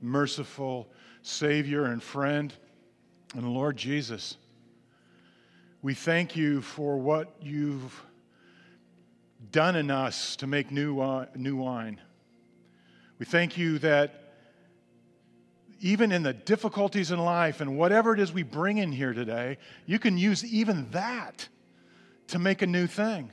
merciful 0.00 0.88
Savior 1.22 1.86
and 1.86 2.02
friend, 2.02 2.52
and 3.34 3.52
Lord 3.52 3.76
Jesus, 3.76 4.36
we 5.82 5.94
thank 5.94 6.36
you 6.36 6.60
for 6.62 6.98
what 6.98 7.34
you've 7.40 8.02
done 9.50 9.76
in 9.76 9.90
us 9.90 10.36
to 10.36 10.46
make 10.46 10.70
new, 10.70 11.00
uh, 11.00 11.26
new 11.34 11.56
wine. 11.56 12.00
We 13.18 13.26
thank 13.26 13.56
you 13.56 13.78
that 13.80 14.22
even 15.80 16.12
in 16.12 16.22
the 16.22 16.32
difficulties 16.32 17.10
in 17.10 17.18
life 17.18 17.60
and 17.60 17.76
whatever 17.76 18.14
it 18.14 18.20
is 18.20 18.32
we 18.32 18.42
bring 18.42 18.78
in 18.78 18.92
here 18.92 19.12
today, 19.12 19.58
you 19.84 19.98
can 19.98 20.16
use 20.16 20.44
even 20.44 20.90
that 20.90 21.48
to 22.28 22.38
make 22.38 22.62
a 22.62 22.66
new 22.66 22.86
thing. 22.86 23.30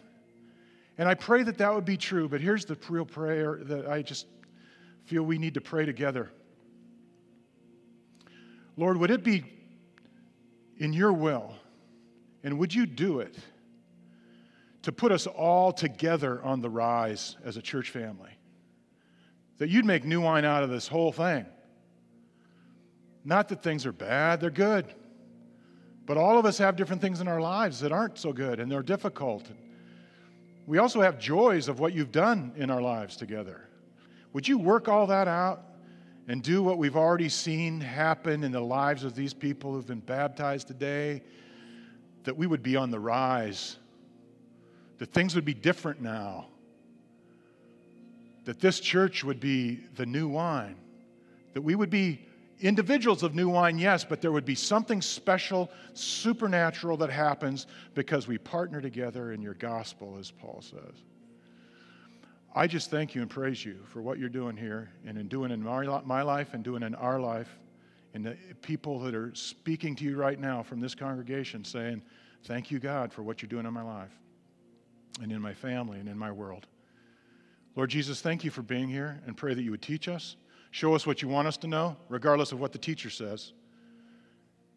And 0.97 1.09
I 1.09 1.15
pray 1.15 1.43
that 1.43 1.57
that 1.57 1.73
would 1.73 1.85
be 1.85 1.97
true, 1.97 2.29
but 2.29 2.41
here's 2.41 2.65
the 2.65 2.77
real 2.89 3.05
prayer 3.05 3.59
that 3.63 3.87
I 3.87 4.01
just 4.01 4.27
feel 5.05 5.23
we 5.23 5.37
need 5.37 5.55
to 5.55 5.61
pray 5.61 5.85
together. 5.85 6.31
Lord, 8.75 8.97
would 8.97 9.11
it 9.11 9.23
be 9.23 9.45
in 10.77 10.93
your 10.93 11.13
will, 11.13 11.53
and 12.43 12.57
would 12.59 12.73
you 12.73 12.85
do 12.85 13.19
it 13.19 13.37
to 14.81 14.91
put 14.91 15.11
us 15.11 15.27
all 15.27 15.71
together 15.71 16.43
on 16.43 16.61
the 16.61 16.69
rise 16.69 17.37
as 17.43 17.57
a 17.57 17.61
church 17.61 17.89
family? 17.89 18.31
That 19.59 19.69
you'd 19.69 19.85
make 19.85 20.03
new 20.03 20.21
wine 20.21 20.45
out 20.45 20.63
of 20.63 20.69
this 20.69 20.87
whole 20.87 21.11
thing. 21.11 21.45
Not 23.23 23.49
that 23.49 23.63
things 23.63 23.85
are 23.85 23.93
bad, 23.93 24.41
they're 24.41 24.49
good. 24.49 24.93
But 26.05 26.17
all 26.17 26.37
of 26.37 26.45
us 26.45 26.57
have 26.57 26.75
different 26.75 27.01
things 27.01 27.21
in 27.21 27.27
our 27.27 27.39
lives 27.39 27.79
that 27.79 27.91
aren't 27.91 28.17
so 28.17 28.33
good 28.33 28.59
and 28.59 28.69
they're 28.69 28.83
difficult. 28.83 29.49
We 30.65 30.77
also 30.77 31.01
have 31.01 31.19
joys 31.19 31.69
of 31.69 31.79
what 31.79 31.93
you've 31.93 32.11
done 32.11 32.53
in 32.57 32.69
our 32.69 32.81
lives 32.81 33.15
together. 33.15 33.69
Would 34.33 34.47
you 34.47 34.57
work 34.57 34.89
all 34.89 35.07
that 35.07 35.27
out 35.27 35.63
and 36.27 36.41
do 36.41 36.63
what 36.63 36.77
we've 36.77 36.95
already 36.95 37.29
seen 37.29 37.81
happen 37.81 38.43
in 38.43 38.51
the 38.51 38.61
lives 38.61 39.03
of 39.03 39.15
these 39.15 39.33
people 39.33 39.73
who've 39.73 39.87
been 39.87 39.99
baptized 39.99 40.67
today, 40.67 41.21
that 42.23 42.37
we 42.37 42.47
would 42.47 42.63
be 42.63 42.75
on 42.75 42.91
the 42.91 42.99
rise, 42.99 43.77
that 44.97 45.11
things 45.11 45.35
would 45.35 45.45
be 45.45 45.53
different 45.53 46.01
now, 46.01 46.47
that 48.45 48.59
this 48.59 48.79
church 48.79 49.23
would 49.23 49.39
be 49.39 49.81
the 49.95 50.05
new 50.05 50.27
wine, 50.27 50.75
that 51.53 51.61
we 51.61 51.75
would 51.75 51.89
be 51.89 52.25
individuals 52.61 53.23
of 53.23 53.35
new 53.35 53.49
wine, 53.49 53.77
yes, 53.77 54.05
but 54.05 54.21
there 54.21 54.31
would 54.31 54.45
be 54.45 54.55
something 54.55 55.01
special, 55.01 55.69
supernatural 55.93 56.95
that 56.97 57.09
happens 57.09 57.67
because 57.93 58.27
we 58.27 58.37
partner 58.37 58.79
together 58.79 59.33
in 59.33 59.41
your 59.41 59.55
gospel, 59.55 60.17
as 60.17 60.31
Paul 60.31 60.61
says. 60.61 61.03
I 62.55 62.67
just 62.67 62.91
thank 62.91 63.15
you 63.15 63.21
and 63.21 63.29
praise 63.29 63.65
you 63.65 63.79
for 63.87 64.01
what 64.01 64.19
you're 64.19 64.29
doing 64.29 64.55
here 64.55 64.91
and 65.07 65.17
in 65.17 65.27
doing 65.27 65.49
in 65.49 65.63
my, 65.63 66.01
my 66.05 66.21
life 66.21 66.53
and 66.53 66.63
doing 66.63 66.83
in 66.83 66.93
our 66.93 67.19
life. 67.19 67.49
And 68.13 68.23
the 68.23 68.37
people 68.61 68.99
that 68.99 69.15
are 69.15 69.33
speaking 69.33 69.95
to 69.95 70.03
you 70.03 70.15
right 70.15 70.39
now 70.39 70.61
from 70.61 70.79
this 70.79 70.93
congregation 70.93 71.63
saying, 71.63 72.03
Thank 72.43 72.69
you, 72.69 72.77
God, 72.77 73.11
for 73.11 73.23
what 73.23 73.41
you're 73.41 73.49
doing 73.49 73.65
in 73.65 73.73
my 73.73 73.81
life 73.81 74.11
and 75.21 75.31
in 75.31 75.41
my 75.41 75.53
family 75.53 75.99
and 75.99 76.09
in 76.09 76.17
my 76.17 76.31
world. 76.31 76.67
Lord 77.75 77.89
Jesus, 77.89 78.21
thank 78.21 78.43
you 78.43 78.51
for 78.51 78.61
being 78.61 78.89
here 78.89 79.21
and 79.25 79.35
pray 79.35 79.53
that 79.53 79.63
you 79.63 79.71
would 79.71 79.81
teach 79.81 80.09
us, 80.09 80.35
show 80.69 80.93
us 80.93 81.07
what 81.07 81.21
you 81.21 81.29
want 81.29 81.47
us 81.47 81.55
to 81.57 81.67
know, 81.67 81.95
regardless 82.09 82.51
of 82.51 82.59
what 82.59 82.73
the 82.73 82.77
teacher 82.77 83.09
says, 83.09 83.53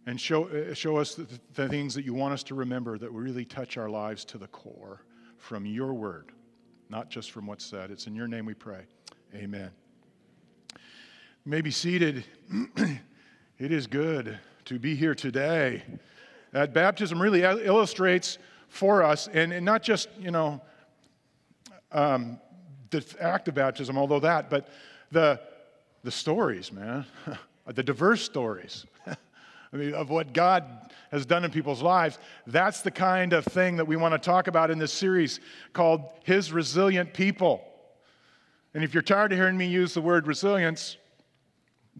and 0.06 0.18
show, 0.20 0.44
uh, 0.44 0.72
show 0.74 0.96
us 0.96 1.16
the, 1.16 1.26
the 1.54 1.68
things 1.68 1.92
that 1.94 2.04
you 2.04 2.14
want 2.14 2.32
us 2.32 2.44
to 2.44 2.54
remember 2.54 2.96
that 2.98 3.10
really 3.10 3.44
touch 3.44 3.76
our 3.76 3.90
lives 3.90 4.24
to 4.26 4.38
the 4.38 4.46
core 4.46 5.02
from 5.36 5.66
your 5.66 5.92
word 5.92 6.30
not 6.88 7.10
just 7.10 7.30
from 7.30 7.46
what's 7.46 7.64
said. 7.64 7.90
It's 7.90 8.06
in 8.06 8.14
your 8.14 8.28
name 8.28 8.46
we 8.46 8.54
pray. 8.54 8.82
Amen. 9.34 9.70
You 10.74 11.50
may 11.50 11.60
be 11.60 11.70
seated. 11.70 12.24
it 13.58 13.72
is 13.72 13.86
good 13.86 14.38
to 14.66 14.78
be 14.78 14.94
here 14.94 15.14
today. 15.14 15.82
That 16.52 16.72
baptism 16.72 17.20
really 17.20 17.42
illustrates 17.42 18.38
for 18.68 19.02
us, 19.02 19.28
and, 19.32 19.52
and 19.52 19.64
not 19.64 19.82
just, 19.82 20.08
you 20.18 20.30
know, 20.30 20.60
um, 21.92 22.38
the 22.90 23.04
act 23.20 23.48
of 23.48 23.54
baptism, 23.54 23.96
although 23.96 24.20
that, 24.20 24.50
but 24.50 24.68
the, 25.10 25.40
the 26.02 26.10
stories, 26.10 26.72
man, 26.72 27.04
the 27.66 27.82
diverse 27.82 28.22
stories. 28.22 28.86
I 29.76 29.78
mean, 29.78 29.94
of 29.94 30.08
what 30.08 30.32
God 30.32 30.64
has 31.10 31.26
done 31.26 31.44
in 31.44 31.50
people's 31.50 31.82
lives. 31.82 32.18
That's 32.46 32.80
the 32.80 32.90
kind 32.90 33.34
of 33.34 33.44
thing 33.44 33.76
that 33.76 33.86
we 33.86 33.96
want 33.96 34.14
to 34.14 34.18
talk 34.18 34.46
about 34.46 34.70
in 34.70 34.78
this 34.78 34.92
series 34.92 35.38
called 35.74 36.00
His 36.24 36.50
Resilient 36.50 37.12
People. 37.12 37.62
And 38.72 38.82
if 38.82 38.94
you're 38.94 39.02
tired 39.02 39.32
of 39.32 39.38
hearing 39.38 39.56
me 39.56 39.66
use 39.66 39.92
the 39.92 40.00
word 40.00 40.26
resilience, 40.26 40.96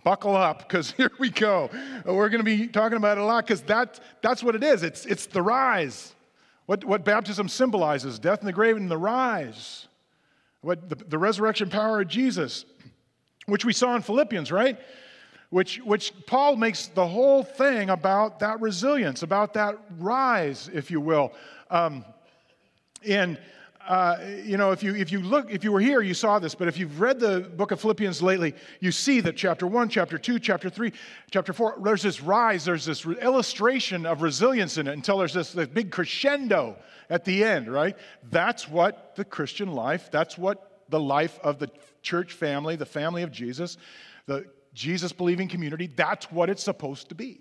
buckle 0.05 0.35
up 0.35 0.61
because 0.61 0.91
here 0.97 1.13
we 1.19 1.29
go. 1.29 1.69
We're 2.07 2.31
going 2.31 2.43
to 2.43 2.45
be 2.45 2.67
talking 2.67 2.97
about 2.97 3.19
it 3.19 3.21
a 3.21 3.25
lot 3.25 3.47
because 3.47 3.61
that, 3.65 4.01
that's 4.23 4.43
what 4.43 4.55
it 4.55 4.65
is 4.65 4.83
it's, 4.83 5.05
it's 5.05 5.27
the 5.27 5.43
rise. 5.43 6.15
What, 6.65 6.83
what 6.83 7.05
baptism 7.05 7.51
symbolizes 7.51 8.19
death 8.19 8.41
in 8.41 8.47
the 8.47 8.55
grave 8.55 8.79
and 8.79 8.91
the 8.91 8.97
rise. 8.97 9.87
What 10.63 10.89
the, 10.89 10.95
the 10.95 11.19
resurrection 11.19 11.69
power 11.69 12.01
of 12.01 12.09
Jesus, 12.09 12.65
which 13.45 13.67
we 13.67 13.75
saw 13.75 13.95
in 13.95 14.01
Philippians, 14.01 14.51
right? 14.51 14.81
Which, 15.51 15.79
which 15.79 16.13
Paul 16.27 16.57
makes 16.57 16.89
the 16.89 17.07
whole 17.07 17.43
thing 17.43 17.91
about 17.91 18.41
that 18.41 18.61
resilience, 18.61 19.23
about 19.23 19.55
that 19.55 19.77
rise, 19.99 20.69
if 20.73 20.91
you 20.91 21.01
will. 21.01 21.33
Um, 21.71 22.05
and 23.07 23.39
uh, 23.87 24.19
you 24.43 24.57
know, 24.57 24.73
if 24.73 24.83
you, 24.83 24.97
if 24.97 25.13
you 25.13 25.21
look, 25.21 25.49
if 25.51 25.63
you 25.63 25.71
were 25.71 25.81
here, 25.81 26.01
you 26.01 26.15
saw 26.15 26.41
this, 26.41 26.57
but 26.57 26.67
if 26.67 26.77
you've 26.77 27.01
read 27.01 27.21
the 27.21 27.41
book 27.41 27.71
of 27.71 27.81
Philippians 27.81 28.21
lately, 28.21 28.53
you 28.81 28.91
see 28.91 29.21
that 29.21 29.37
chapter 29.37 29.65
one, 29.67 29.89
chapter 29.89 30.19
two, 30.19 30.41
chapter 30.41 30.69
three, 30.69 30.93
chapter 31.31 31.53
four, 31.53 31.79
there's 31.83 32.03
this 32.03 32.21
rise, 32.21 32.65
there's 32.65 32.85
this 32.85 33.07
illustration 33.07 34.05
of 34.05 34.23
resilience 34.23 34.77
in 34.77 34.89
it 34.89 34.93
until 34.93 35.19
there's 35.19 35.35
this, 35.35 35.53
this 35.53 35.69
big 35.69 35.93
crescendo 35.93 36.77
at 37.11 37.25
the 37.25 37.45
end, 37.45 37.73
right? 37.73 37.97
That's 38.29 38.69
what 38.69 39.15
the 39.15 39.25
Christian 39.25 39.71
life, 39.71 40.11
that's 40.11 40.37
what 40.37 40.83
the 40.89 41.01
life 41.01 41.39
of 41.45 41.61
the 41.61 41.71
church 42.03 42.33
family, 42.33 42.75
the 42.75 42.87
family 42.87 43.23
of 43.23 43.31
Jesus, 43.31 43.77
the 44.27 44.47
Jesus 44.77 45.11
believing 45.11 45.49
community, 45.49 45.87
that's 45.87 46.31
what 46.31 46.51
it's 46.51 46.63
supposed 46.63 47.09
to 47.09 47.15
be. 47.15 47.41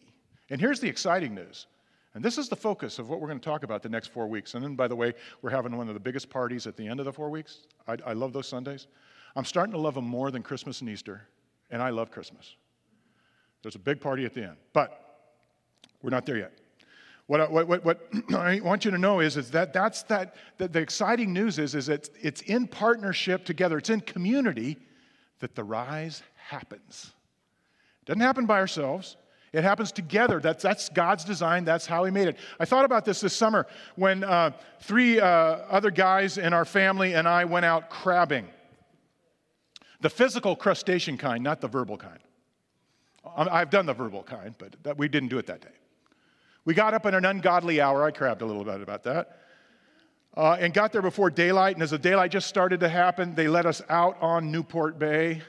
And 0.49 0.61
here's 0.61 0.79
the 0.79 0.87
exciting 0.87 1.35
news. 1.35 1.67
And 2.13 2.23
this 2.23 2.37
is 2.37 2.47
the 2.47 2.55
focus 2.55 2.97
of 2.97 3.09
what 3.09 3.19
we're 3.19 3.27
going 3.27 3.41
to 3.41 3.45
talk 3.45 3.63
about 3.63 3.83
the 3.83 3.89
next 3.89 4.07
four 4.07 4.25
weeks. 4.25 4.53
And 4.53 4.63
then, 4.63 4.75
by 4.75 4.87
the 4.87 4.95
way, 4.95 5.13
we're 5.41 5.49
having 5.49 5.75
one 5.75 5.89
of 5.89 5.93
the 5.93 5.99
biggest 5.99 6.29
parties 6.29 6.65
at 6.65 6.77
the 6.77 6.87
end 6.87 7.01
of 7.01 7.05
the 7.05 7.11
four 7.11 7.29
weeks. 7.29 7.67
I, 7.89 7.97
I 8.05 8.13
love 8.13 8.31
those 8.31 8.47
Sundays. 8.47 8.87
I'm 9.35 9.43
starting 9.43 9.73
to 9.73 9.77
love 9.77 9.95
them 9.95 10.05
more 10.05 10.31
than 10.31 10.43
Christmas 10.43 10.79
and 10.79 10.89
Easter, 10.89 11.27
and 11.71 11.81
I 11.81 11.89
love 11.89 12.09
Christmas. 12.09 12.55
There's 13.61 13.75
a 13.75 13.79
big 13.79 13.99
party 13.99 14.23
at 14.23 14.33
the 14.33 14.43
end, 14.43 14.55
but 14.71 15.17
we're 16.01 16.11
not 16.11 16.25
there 16.25 16.37
yet. 16.37 16.53
What, 17.27 17.51
what, 17.51 17.67
what, 17.67 17.83
what 17.83 18.07
I 18.33 18.61
want 18.61 18.85
you 18.85 18.91
to 18.91 18.97
know 18.97 19.19
is, 19.19 19.35
is 19.35 19.51
that 19.51 19.73
that's 19.73 20.03
that, 20.03 20.35
that 20.57 20.71
the 20.71 20.79
exciting 20.79 21.33
news 21.33 21.59
is, 21.59 21.75
is 21.75 21.87
that 21.87 22.09
it's 22.21 22.41
in 22.43 22.65
partnership 22.65 23.43
together, 23.43 23.77
it's 23.77 23.89
in 23.89 23.99
community 23.99 24.77
that 25.39 25.53
the 25.53 25.65
rise 25.65 26.23
happens. 26.37 27.11
Doesn't 28.05 28.21
happen 28.21 28.45
by 28.45 28.59
ourselves. 28.59 29.17
It 29.55 29.63
happens 29.63 29.91
together. 29.93 30.39
That's, 30.39 30.61
that's 30.61 30.89
God's 30.89 31.23
design. 31.23 31.63
That's 31.63 31.85
how 31.85 32.03
He 32.03 32.11
made 32.11 32.27
it. 32.27 32.37
I 32.59 32.65
thought 32.65 32.83
about 32.83 33.05
this 33.05 33.21
this 33.21 33.33
summer 33.33 33.65
when 33.95 34.23
uh, 34.23 34.51
three 34.81 35.19
uh, 35.19 35.27
other 35.27 35.91
guys 35.91 36.37
in 36.37 36.53
our 36.53 36.65
family 36.65 37.15
and 37.15 37.27
I 37.27 37.45
went 37.45 37.65
out 37.65 37.89
crabbing. 37.89 38.47
The 40.01 40.09
physical 40.09 40.55
crustacean 40.55 41.17
kind, 41.17 41.43
not 41.43 41.61
the 41.61 41.69
verbal 41.69 41.97
kind. 41.97 42.19
I've 43.37 43.69
done 43.69 43.85
the 43.85 43.93
verbal 43.93 44.23
kind, 44.23 44.53
but 44.57 44.75
that, 44.83 44.97
we 44.97 45.07
didn't 45.07 45.29
do 45.29 45.37
it 45.37 45.47
that 45.47 45.61
day. 45.61 45.75
We 46.65 46.73
got 46.73 46.93
up 46.93 47.05
in 47.05 47.13
an 47.13 47.25
ungodly 47.25 47.81
hour. 47.81 48.03
I 48.03 48.11
crabbed 48.11 48.41
a 48.41 48.45
little 48.45 48.63
bit 48.63 48.81
about 48.81 49.03
that. 49.03 49.39
Uh, 50.35 50.57
and 50.59 50.73
got 50.73 50.91
there 50.91 51.01
before 51.01 51.29
daylight. 51.29 51.75
And 51.75 51.81
as 51.83 51.91
the 51.91 51.97
daylight 51.97 52.31
just 52.31 52.47
started 52.47 52.81
to 52.81 52.89
happen, 52.89 53.35
they 53.35 53.47
let 53.47 53.65
us 53.65 53.81
out 53.87 54.17
on 54.21 54.51
Newport 54.51 54.99
Bay 54.99 55.41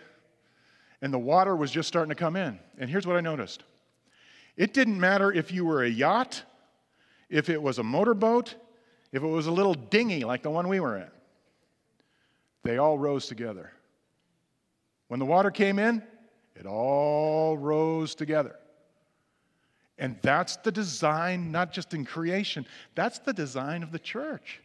and 1.07 1.15
the 1.15 1.19
water 1.21 1.55
was 1.55 1.71
just 1.71 1.87
starting 1.87 2.09
to 2.09 2.17
come 2.17 2.35
in. 2.35 2.59
And 2.79 2.91
here's 2.91 3.07
what 3.07 3.15
I 3.15 3.21
noticed 3.21 3.63
it 4.57 4.75
didn't 4.75 4.99
matter 4.99 5.31
if 5.31 5.53
you 5.53 5.65
were 5.65 5.85
a 5.85 5.89
yacht, 5.89 6.43
if 7.31 7.49
it 7.49 7.63
was 7.63 7.79
a 7.79 7.85
motorboat, 7.85 8.57
if 9.13 9.23
it 9.23 9.27
was 9.27 9.47
a 9.47 9.53
little 9.53 9.75
dinghy 9.75 10.25
like 10.25 10.43
the 10.43 10.51
one 10.51 10.67
we 10.67 10.81
were 10.81 10.97
in, 10.97 11.11
they 12.65 12.79
all 12.79 12.99
rose 12.99 13.27
together. 13.29 13.71
When 15.07 15.21
the 15.21 15.27
water 15.27 15.53
came 15.53 15.79
in, 15.79 16.03
it 16.57 16.67
all 16.67 17.57
rose 17.57 18.17
together. 18.17 18.57
And 19.99 20.19
that's 20.23 20.57
the 20.57 20.73
design, 20.73 21.53
not 21.53 21.73
just 21.73 21.95
in 21.95 22.05
creation, 22.05 22.67
that's 22.97 23.21
the 23.21 23.33
design 23.33 23.85
of 23.85 23.93
the 23.93 24.01
church. 24.01 24.61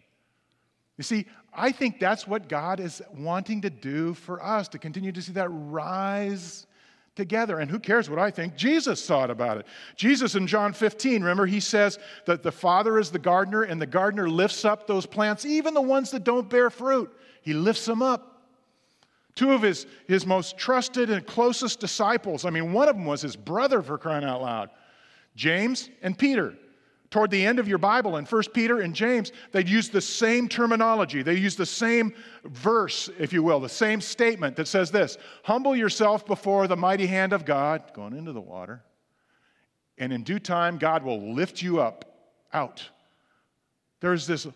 You 1.01 1.03
see, 1.03 1.25
I 1.51 1.71
think 1.71 1.99
that's 1.99 2.27
what 2.27 2.47
God 2.47 2.79
is 2.79 3.01
wanting 3.17 3.61
to 3.61 3.71
do 3.71 4.13
for 4.13 4.39
us 4.43 4.67
to 4.67 4.77
continue 4.77 5.11
to 5.11 5.19
see 5.19 5.31
that 5.31 5.49
rise 5.49 6.67
together. 7.15 7.57
And 7.57 7.71
who 7.71 7.79
cares 7.79 8.07
what 8.07 8.19
I 8.19 8.29
think? 8.29 8.55
Jesus 8.55 9.03
thought 9.03 9.31
about 9.31 9.57
it. 9.57 9.65
Jesus 9.95 10.35
in 10.35 10.45
John 10.45 10.73
15, 10.73 11.23
remember, 11.23 11.47
he 11.47 11.59
says 11.59 11.97
that 12.27 12.43
the 12.43 12.51
Father 12.51 12.99
is 12.99 13.09
the 13.09 13.17
gardener 13.17 13.63
and 13.63 13.81
the 13.81 13.87
gardener 13.87 14.29
lifts 14.29 14.63
up 14.63 14.85
those 14.85 15.07
plants, 15.07 15.43
even 15.43 15.73
the 15.73 15.81
ones 15.81 16.11
that 16.11 16.23
don't 16.23 16.47
bear 16.47 16.69
fruit. 16.69 17.11
He 17.41 17.53
lifts 17.53 17.87
them 17.87 18.03
up 18.03 18.31
Two 19.33 19.53
of 19.53 19.61
his, 19.61 19.87
his 20.07 20.25
most 20.25 20.57
trusted 20.57 21.09
and 21.09 21.25
closest 21.25 21.79
disciples. 21.79 22.45
I 22.45 22.49
mean, 22.49 22.73
one 22.73 22.89
of 22.89 22.95
them 22.95 23.05
was 23.05 23.21
his 23.21 23.35
brother 23.35 23.81
for 23.81 23.97
crying 23.97 24.25
out 24.25 24.41
loud 24.41 24.69
James 25.35 25.89
and 26.01 26.17
Peter. 26.17 26.55
Toward 27.11 27.29
the 27.29 27.45
end 27.45 27.59
of 27.59 27.67
your 27.67 27.77
Bible, 27.77 28.15
in 28.15 28.25
1 28.25 28.43
Peter 28.53 28.79
and 28.79 28.95
James, 28.95 29.33
they 29.51 29.65
use 29.65 29.89
the 29.89 29.99
same 29.99 30.47
terminology. 30.47 31.21
They 31.21 31.35
use 31.35 31.57
the 31.57 31.65
same 31.65 32.13
verse, 32.45 33.09
if 33.19 33.33
you 33.33 33.43
will, 33.43 33.59
the 33.59 33.67
same 33.67 33.99
statement 33.99 34.55
that 34.55 34.67
says 34.69 34.91
this 34.91 35.17
Humble 35.43 35.75
yourself 35.75 36.25
before 36.25 36.67
the 36.67 36.77
mighty 36.77 37.05
hand 37.05 37.33
of 37.33 37.43
God, 37.43 37.83
going 37.93 38.17
into 38.17 38.31
the 38.31 38.41
water, 38.41 38.81
and 39.97 40.13
in 40.13 40.23
due 40.23 40.39
time, 40.39 40.77
God 40.77 41.03
will 41.03 41.33
lift 41.33 41.61
you 41.61 41.81
up 41.81 42.05
out. 42.53 42.89
There's 43.99 44.25
this 44.25 44.47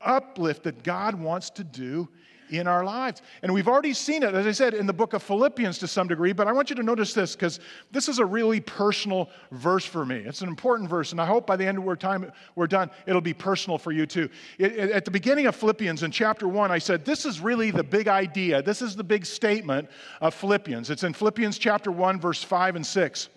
uplift 0.00 0.62
that 0.64 0.82
God 0.82 1.14
wants 1.14 1.50
to 1.50 1.64
do 1.64 2.08
in 2.50 2.66
our 2.66 2.84
lives. 2.84 3.22
And 3.42 3.52
we've 3.52 3.68
already 3.68 3.92
seen 3.92 4.22
it, 4.22 4.34
as 4.34 4.46
I 4.46 4.52
said, 4.52 4.74
in 4.74 4.86
the 4.86 4.92
book 4.92 5.12
of 5.12 5.22
Philippians 5.22 5.78
to 5.78 5.88
some 5.88 6.08
degree, 6.08 6.32
but 6.32 6.46
I 6.46 6.52
want 6.52 6.70
you 6.70 6.76
to 6.76 6.82
notice 6.82 7.14
this 7.14 7.34
because 7.34 7.60
this 7.90 8.08
is 8.08 8.18
a 8.18 8.24
really 8.24 8.60
personal 8.60 9.30
verse 9.52 9.84
for 9.84 10.04
me. 10.04 10.16
It's 10.16 10.42
an 10.42 10.48
important 10.48 10.88
verse, 10.88 11.12
and 11.12 11.20
I 11.20 11.26
hope 11.26 11.46
by 11.46 11.56
the 11.56 11.66
end 11.66 11.78
of 11.78 11.86
our 11.86 11.96
time 11.96 12.30
we're 12.54 12.66
done, 12.66 12.90
it'll 13.06 13.20
be 13.20 13.34
personal 13.34 13.78
for 13.78 13.92
you 13.92 14.06
too. 14.06 14.28
It, 14.58 14.72
it, 14.72 14.90
at 14.90 15.04
the 15.04 15.10
beginning 15.10 15.46
of 15.46 15.56
Philippians 15.56 16.02
in 16.02 16.10
chapter 16.10 16.48
one, 16.48 16.70
I 16.70 16.78
said, 16.78 17.04
This 17.04 17.24
is 17.24 17.40
really 17.40 17.70
the 17.70 17.84
big 17.84 18.08
idea. 18.08 18.62
This 18.62 18.82
is 18.82 18.96
the 18.96 19.04
big 19.04 19.26
statement 19.26 19.88
of 20.20 20.34
Philippians. 20.34 20.90
It's 20.90 21.04
in 21.04 21.12
Philippians 21.12 21.58
chapter 21.58 21.90
one, 21.90 22.20
verse 22.20 22.42
five 22.42 22.76
and 22.76 22.86
six. 22.86 23.28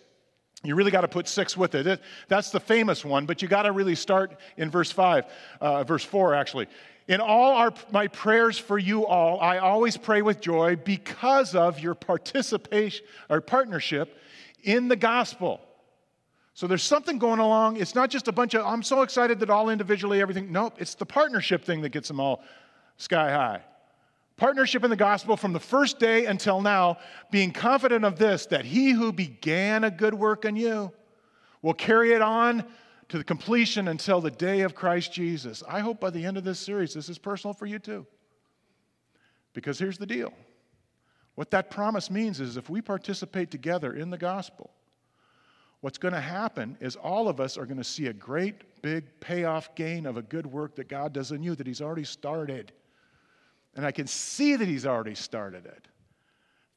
You 0.66 0.76
really 0.76 0.92
got 0.92 1.02
to 1.02 1.10
put 1.10 1.28
six 1.28 1.58
with 1.58 1.76
it. 1.76 2.02
That's 2.30 2.50
the 2.50 2.60
famous 2.60 3.04
one, 3.04 3.26
but 3.26 3.42
you 3.42 3.50
got 3.50 3.64
to 3.64 3.74
really 3.74 3.96
start 3.96 4.40
in 4.56 4.72
verse 4.72 4.92
five, 4.92 5.26
uh, 5.60 5.84
verse 5.84 6.06
four, 6.06 6.34
actually. 6.34 6.68
In 7.08 7.20
all 7.20 7.56
our, 7.56 7.74
my 7.92 8.08
prayers 8.08 8.58
for 8.58 8.78
you 8.78 9.06
all, 9.06 9.40
I 9.42 9.58
always 9.58 9.98
pray 9.98 10.22
with 10.22 10.40
joy 10.40 10.78
because 10.78 11.54
of 11.54 11.80
your 11.80 11.96
participation 11.96 13.06
or 13.30 13.42
partnership 13.42 14.18
in 14.64 14.88
the 14.88 14.96
gospel. 14.96 15.60
So 16.54 16.68
there's 16.68 16.84
something 16.84 17.18
going 17.18 17.40
along. 17.40 17.78
It's 17.78 17.96
not 17.96 18.10
just 18.10 18.28
a 18.28 18.32
bunch 18.32 18.54
of, 18.54 18.66
I'm 18.66 18.84
so 18.84 19.02
excited 19.02 19.40
that 19.40 19.50
all 19.50 19.70
individually 19.70 20.22
everything. 20.22 20.52
Nope, 20.52 20.76
it's 20.78 20.96
the 20.96 21.06
partnership 21.06 21.66
thing 21.66 21.82
that 21.82 21.90
gets 21.90 22.08
them 22.08 22.20
all 22.20 22.42
sky 22.98 23.32
high. 23.32 23.62
Partnership 24.38 24.84
in 24.84 24.90
the 24.90 24.96
gospel 24.96 25.36
from 25.36 25.54
the 25.54 25.60
first 25.60 26.00
day 26.00 26.26
until 26.26 26.62
now, 26.62 26.98
being 27.32 27.52
confident 27.52 28.06
of 28.06 28.18
this, 28.18 28.46
that 28.48 28.66
he 28.66 28.92
who 28.92 29.12
began 29.12 29.84
a 29.84 29.92
good 29.92 30.14
work 30.14 30.46
in 30.46 30.56
you 30.56 30.92
will 31.62 31.74
carry 31.74 32.14
it 32.14 32.22
on 32.22 32.64
to 33.14 33.20
the 33.20 33.24
completion 33.24 33.90
until 33.90 34.20
the 34.22 34.32
day 34.32 34.62
of 34.62 34.74
Christ 34.74 35.14
Jesus. 35.14 35.62
I 35.70 35.82
hope 35.82 36.00
by 36.00 36.10
the 36.10 36.26
end 36.26 36.36
of 36.36 36.44
this 36.44 36.58
series, 36.58 36.96
this 36.96 37.10
is 37.10 37.20
personal 37.20 37.54
for 37.54 37.68
you 37.68 37.78
too. 37.78 38.08
Because 39.54 39.78
here's 39.78 40.00
the 40.00 40.08
deal 40.08 40.34
what 41.36 41.52
that 41.52 41.70
promise 41.70 42.10
means 42.10 42.40
is 42.40 42.58
if 42.58 42.72
we 42.72 42.82
participate 42.82 43.52
together 43.52 43.94
in 43.94 44.10
the 44.10 44.18
gospel, 44.18 44.72
what's 45.82 46.00
going 46.00 46.16
to 46.16 46.20
happen 46.20 46.76
is 46.82 46.96
all 46.96 47.30
of 47.30 47.40
us 47.40 47.56
are 47.56 47.68
going 47.68 47.78
to 47.78 47.84
see 47.84 48.08
a 48.08 48.14
great 48.14 48.82
big 48.82 49.06
payoff 49.20 49.76
gain 49.76 50.08
of 50.08 50.18
a 50.18 50.24
good 50.24 50.48
work 50.48 50.76
that 50.78 50.90
God 50.90 51.14
does 51.14 51.32
in 51.32 51.44
you 51.44 51.54
that 51.54 51.68
He's 51.68 51.84
already 51.84 52.06
started. 52.06 52.72
And 53.76 53.86
I 53.86 53.92
can 53.92 54.08
see 54.08 54.56
that 54.56 54.68
He's 54.68 54.88
already 54.88 55.14
started 55.14 55.68
it. 55.68 55.88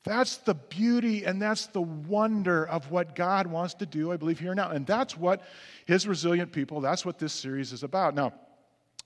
That's 0.06 0.36
the 0.36 0.54
beauty 0.54 1.24
and 1.24 1.42
that's 1.42 1.66
the 1.66 1.82
wonder 1.82 2.64
of 2.68 2.92
what 2.92 3.16
God 3.16 3.48
wants 3.48 3.74
to 3.74 3.86
do, 3.86 4.12
I 4.12 4.16
believe, 4.16 4.38
here 4.38 4.54
now. 4.54 4.70
And 4.70 4.86
that's 4.86 5.16
what 5.16 5.42
His 5.84 6.06
resilient 6.06 6.52
people, 6.52 6.80
that's 6.80 7.04
what 7.04 7.18
this 7.18 7.32
series 7.32 7.72
is 7.72 7.82
about. 7.82 8.14
Now, 8.14 8.32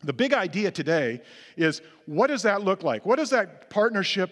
the 0.04 0.12
big 0.12 0.34
idea 0.34 0.70
today 0.70 1.22
is 1.56 1.80
what 2.04 2.26
does 2.26 2.42
that 2.42 2.62
look 2.62 2.82
like? 2.82 3.06
What 3.06 3.16
does 3.16 3.30
that 3.30 3.70
partnership 3.70 4.30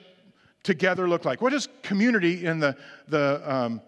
together 0.62 1.08
look 1.08 1.24
like? 1.24 1.40
What 1.40 1.52
does 1.52 1.68
community 1.82 2.44
in 2.44 2.58
the, 2.58 2.76
the, 3.08 3.42
um, 3.50 3.80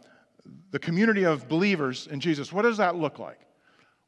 the 0.70 0.78
community 0.78 1.24
of 1.24 1.48
believers 1.48 2.06
in 2.06 2.18
Jesus, 2.18 2.50
what 2.50 2.62
does 2.62 2.78
that 2.78 2.96
look 2.96 3.18
like? 3.18 3.40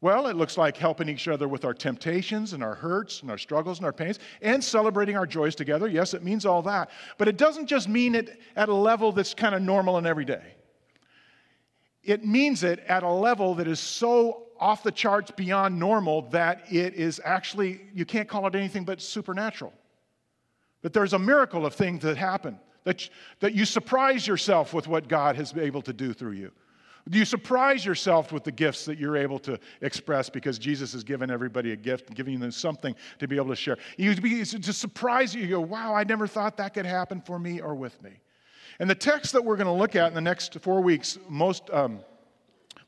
Well, 0.02 0.26
it 0.26 0.34
looks 0.34 0.58
like 0.58 0.76
helping 0.76 1.08
each 1.08 1.28
other 1.28 1.46
with 1.46 1.64
our 1.64 1.72
temptations 1.72 2.54
and 2.54 2.62
our 2.62 2.74
hurts 2.74 3.22
and 3.22 3.30
our 3.30 3.38
struggles 3.38 3.78
and 3.78 3.86
our 3.86 3.92
pains 3.92 4.18
and 4.42 4.62
celebrating 4.62 5.16
our 5.16 5.28
joys 5.28 5.54
together. 5.54 5.86
Yes, 5.86 6.12
it 6.12 6.24
means 6.24 6.44
all 6.44 6.60
that. 6.62 6.90
But 7.18 7.28
it 7.28 7.36
doesn't 7.36 7.68
just 7.68 7.88
mean 7.88 8.16
it 8.16 8.40
at 8.56 8.68
a 8.68 8.74
level 8.74 9.12
that's 9.12 9.32
kind 9.32 9.54
of 9.54 9.62
normal 9.62 9.98
and 9.98 10.06
everyday. 10.06 10.42
It 12.02 12.24
means 12.24 12.64
it 12.64 12.80
at 12.80 13.04
a 13.04 13.08
level 13.08 13.54
that 13.54 13.68
is 13.68 13.78
so 13.78 14.48
off 14.58 14.82
the 14.82 14.90
charts 14.90 15.30
beyond 15.30 15.78
normal 15.78 16.22
that 16.30 16.64
it 16.68 16.94
is 16.94 17.20
actually, 17.24 17.82
you 17.94 18.04
can't 18.04 18.28
call 18.28 18.44
it 18.48 18.56
anything 18.56 18.84
but 18.84 19.00
supernatural. 19.00 19.72
That 20.82 20.92
there's 20.92 21.12
a 21.12 21.18
miracle 21.18 21.64
of 21.64 21.76
things 21.76 22.02
that 22.02 22.16
happen, 22.16 22.58
that, 22.82 23.08
that 23.38 23.54
you 23.54 23.64
surprise 23.64 24.26
yourself 24.26 24.74
with 24.74 24.88
what 24.88 25.06
God 25.06 25.36
has 25.36 25.52
been 25.52 25.62
able 25.62 25.82
to 25.82 25.92
do 25.92 26.12
through 26.12 26.32
you. 26.32 26.50
Do 27.08 27.18
you 27.18 27.24
surprise 27.24 27.84
yourself 27.84 28.30
with 28.30 28.44
the 28.44 28.52
gifts 28.52 28.84
that 28.84 28.96
you're 28.96 29.16
able 29.16 29.40
to 29.40 29.58
express 29.80 30.30
because 30.30 30.58
Jesus 30.58 30.92
has 30.92 31.02
given 31.02 31.30
everybody 31.30 31.72
a 31.72 31.76
gift 31.76 32.14
giving 32.14 32.38
them 32.38 32.52
something 32.52 32.94
to 33.18 33.26
be 33.26 33.36
able 33.36 33.48
to 33.48 33.56
share? 33.56 33.76
You 33.96 34.14
be, 34.14 34.44
to 34.44 34.72
surprise 34.72 35.34
you, 35.34 35.42
you 35.42 35.48
go, 35.48 35.60
wow, 35.60 35.94
I 35.94 36.04
never 36.04 36.28
thought 36.28 36.56
that 36.58 36.74
could 36.74 36.86
happen 36.86 37.20
for 37.20 37.40
me 37.40 37.60
or 37.60 37.74
with 37.74 38.00
me. 38.02 38.12
And 38.78 38.88
the 38.88 38.94
text 38.94 39.32
that 39.32 39.44
we're 39.44 39.56
going 39.56 39.66
to 39.66 39.72
look 39.72 39.96
at 39.96 40.08
in 40.08 40.14
the 40.14 40.20
next 40.20 40.58
four 40.60 40.80
weeks, 40.80 41.18
most, 41.28 41.68
um, 41.70 42.00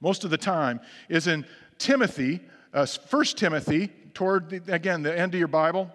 most 0.01 0.25
of 0.25 0.31
the 0.31 0.39
time, 0.39 0.81
is 1.09 1.27
in 1.27 1.45
Timothy, 1.79 2.41
uh, 2.73 2.87
1 3.11 3.25
Timothy, 3.25 3.89
toward, 4.15 4.49
the, 4.49 4.73
again, 4.73 5.03
the 5.03 5.19
end 5.19 5.35
of 5.35 5.39
your 5.39 5.49
Bible. 5.49 5.91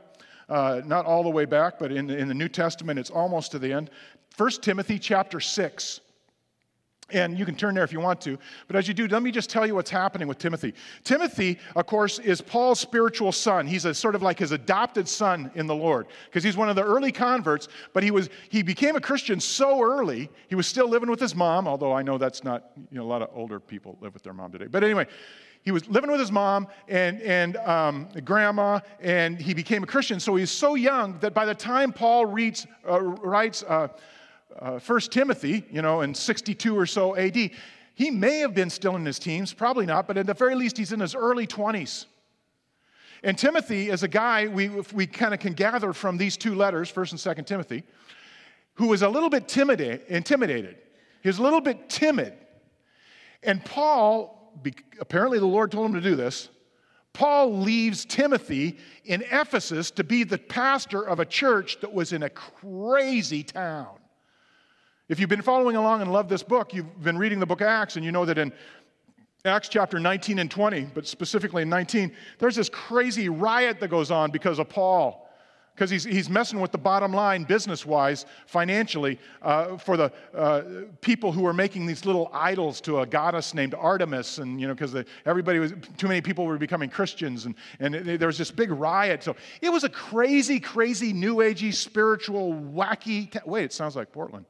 Uh, 0.49 0.81
not 0.85 1.05
all 1.05 1.23
the 1.23 1.29
way 1.29 1.45
back, 1.45 1.79
but 1.79 1.91
in, 1.91 2.09
in 2.09 2.27
the 2.27 2.33
New 2.33 2.49
Testament, 2.49 2.99
it's 2.99 3.11
almost 3.11 3.51
to 3.51 3.59
the 3.59 3.71
end. 3.71 3.91
1 4.35 4.49
Timothy 4.61 4.97
chapter 4.99 5.39
6. 5.39 6.01
And 7.11 7.37
you 7.37 7.45
can 7.45 7.55
turn 7.55 7.75
there 7.75 7.83
if 7.83 7.91
you 7.91 7.99
want 7.99 8.21
to. 8.21 8.37
But 8.67 8.75
as 8.75 8.87
you 8.87 8.93
do, 8.93 9.07
let 9.07 9.23
me 9.23 9.31
just 9.31 9.49
tell 9.49 9.65
you 9.65 9.75
what's 9.75 9.89
happening 9.89 10.27
with 10.27 10.37
Timothy. 10.37 10.73
Timothy, 11.03 11.57
of 11.75 11.85
course, 11.85 12.19
is 12.19 12.41
Paul's 12.41 12.79
spiritual 12.79 13.31
son. 13.31 13.67
He's 13.67 13.85
a, 13.85 13.93
sort 13.93 14.15
of 14.15 14.21
like 14.21 14.39
his 14.39 14.51
adopted 14.51 15.07
son 15.07 15.51
in 15.55 15.67
the 15.67 15.75
Lord 15.75 16.07
because 16.25 16.43
he's 16.43 16.57
one 16.57 16.69
of 16.69 16.75
the 16.75 16.83
early 16.83 17.11
converts, 17.11 17.67
but 17.93 18.03
he, 18.03 18.11
was, 18.11 18.29
he 18.49 18.63
became 18.63 18.95
a 18.95 19.01
Christian 19.01 19.39
so 19.39 19.81
early, 19.81 20.29
he 20.47 20.55
was 20.55 20.67
still 20.67 20.87
living 20.87 21.09
with 21.09 21.19
his 21.19 21.35
mom, 21.35 21.67
although 21.67 21.93
I 21.93 22.01
know 22.01 22.17
that's 22.17 22.43
not, 22.43 22.71
you 22.91 22.97
know, 22.97 23.03
a 23.03 23.09
lot 23.09 23.21
of 23.21 23.29
older 23.33 23.59
people 23.59 23.97
live 24.01 24.13
with 24.13 24.23
their 24.23 24.33
mom 24.33 24.51
today. 24.51 24.67
But 24.67 24.83
anyway, 24.83 25.07
he 25.61 25.71
was 25.71 25.87
living 25.89 26.09
with 26.09 26.19
his 26.19 26.31
mom 26.31 26.67
and, 26.87 27.21
and 27.21 27.57
um, 27.57 28.07
grandma, 28.23 28.79
and 29.01 29.39
he 29.39 29.53
became 29.53 29.83
a 29.83 29.87
Christian. 29.87 30.19
So 30.19 30.35
he's 30.35 30.51
so 30.51 30.75
young 30.75 31.19
that 31.19 31.33
by 31.33 31.45
the 31.45 31.55
time 31.55 31.91
Paul 31.91 32.25
reads, 32.25 32.65
uh, 32.89 33.01
writes, 33.01 33.63
uh, 33.63 33.89
uh, 34.57 34.79
1 34.79 34.99
Timothy, 35.01 35.65
you 35.71 35.81
know, 35.81 36.01
in 36.01 36.13
62 36.13 36.77
or 36.77 36.85
so 36.85 37.15
AD, 37.15 37.51
he 37.95 38.09
may 38.11 38.39
have 38.39 38.53
been 38.53 38.69
still 38.69 38.95
in 38.95 39.05
his 39.05 39.19
teens, 39.19 39.53
probably 39.53 39.85
not, 39.85 40.07
but 40.07 40.17
at 40.17 40.25
the 40.25 40.33
very 40.33 40.55
least, 40.55 40.77
he's 40.77 40.93
in 40.93 40.99
his 40.99 41.15
early 41.15 41.45
20s. 41.45 42.05
And 43.23 43.37
Timothy 43.37 43.89
is 43.89 44.03
a 44.03 44.07
guy 44.07 44.47
we, 44.47 44.69
we 44.93 45.05
kind 45.05 45.33
of 45.33 45.39
can 45.39 45.53
gather 45.53 45.91
from 45.91 46.17
these 46.17 46.37
two 46.37 46.55
letters, 46.55 46.91
1st 46.91 47.25
and 47.27 47.37
2nd 47.37 47.45
Timothy, 47.45 47.83
who 48.75 48.87
was 48.87 49.01
a 49.01 49.09
little 49.09 49.29
bit 49.29 49.47
timid, 49.47 49.81
intimidated. 50.07 50.77
He 51.21 51.27
was 51.27 51.37
a 51.37 51.43
little 51.43 51.59
bit 51.59 51.89
timid. 51.89 52.33
And 53.43 53.63
Paul, 53.63 54.53
apparently 55.01 55.39
the 55.39 55.45
Lord 55.45 55.71
told 55.71 55.87
him 55.87 55.95
to 55.95 56.01
do 56.01 56.15
this, 56.15 56.49
Paul 57.11 57.59
leaves 57.59 58.05
Timothy 58.05 58.77
in 59.03 59.23
Ephesus 59.29 59.91
to 59.91 60.05
be 60.05 60.23
the 60.23 60.37
pastor 60.37 61.01
of 61.01 61.19
a 61.19 61.25
church 61.25 61.81
that 61.81 61.93
was 61.93 62.13
in 62.13 62.23
a 62.23 62.29
crazy 62.29 63.43
town. 63.43 63.98
If 65.09 65.19
you've 65.19 65.29
been 65.29 65.41
following 65.41 65.75
along 65.75 66.03
and 66.03 66.13
love 66.13 66.29
this 66.29 66.43
book, 66.43 66.71
you've 66.71 67.03
been 67.03 67.17
reading 67.17 67.39
the 67.39 67.45
book 67.47 67.61
of 67.61 67.67
Acts, 67.67 67.95
and 67.95 68.05
you 68.05 68.11
know 68.11 68.25
that 68.25 68.37
in 68.37 68.53
Acts 69.43 69.67
chapter 69.67 69.99
19 69.99 70.37
and 70.37 70.51
20, 70.51 70.81
but 70.93 71.07
specifically 71.07 71.63
in 71.63 71.69
19, 71.69 72.11
there's 72.37 72.55
this 72.55 72.69
crazy 72.69 73.27
riot 73.27 73.79
that 73.79 73.87
goes 73.87 74.11
on 74.11 74.29
because 74.29 74.59
of 74.59 74.69
Paul. 74.69 75.25
Because 75.73 75.89
he's, 75.89 76.03
he's 76.03 76.29
messing 76.29 76.59
with 76.59 76.71
the 76.71 76.77
bottom 76.77 77.13
line 77.13 77.45
business 77.45 77.85
wise, 77.85 78.25
financially, 78.45 79.17
uh, 79.41 79.77
for 79.77 79.95
the 79.97 80.11
uh, 80.35 80.63
people 80.99 81.31
who 81.31 81.45
are 81.45 81.53
making 81.53 81.85
these 81.85 82.05
little 82.05 82.29
idols 82.33 82.81
to 82.81 82.99
a 82.99 83.05
goddess 83.05 83.53
named 83.53 83.73
Artemis. 83.73 84.39
And, 84.39 84.59
you 84.59 84.67
know, 84.67 84.75
because 84.75 84.93
everybody 85.25 85.57
was, 85.57 85.73
too 85.97 86.09
many 86.09 86.19
people 86.19 86.45
were 86.45 86.57
becoming 86.57 86.89
Christians. 86.89 87.45
And, 87.45 87.55
and 87.79 87.95
it, 87.95 88.19
there 88.19 88.27
was 88.27 88.37
this 88.37 88.51
big 88.51 88.71
riot. 88.71 89.23
So 89.23 89.37
it 89.61 89.69
was 89.69 89.85
a 89.85 89.89
crazy, 89.89 90.59
crazy, 90.59 91.13
new 91.13 91.37
agey, 91.37 91.73
spiritual, 91.73 92.53
wacky. 92.53 93.33
wait, 93.45 93.63
it 93.63 93.73
sounds 93.73 93.95
like 93.95 94.11
Portland. 94.11 94.45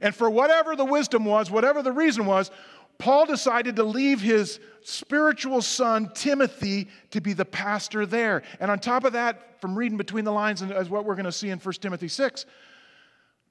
And 0.00 0.14
for 0.14 0.28
whatever 0.28 0.76
the 0.76 0.84
wisdom 0.84 1.24
was, 1.24 1.50
whatever 1.50 1.82
the 1.82 1.92
reason 1.92 2.26
was, 2.26 2.50
Paul 2.98 3.26
decided 3.26 3.76
to 3.76 3.84
leave 3.84 4.20
his 4.20 4.60
spiritual 4.82 5.62
son, 5.62 6.10
Timothy, 6.14 6.88
to 7.10 7.20
be 7.20 7.32
the 7.32 7.44
pastor 7.44 8.06
there. 8.06 8.42
And 8.60 8.70
on 8.70 8.78
top 8.78 9.04
of 9.04 9.14
that, 9.14 9.60
from 9.60 9.76
reading 9.76 9.98
between 9.98 10.24
the 10.24 10.32
lines, 10.32 10.62
and 10.62 10.72
as 10.72 10.88
what 10.88 11.04
we're 11.04 11.14
going 11.14 11.24
to 11.24 11.32
see 11.32 11.50
in 11.50 11.58
1 11.58 11.74
Timothy 11.74 12.08
6, 12.08 12.46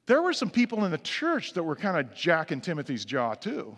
there 0.05 0.21
were 0.21 0.33
some 0.33 0.49
people 0.49 0.85
in 0.85 0.91
the 0.91 0.97
church 0.97 1.53
that 1.53 1.63
were 1.63 1.75
kind 1.75 1.97
of 1.97 2.13
jacking 2.13 2.61
Timothy's 2.61 3.05
jaw 3.05 3.33
too. 3.33 3.77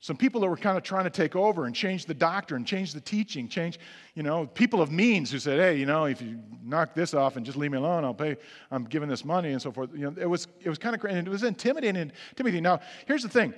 Some 0.00 0.16
people 0.16 0.40
that 0.42 0.48
were 0.48 0.56
kind 0.56 0.76
of 0.76 0.84
trying 0.84 1.04
to 1.04 1.10
take 1.10 1.34
over 1.34 1.64
and 1.66 1.74
change 1.74 2.06
the 2.06 2.14
doctrine, 2.14 2.64
change 2.64 2.92
the 2.92 3.00
teaching, 3.00 3.48
change, 3.48 3.80
you 4.14 4.22
know, 4.22 4.46
people 4.46 4.80
of 4.80 4.92
means 4.92 5.32
who 5.32 5.40
said, 5.40 5.58
hey, 5.58 5.76
you 5.76 5.86
know, 5.86 6.04
if 6.04 6.22
you 6.22 6.38
knock 6.62 6.94
this 6.94 7.14
off 7.14 7.36
and 7.36 7.44
just 7.44 7.58
leave 7.58 7.72
me 7.72 7.78
alone, 7.78 8.04
I'll 8.04 8.14
pay, 8.14 8.36
I'm 8.70 8.84
giving 8.84 9.08
this 9.08 9.24
money 9.24 9.50
and 9.50 9.60
so 9.60 9.72
forth. 9.72 9.90
You 9.92 10.10
know, 10.10 10.14
it 10.16 10.26
was, 10.26 10.46
it 10.62 10.68
was 10.68 10.78
kind 10.78 10.94
of, 10.94 11.04
and 11.04 11.26
it 11.26 11.30
was 11.30 11.42
intimidating. 11.42 12.12
Timothy. 12.36 12.60
Now, 12.60 12.78
here's 13.06 13.24
the 13.24 13.28
thing. 13.28 13.52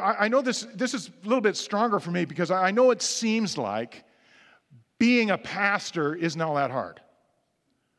I, 0.00 0.14
I 0.20 0.28
know 0.28 0.40
this, 0.40 0.66
this 0.74 0.94
is 0.94 1.08
a 1.08 1.28
little 1.28 1.42
bit 1.42 1.56
stronger 1.58 2.00
for 2.00 2.10
me 2.10 2.24
because 2.24 2.50
I 2.50 2.70
know 2.70 2.90
it 2.90 3.02
seems 3.02 3.58
like 3.58 4.04
being 4.98 5.30
a 5.30 5.38
pastor 5.38 6.14
isn't 6.14 6.40
all 6.40 6.54
that 6.54 6.70
hard. 6.70 7.00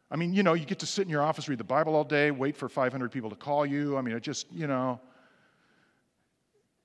I 0.09 0.15
mean, 0.15 0.33
you 0.33 0.41
know, 0.41 0.53
you 0.53 0.65
get 0.65 0.79
to 0.79 0.87
sit 0.87 1.03
in 1.03 1.09
your 1.09 1.21
office, 1.21 1.47
read 1.47 1.59
the 1.59 1.63
Bible 1.63 1.95
all 1.95 2.03
day, 2.03 2.31
wait 2.31 2.57
for 2.57 2.67
500 2.67 3.11
people 3.11 3.29
to 3.29 3.35
call 3.35 3.67
you. 3.67 3.97
I 3.97 4.01
mean, 4.01 4.15
it 4.15 4.23
just, 4.23 4.51
you 4.51 4.65
know, 4.65 4.99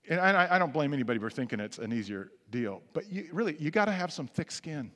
and 0.08 0.20
I, 0.20 0.48
I 0.50 0.58
don't 0.58 0.72
blame 0.72 0.92
anybody 0.92 1.18
for 1.18 1.30
thinking 1.30 1.60
it's 1.60 1.78
an 1.78 1.92
easier 1.92 2.30
deal, 2.50 2.82
but 2.92 3.10
you, 3.10 3.28
really, 3.32 3.56
you 3.58 3.70
got 3.70 3.86
to 3.86 3.92
have 3.92 4.12
some 4.12 4.26
thick 4.26 4.50
skin 4.50 4.90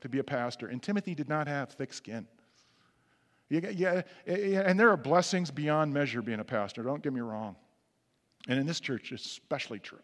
to 0.00 0.08
be 0.08 0.18
a 0.18 0.24
pastor. 0.24 0.68
And 0.68 0.82
Timothy 0.82 1.14
did 1.14 1.28
not 1.28 1.46
have 1.46 1.70
thick 1.72 1.92
skin. 1.92 2.26
You, 3.48 3.60
yeah, 3.74 4.02
eh, 4.26 4.32
eh, 4.32 4.62
and 4.64 4.80
there 4.80 4.90
are 4.90 4.96
blessings 4.96 5.50
beyond 5.50 5.92
measure 5.92 6.22
being 6.22 6.40
a 6.40 6.44
pastor, 6.44 6.82
don't 6.82 7.02
get 7.02 7.12
me 7.12 7.20
wrong. 7.20 7.56
And 8.48 8.58
in 8.58 8.66
this 8.66 8.80
church, 8.80 9.12
it's 9.12 9.24
especially 9.26 9.78
true. 9.78 10.00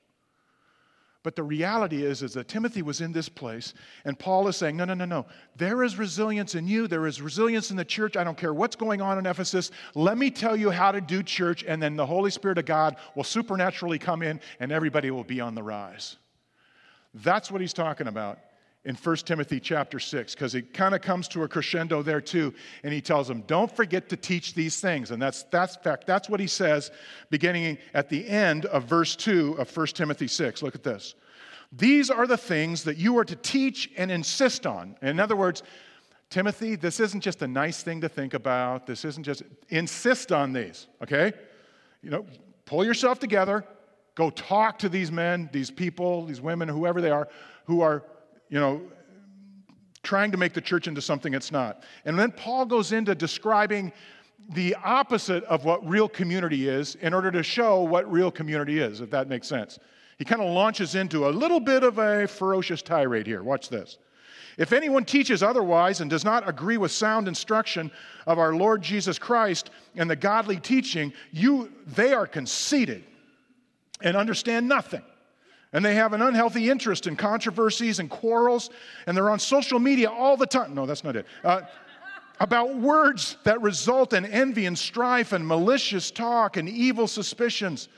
But 1.28 1.36
the 1.36 1.42
reality 1.42 2.06
is, 2.06 2.22
is 2.22 2.32
that 2.32 2.48
Timothy 2.48 2.80
was 2.80 3.02
in 3.02 3.12
this 3.12 3.28
place, 3.28 3.74
and 4.06 4.18
Paul 4.18 4.48
is 4.48 4.56
saying, 4.56 4.78
No, 4.78 4.86
no, 4.86 4.94
no, 4.94 5.04
no. 5.04 5.26
There 5.56 5.84
is 5.84 5.98
resilience 5.98 6.54
in 6.54 6.66
you. 6.66 6.88
There 6.88 7.06
is 7.06 7.20
resilience 7.20 7.70
in 7.70 7.76
the 7.76 7.84
church. 7.84 8.16
I 8.16 8.24
don't 8.24 8.38
care 8.38 8.54
what's 8.54 8.76
going 8.76 9.02
on 9.02 9.18
in 9.18 9.26
Ephesus. 9.26 9.70
Let 9.94 10.16
me 10.16 10.30
tell 10.30 10.56
you 10.56 10.70
how 10.70 10.90
to 10.90 11.02
do 11.02 11.22
church, 11.22 11.66
and 11.68 11.82
then 11.82 11.96
the 11.96 12.06
Holy 12.06 12.30
Spirit 12.30 12.56
of 12.56 12.64
God 12.64 12.96
will 13.14 13.24
supernaturally 13.24 13.98
come 13.98 14.22
in, 14.22 14.40
and 14.58 14.72
everybody 14.72 15.10
will 15.10 15.22
be 15.22 15.38
on 15.38 15.54
the 15.54 15.62
rise. 15.62 16.16
That's 17.12 17.50
what 17.50 17.60
he's 17.60 17.74
talking 17.74 18.06
about 18.06 18.38
in 18.88 18.94
1 18.94 19.16
Timothy 19.16 19.60
chapter 19.60 20.00
6 20.00 20.34
because 20.34 20.54
he 20.54 20.62
kind 20.62 20.94
of 20.94 21.02
comes 21.02 21.28
to 21.28 21.42
a 21.42 21.48
crescendo 21.48 22.02
there 22.02 22.22
too 22.22 22.54
and 22.82 22.92
he 22.92 23.02
tells 23.02 23.28
them 23.28 23.42
don't 23.46 23.70
forget 23.70 24.08
to 24.08 24.16
teach 24.16 24.54
these 24.54 24.80
things 24.80 25.10
and 25.10 25.20
that's 25.20 25.42
that's 25.44 25.76
fact 25.76 26.06
that's 26.06 26.30
what 26.30 26.40
he 26.40 26.46
says 26.46 26.90
beginning 27.28 27.76
at 27.92 28.08
the 28.08 28.26
end 28.26 28.64
of 28.64 28.84
verse 28.84 29.14
2 29.14 29.56
of 29.58 29.76
1 29.76 29.86
Timothy 29.88 30.26
6 30.26 30.62
look 30.62 30.74
at 30.74 30.82
this. 30.82 31.14
These 31.70 32.08
are 32.08 32.26
the 32.26 32.38
things 32.38 32.82
that 32.84 32.96
you 32.96 33.18
are 33.18 33.26
to 33.26 33.36
teach 33.36 33.90
and 33.98 34.10
insist 34.10 34.66
on. 34.66 34.96
In 35.02 35.20
other 35.20 35.36
words 35.36 35.62
Timothy 36.30 36.74
this 36.74 36.98
isn't 36.98 37.20
just 37.20 37.42
a 37.42 37.46
nice 37.46 37.82
thing 37.82 38.00
to 38.00 38.08
think 38.08 38.32
about. 38.32 38.86
This 38.86 39.04
isn't 39.04 39.24
just 39.24 39.42
insist 39.68 40.32
on 40.32 40.54
these 40.54 40.86
okay? 41.02 41.34
You 42.02 42.08
know 42.08 42.26
pull 42.64 42.86
yourself 42.86 43.18
together. 43.18 43.64
Go 44.14 44.30
talk 44.30 44.78
to 44.78 44.88
these 44.88 45.12
men 45.12 45.50
these 45.52 45.70
people 45.70 46.24
these 46.24 46.40
women 46.40 46.68
whoever 46.68 47.02
they 47.02 47.10
are 47.10 47.28
who 47.66 47.82
are 47.82 48.02
you 48.48 48.58
know, 48.58 48.80
trying 50.02 50.30
to 50.30 50.36
make 50.36 50.54
the 50.54 50.60
church 50.60 50.88
into 50.88 51.02
something 51.02 51.34
it's 51.34 51.52
not. 51.52 51.82
And 52.04 52.18
then 52.18 52.32
Paul 52.32 52.66
goes 52.66 52.92
into 52.92 53.14
describing 53.14 53.92
the 54.50 54.74
opposite 54.82 55.44
of 55.44 55.64
what 55.64 55.86
real 55.86 56.08
community 56.08 56.68
is 56.68 56.94
in 56.96 57.12
order 57.12 57.30
to 57.30 57.42
show 57.42 57.82
what 57.82 58.10
real 58.10 58.30
community 58.30 58.78
is, 58.78 59.00
if 59.00 59.10
that 59.10 59.28
makes 59.28 59.46
sense. 59.46 59.78
He 60.16 60.24
kind 60.24 60.40
of 60.40 60.50
launches 60.50 60.94
into 60.94 61.28
a 61.28 61.30
little 61.30 61.60
bit 61.60 61.82
of 61.82 61.98
a 61.98 62.26
ferocious 62.26 62.82
tirade 62.82 63.26
here. 63.26 63.42
Watch 63.42 63.68
this. 63.68 63.98
If 64.56 64.72
anyone 64.72 65.04
teaches 65.04 65.42
otherwise 65.42 66.00
and 66.00 66.10
does 66.10 66.24
not 66.24 66.48
agree 66.48 66.78
with 66.78 66.90
sound 66.90 67.28
instruction 67.28 67.92
of 68.26 68.38
our 68.38 68.54
Lord 68.54 68.82
Jesus 68.82 69.18
Christ 69.18 69.70
and 69.94 70.10
the 70.10 70.16
godly 70.16 70.56
teaching, 70.56 71.12
you 71.30 71.70
they 71.86 72.12
are 72.12 72.26
conceited 72.26 73.04
and 74.00 74.16
understand 74.16 74.66
nothing 74.66 75.02
and 75.72 75.84
they 75.84 75.94
have 75.94 76.12
an 76.12 76.22
unhealthy 76.22 76.70
interest 76.70 77.06
in 77.06 77.16
controversies 77.16 77.98
and 77.98 78.08
quarrels, 78.08 78.70
and 79.06 79.16
they're 79.16 79.30
on 79.30 79.38
social 79.38 79.78
media 79.78 80.10
all 80.10 80.36
the 80.36 80.46
time. 80.46 80.74
No, 80.74 80.86
that's 80.86 81.04
not 81.04 81.16
it. 81.16 81.26
Uh, 81.44 81.62
about 82.40 82.76
words 82.76 83.36
that 83.44 83.60
result 83.62 84.12
in 84.12 84.24
envy 84.24 84.66
and 84.66 84.78
strife 84.78 85.32
and 85.32 85.46
malicious 85.46 86.10
talk 86.10 86.56
and 86.56 86.68
evil 86.68 87.06
suspicions 87.06 87.88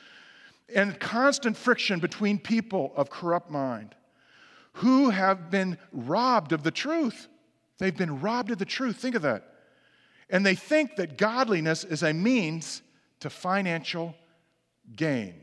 and 0.75 0.99
constant 0.99 1.57
friction 1.57 1.99
between 1.99 2.39
people 2.39 2.93
of 2.97 3.11
corrupt 3.11 3.50
mind 3.50 3.95
who 4.75 5.11
have 5.11 5.50
been 5.50 5.77
robbed 5.93 6.53
of 6.53 6.62
the 6.62 6.71
truth. 6.71 7.29
They've 7.79 7.97
been 7.97 8.21
robbed 8.21 8.50
of 8.50 8.59
the 8.59 8.65
truth. 8.65 8.97
Think 8.97 9.15
of 9.15 9.23
that. 9.23 9.45
And 10.31 10.47
they 10.47 10.55
think 10.55 10.97
that 10.97 11.19
godliness 11.19 11.85
is 11.85 12.03
a 12.03 12.12
means 12.12 12.83
to 13.21 13.29
financial 13.31 14.15
gain. 14.95 15.35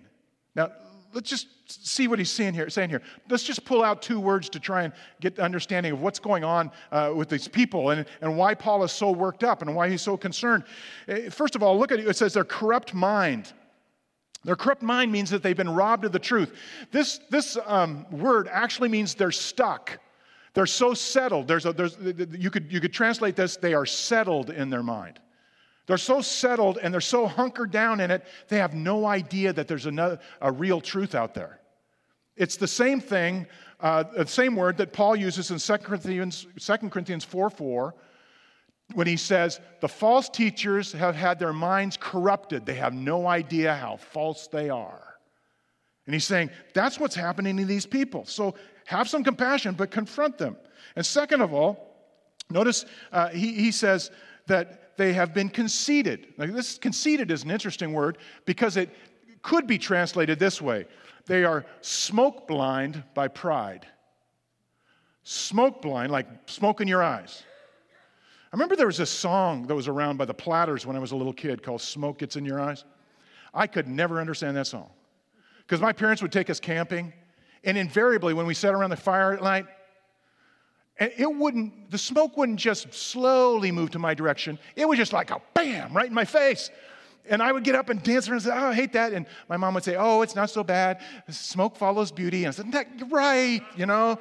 Now, 0.55 0.71
let's 1.17 1.31
just 1.31 1.47
see 1.65 2.07
what 2.07 2.19
he's 2.19 2.29
saying 2.29 2.53
here, 2.53 2.69
saying 2.69 2.91
here. 2.91 3.01
Let's 3.27 3.41
just 3.41 3.65
pull 3.65 3.83
out 3.83 4.03
two 4.03 4.19
words 4.19 4.49
to 4.49 4.59
try 4.59 4.83
and 4.83 4.93
get 5.19 5.35
the 5.35 5.41
understanding 5.41 5.91
of 5.91 5.99
what's 5.99 6.19
going 6.19 6.43
on 6.43 6.69
uh, 6.91 7.11
with 7.15 7.27
these 7.27 7.47
people 7.47 7.89
and, 7.89 8.05
and 8.21 8.37
why 8.37 8.53
Paul 8.53 8.83
is 8.83 8.91
so 8.91 9.09
worked 9.09 9.43
up 9.43 9.63
and 9.63 9.75
why 9.75 9.89
he's 9.89 10.03
so 10.03 10.15
concerned. 10.15 10.63
Eh, 11.07 11.29
first 11.29 11.55
of 11.55 11.63
all, 11.63 11.75
look 11.79 11.91
at 11.91 11.99
it. 11.99 12.07
It 12.07 12.15
says 12.15 12.35
their 12.35 12.43
corrupt 12.43 12.93
mind. 12.93 13.51
Their 14.43 14.55
corrupt 14.55 14.83
mind 14.83 15.11
means 15.11 15.31
that 15.31 15.41
they've 15.41 15.57
been 15.57 15.73
robbed 15.73 16.05
of 16.05 16.11
the 16.11 16.19
truth. 16.19 16.53
This, 16.91 17.19
this 17.31 17.57
um, 17.65 18.05
word 18.11 18.47
actually 18.51 18.89
means 18.89 19.15
they're 19.15 19.31
stuck. 19.31 19.97
They're 20.53 20.67
so 20.67 20.93
settled. 20.93 21.47
There's 21.47 21.65
a, 21.65 21.73
there's, 21.73 21.97
you, 21.99 22.51
could, 22.51 22.71
you 22.71 22.79
could 22.79 22.93
translate 22.93 23.35
this, 23.35 23.57
they 23.57 23.73
are 23.73 23.87
settled 23.87 24.51
in 24.51 24.69
their 24.69 24.83
mind. 24.83 25.19
They're 25.87 25.97
so 25.97 26.21
settled 26.21 26.77
and 26.81 26.93
they're 26.93 27.01
so 27.01 27.27
hunkered 27.27 27.71
down 27.71 28.01
in 28.01 28.11
it, 28.11 28.25
they 28.49 28.57
have 28.57 28.73
no 28.73 29.05
idea 29.05 29.53
that 29.53 29.67
there's 29.67 29.85
another, 29.85 30.19
a 30.41 30.51
real 30.51 30.81
truth 30.81 31.15
out 31.15 31.33
there. 31.33 31.59
It's 32.35 32.57
the 32.57 32.67
same 32.67 32.99
thing, 32.99 33.47
uh, 33.79 34.03
the 34.15 34.27
same 34.27 34.55
word 34.55 34.77
that 34.77 34.93
Paul 34.93 35.15
uses 35.15 35.49
in 35.49 35.57
2 35.57 35.83
Corinthians, 35.83 36.45
2 36.59 36.77
Corinthians 36.89 37.23
4 37.23 37.49
4, 37.49 37.95
when 38.93 39.07
he 39.07 39.17
says, 39.17 39.59
The 39.79 39.87
false 39.87 40.29
teachers 40.29 40.91
have 40.91 41.15
had 41.15 41.39
their 41.39 41.53
minds 41.53 41.97
corrupted. 41.97 42.65
They 42.65 42.75
have 42.75 42.93
no 42.93 43.25
idea 43.25 43.73
how 43.73 43.95
false 43.97 44.47
they 44.47 44.69
are. 44.69 45.15
And 46.05 46.13
he's 46.13 46.25
saying, 46.25 46.49
That's 46.73 46.99
what's 46.99 47.15
happening 47.15 47.57
to 47.57 47.65
these 47.65 47.85
people. 47.85 48.25
So 48.25 48.55
have 48.85 49.09
some 49.09 49.23
compassion, 49.23 49.73
but 49.73 49.89
confront 49.89 50.37
them. 50.37 50.57
And 50.95 51.05
second 51.05 51.41
of 51.41 51.53
all, 51.53 51.95
notice 52.49 52.85
uh, 53.11 53.29
he, 53.29 53.53
he 53.53 53.71
says 53.71 54.11
that 54.47 54.86
they 54.97 55.13
have 55.13 55.33
been 55.33 55.49
conceited. 55.49 56.33
Now, 56.37 56.47
this 56.47 56.77
conceited 56.77 57.31
is 57.31 57.43
an 57.43 57.51
interesting 57.51 57.93
word 57.93 58.17
because 58.45 58.77
it 58.77 58.89
could 59.41 59.67
be 59.67 59.77
translated 59.77 60.39
this 60.39 60.61
way 60.61 60.85
they 61.25 61.43
are 61.43 61.65
smoke 61.81 62.47
blind 62.47 63.03
by 63.13 63.27
pride. 63.27 63.85
Smoke 65.23 65.81
blind, 65.81 66.11
like 66.11 66.25
smoke 66.45 66.79
in 66.79 66.87
your 66.87 67.03
eyes. 67.03 67.43
I 68.51 68.55
remember 68.55 68.77
there 68.77 68.87
was 68.87 69.01
a 69.01 69.05
song 69.05 69.67
that 69.67 69.75
was 69.75 69.89
around 69.89 70.15
by 70.15 70.23
the 70.23 70.33
Platters 70.33 70.85
when 70.85 70.95
I 70.95 70.99
was 70.99 71.11
a 71.11 71.17
little 71.17 71.33
kid 71.33 71.61
called 71.61 71.81
Smoke 71.81 72.19
Gets 72.19 72.37
in 72.37 72.45
Your 72.45 72.61
Eyes. 72.61 72.85
I 73.53 73.67
could 73.67 73.89
never 73.89 74.21
understand 74.21 74.55
that 74.55 74.67
song 74.67 74.89
because 75.59 75.81
my 75.81 75.91
parents 75.91 76.21
would 76.21 76.31
take 76.31 76.49
us 76.49 76.61
camping, 76.61 77.11
and 77.65 77.77
invariably, 77.77 78.33
when 78.33 78.45
we 78.45 78.53
sat 78.53 78.73
around 78.73 78.91
the 78.91 78.95
fire 78.95 79.33
at 79.33 79.43
night, 79.43 79.65
and 80.99 81.11
it 81.17 81.31
wouldn't, 81.31 81.91
the 81.91 81.97
smoke 81.97 82.37
wouldn't 82.37 82.59
just 82.59 82.93
slowly 82.93 83.71
move 83.71 83.91
to 83.91 83.99
my 83.99 84.13
direction. 84.13 84.57
It 84.75 84.87
was 84.87 84.97
just 84.97 85.13
like 85.13 85.31
a 85.31 85.41
bam 85.53 85.93
right 85.93 86.07
in 86.07 86.13
my 86.13 86.25
face. 86.25 86.71
And 87.29 87.43
I 87.43 87.51
would 87.51 87.63
get 87.63 87.75
up 87.75 87.89
and 87.89 88.01
dance 88.01 88.27
around 88.27 88.37
and 88.37 88.43
say, 88.45 88.51
Oh, 88.53 88.69
I 88.69 88.73
hate 88.73 88.93
that. 88.93 89.13
And 89.13 89.25
my 89.49 89.57
mom 89.57 89.73
would 89.73 89.83
say, 89.83 89.95
Oh, 89.97 90.21
it's 90.21 90.35
not 90.35 90.49
so 90.49 90.63
bad. 90.63 91.01
Smoke 91.29 91.75
follows 91.75 92.11
beauty. 92.11 92.45
And 92.45 92.47
I 92.47 92.51
said, 92.51 92.87
You're 92.97 93.07
right, 93.09 93.61
you 93.75 93.85
know. 93.85 94.17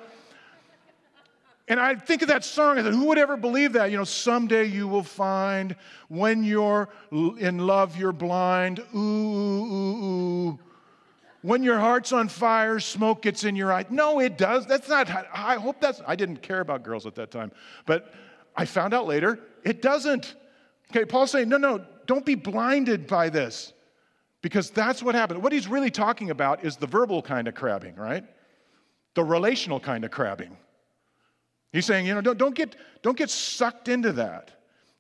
And 1.69 1.81
I 1.81 1.97
think 1.97 2.23
of 2.23 2.29
that 2.29 2.45
song. 2.45 2.79
I 2.79 2.83
said, 2.83 2.93
Who 2.93 3.07
would 3.07 3.19
ever 3.19 3.37
believe 3.37 3.73
that? 3.75 3.91
You 3.91 3.97
know, 3.97 4.05
someday 4.05 4.65
you 4.65 4.87
will 4.89 5.03
find 5.03 5.77
when 6.09 6.45
you're 6.45 6.89
in 7.11 7.59
love, 7.59 7.97
you're 7.97 8.13
blind. 8.13 8.81
Ooh, 8.95 8.99
ooh, 8.99 9.65
ooh, 9.65 10.05
ooh. 10.05 10.59
When 11.47 11.63
your 11.63 11.79
heart's 11.79 12.11
on 12.13 12.27
fire, 12.27 12.81
smoke 12.81 13.23
gets 13.23 13.45
in 13.45 13.55
your 13.55 13.73
eye. 13.73 13.85
No, 13.89 14.19
it 14.19 14.37
does. 14.37 14.67
That's 14.67 14.89
not, 14.89 15.09
I 15.33 15.55
hope 15.55 15.81
that's, 15.81 16.03
I 16.05 16.17
didn't 16.17 16.43
care 16.43 16.59
about 16.59 16.83
girls 16.83 17.07
at 17.07 17.15
that 17.15 17.31
time. 17.31 17.53
But 17.87 18.13
I 18.57 18.65
found 18.65 18.93
out 18.93 19.07
later, 19.07 19.39
it 19.63 19.81
doesn't. 19.81 20.35
Okay, 20.91 21.05
Paul's 21.05 21.31
saying, 21.31 21.49
no, 21.49 21.57
no, 21.57 21.85
don't 22.07 22.27
be 22.27 22.35
blinded 22.35 23.07
by 23.07 23.29
this 23.29 23.75
because 24.43 24.71
that's 24.71 25.05
what 25.05 25.15
happened. 25.15 25.41
What 25.41 25.53
he's 25.53 25.69
really 25.69 25.89
talking 25.89 26.31
about 26.31 26.65
is 26.65 26.79
the 26.79 26.89
verbal 26.89 27.23
kind 27.23 27.47
of 27.47 27.55
crabbing, 27.55 27.95
right? 27.95 28.25
The 29.15 29.23
relational 29.23 29.79
kind 29.79 30.05
of 30.05 30.11
crabbing. 30.11 30.57
He's 31.73 31.87
saying, 31.87 32.07
you 32.07 32.15
know, 32.17 32.23
don't, 32.23 32.39
don't, 32.39 32.57
get, 32.57 32.75
don't 33.03 33.17
get 33.17 33.31
sucked 33.31 33.87
into 33.87 34.11
that. 34.15 34.51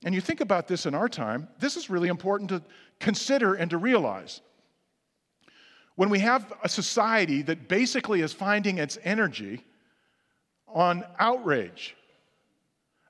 And 0.05 0.15
you 0.15 0.21
think 0.21 0.41
about 0.41 0.69
this 0.69 0.87
in 0.87 0.95
our 0.95 1.09
time, 1.09 1.49
this 1.59 1.77
is 1.77 1.91
really 1.91 2.09
important 2.09 2.51
to 2.51 2.63
consider 3.01 3.55
and 3.55 3.69
to 3.71 3.79
realize. 3.79 4.43
When 5.97 6.11
we 6.11 6.19
have 6.21 6.53
a 6.63 6.69
society 6.69 7.43
that 7.43 7.69
basically 7.69 8.21
is 8.21 8.33
finding 8.33 8.79
its 8.79 8.99
energy 9.03 9.65
on 10.69 11.05
outrage. 11.19 11.97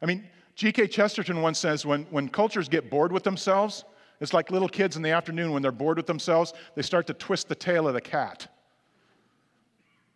I 0.01 0.07
mean, 0.07 0.25
G.K. 0.55 0.87
Chesterton 0.87 1.43
once 1.43 1.59
says 1.59 1.85
when, 1.85 2.05
when 2.11 2.29
cultures 2.29 2.69
get 2.69 2.89
bored 2.89 3.13
with 3.13 3.25
themselves, 3.25 3.85
it's 4.21 4.33
like 4.33 4.51
little 4.51 4.69
kids 4.69 4.97
in 4.97 5.03
the 5.03 5.11
afternoon 5.11 5.53
when 5.53 5.63
they're 5.63 5.73
bored 5.73 5.97
with 5.97 6.07
themselves, 6.07 6.55
they 6.75 6.83
start 6.83 7.07
to 7.09 7.15
twist 7.15 7.49
the 7.49 7.55
tail 7.55 7.87
of 7.89 7.95
the 7.95 8.01
cat. 8.01 8.49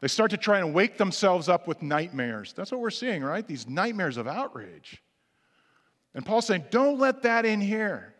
They 0.00 0.08
start 0.08 0.30
to 0.30 0.38
try 0.38 0.60
and 0.60 0.72
wake 0.72 0.96
themselves 0.96 1.48
up 1.48 1.66
with 1.68 1.82
nightmares. 1.82 2.54
That's 2.54 2.72
what 2.72 2.80
we're 2.80 2.90
seeing, 2.90 3.22
right? 3.22 3.46
These 3.46 3.68
nightmares 3.68 4.16
of 4.16 4.26
outrage. 4.26 5.02
And 6.14 6.24
Paul's 6.24 6.46
saying, 6.46 6.64
don't 6.70 6.98
let 6.98 7.22
that 7.22 7.44
in 7.44 7.60
here. 7.60 8.14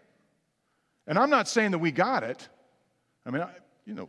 And 1.07 1.19
I'm 1.19 1.31
not 1.31 1.49
saying 1.49 1.71
that 1.71 1.79
we 1.79 1.91
got 1.91 2.23
it. 2.23 2.47
I 3.25 3.31
mean, 3.31 3.43
I, 3.43 3.51
you 3.87 3.95
know, 3.95 4.09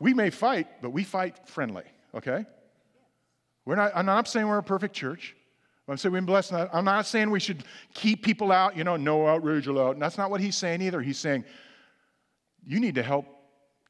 we 0.00 0.14
may 0.14 0.30
fight, 0.30 0.68
but 0.82 0.90
we 0.90 1.04
fight 1.04 1.48
friendly, 1.48 1.84
okay? 2.14 2.44
We're 3.64 3.76
not, 3.76 3.92
I'm 3.94 4.06
not 4.06 4.28
saying 4.28 4.46
we're 4.46 4.58
a 4.58 4.62
perfect 4.62 4.94
church. 4.94 5.34
I'm 5.88 5.96
saying 5.96 6.12
we're 6.12 6.22
blessed. 6.22 6.52
I'm 6.52 6.84
not 6.84 7.06
saying 7.06 7.30
we 7.30 7.40
should 7.40 7.64
keep 7.94 8.24
people 8.24 8.50
out, 8.50 8.76
you 8.76 8.82
know, 8.84 8.96
no 8.96 9.26
outrage 9.26 9.68
allowed. 9.68 10.00
That's 10.00 10.18
not 10.18 10.30
what 10.30 10.40
he's 10.40 10.56
saying 10.56 10.82
either. 10.82 11.00
He's 11.00 11.18
saying 11.18 11.44
you 12.66 12.80
need 12.80 12.96
to 12.96 13.02
help 13.02 13.26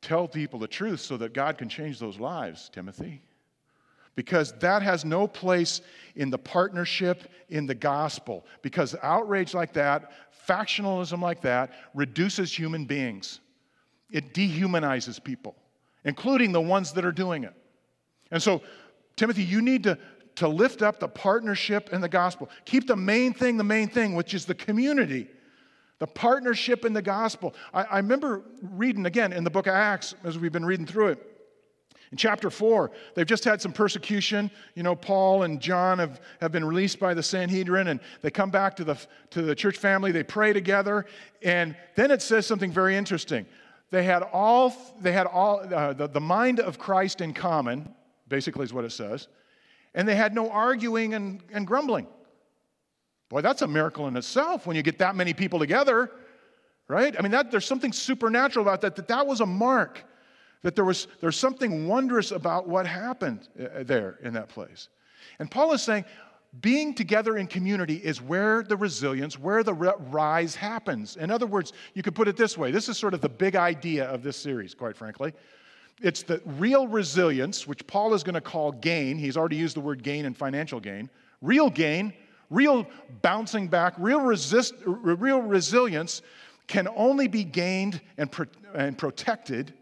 tell 0.03 0.29
people 0.29 0.59
the 0.59 0.69
truth 0.69 1.01
so 1.01 1.17
that 1.17 1.33
God 1.33 1.57
can 1.57 1.69
change 1.69 1.99
those 1.99 2.21
lives, 2.21 2.69
Timothy. 2.69 3.23
Because 4.15 4.53
that 4.61 4.83
has 4.83 5.05
no 5.05 5.27
place 5.27 5.81
in 6.15 6.31
the 6.31 6.39
partnership 6.39 7.31
in 7.49 7.67
the 7.67 7.75
gospel. 7.75 8.47
Because 8.63 8.95
outrage 9.03 9.55
like 9.55 9.73
that, 9.75 10.13
factionalism 10.47 11.21
like 11.21 11.41
that, 11.43 11.73
reduces 11.95 12.53
human 12.53 12.85
beings. 12.85 13.41
It 14.11 14.33
dehumanizes 14.33 15.23
people, 15.23 15.57
including 16.07 16.53
the 16.53 16.61
ones 16.61 16.93
that 16.93 17.05
are 17.05 17.13
doing 17.13 17.45
it. 17.45 17.53
And 18.31 18.43
so, 18.43 18.63
Timothy, 19.17 19.43
you 19.43 19.61
need 19.61 19.83
to, 19.83 19.99
to 20.37 20.49
lift 20.49 20.81
up 20.81 20.99
the 20.99 21.09
partnership 21.09 21.91
in 21.93 22.01
the 22.01 22.09
gospel. 22.09 22.49
Keep 22.65 22.87
the 22.87 22.97
main 22.97 23.35
thing 23.35 23.59
the 23.59 23.65
main 23.65 23.89
thing, 23.89 24.15
which 24.15 24.33
is 24.33 24.47
the 24.47 24.55
community 24.55 25.29
the 25.99 26.07
partnership 26.07 26.85
in 26.85 26.93
the 26.93 27.03
gospel. 27.03 27.55
I, 27.73 27.85
I, 27.85 27.97
remember 27.97 28.43
reading 28.61 29.07
again 29.07 29.33
in 29.33 29.45
the 29.45 29.51
book 29.51 29.67
of 29.67 29.73
Acts 29.73 30.15
as 30.25 30.39
we've 30.39 30.53
been 30.53 30.65
reading 30.65 30.87
through 30.87 31.09
it. 31.09 31.37
In 32.13 32.17
chapter 32.17 32.51
4, 32.51 32.93
they've 33.15 33.27
just 33.27 33.45
had 33.45 33.61
some 33.61 33.73
persecution. 33.73 34.51
You 34.75 34.85
know, 34.85 34.95
Paul 34.95 35.43
and 35.43 35.61
John 35.61 35.99
have, 35.99 36.21
have 36.41 36.53
been 36.53 36.65
released 36.65 37.01
by 37.01 37.15
the 37.15 37.23
Sanhedrin, 37.23 37.89
and 37.89 37.99
they 38.21 38.31
come 38.31 38.51
back 38.51 38.77
to 38.77 38.85
the, 38.85 38.99
to 39.31 39.43
the 39.43 39.55
church 39.55 39.79
family. 39.79 40.13
They 40.13 40.23
pray 40.23 40.53
together. 40.53 41.07
And 41.43 41.75
then 41.97 42.11
it 42.11 42.23
says 42.23 42.47
something 42.47 42.71
very 42.71 42.95
interesting. 42.95 43.47
They 43.91 44.03
had 44.03 44.23
all, 44.23 44.75
they 45.01 45.13
had 45.13 45.27
all 45.27 45.61
uh, 45.73 45.93
the, 45.93 46.09
the 46.09 46.21
mind 46.21 46.61
of 46.61 46.79
Christ 46.79 47.21
in 47.21 47.33
common, 47.33 47.89
basically, 48.29 48.65
is 48.65 48.73
what 48.73 48.85
it 48.85 48.93
says. 48.93 49.29
And 49.95 50.07
they 50.07 50.17
had 50.17 50.35
no 50.35 50.51
arguing 50.51 51.15
and, 51.15 51.41
and 51.53 51.67
grumbling. 51.67 52.07
Boy, 53.29 53.41
that's 53.41 53.63
a 53.63 53.67
miracle 53.67 54.07
in 54.09 54.17
itself 54.17 54.67
when 54.67 54.77
you 54.77 54.83
get 54.83 54.99
that 54.99 55.17
many 55.17 55.33
people 55.33 55.59
together, 55.59 56.11
right? 56.89 57.15
I 57.19 57.23
mean, 57.23 57.33
that, 57.33 57.51
there's 57.51 57.65
something 57.65 57.93
supernatural 57.93 58.65
about 58.65 58.81
that, 58.83 58.97
that 58.97 59.09
that 59.09 59.27
was 59.27 59.41
a 59.41 59.47
mark, 59.47 60.05
that 60.63 60.75
there 60.75 60.85
was 60.85 61.09
there's 61.21 61.37
something 61.37 61.89
wondrous 61.89 62.31
about 62.31 62.69
what 62.69 62.87
happened 62.87 63.49
uh, 63.59 63.83
there 63.83 64.19
in 64.23 64.35
that 64.35 64.49
place. 64.49 64.89
And 65.39 65.51
Paul 65.51 65.73
is 65.73 65.83
saying, 65.83 66.05
being 66.61 66.95
together 66.95 67.37
in 67.37 67.47
community 67.47 67.97
is 67.97 68.23
where 68.23 68.63
the 68.63 68.77
resilience, 68.77 69.39
where 69.39 69.63
the 69.63 69.75
rise 69.75 70.55
happens. 70.55 71.17
In 71.17 71.31
other 71.31 71.47
words, 71.47 71.73
you 71.95 72.03
could 72.03 72.15
put 72.15 72.29
it 72.29 72.37
this 72.37 72.57
way 72.57 72.71
this 72.71 72.89
is 72.89 72.97
sort 72.97 73.15
of 73.15 73.21
the 73.21 73.29
big 73.29 73.57
idea 73.57 74.05
of 74.07 74.23
this 74.23 74.37
series, 74.37 74.75
quite 74.75 74.97
frankly. 74.97 75.33
It's 76.03 76.23
the 76.23 76.43
real 76.45 76.87
resilience, 76.87 77.67
which 77.67 77.87
Paul 77.87 78.13
is 78.13 78.23
going 78.23 78.35
to 78.35 78.41
call 78.41 78.71
gain. 78.71 79.17
He's 79.17 79.37
already 79.37 79.57
used 79.57 79.77
the 79.77 79.81
word 79.81 80.03
gain 80.03 80.27
and 80.27 80.37
financial 80.37 80.79
gain. 80.79 81.09
Real 81.41 81.71
gain 81.71 82.13
real 82.51 82.87
bouncing 83.23 83.69
back, 83.69 83.95
real, 83.99 84.21
resist, 84.21 84.75
real 84.85 85.43
resilience 85.43 86.23
can 86.67 86.89
only 86.97 87.29
be 87.29 87.45
gained 87.45 88.01
and, 88.19 88.31
pro- 88.31 88.47
and 88.75 88.97
protected 88.97 89.73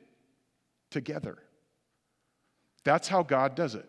together. 0.91 1.39
That's 2.85 3.09
how 3.09 3.23
God 3.23 3.55
does 3.55 3.75
it. 3.75 3.89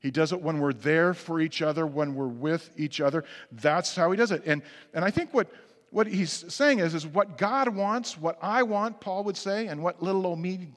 He 0.00 0.10
does 0.10 0.32
it 0.32 0.40
when 0.40 0.58
we're 0.58 0.72
there 0.72 1.12
for 1.14 1.40
each 1.40 1.62
other, 1.62 1.86
when 1.86 2.14
we're 2.14 2.26
with 2.26 2.70
each 2.76 3.00
other. 3.00 3.24
That's 3.52 3.94
how 3.94 4.10
he 4.10 4.16
does 4.16 4.32
it. 4.32 4.42
And, 4.46 4.62
and 4.94 5.04
I 5.04 5.10
think 5.10 5.32
what, 5.32 5.48
what 5.90 6.06
he's 6.06 6.44
saying 6.52 6.78
is, 6.78 6.94
is 6.94 7.06
what 7.06 7.36
God 7.36 7.68
wants, 7.68 8.16
what 8.18 8.38
I 8.40 8.62
want, 8.62 9.00
Paul 9.00 9.24
would 9.24 9.36
say, 9.36 9.66
and 9.66 9.82
what 9.82 10.02
little 10.02 10.26
old 10.26 10.38
me, 10.38 10.68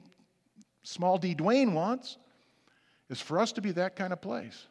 small 0.82 1.16
d 1.16 1.34
Dwayne 1.34 1.72
wants, 1.72 2.18
is 3.08 3.20
for 3.20 3.38
us 3.38 3.52
to 3.52 3.62
be 3.62 3.72
that 3.72 3.96
kind 3.96 4.12
of 4.12 4.20
place 4.20 4.66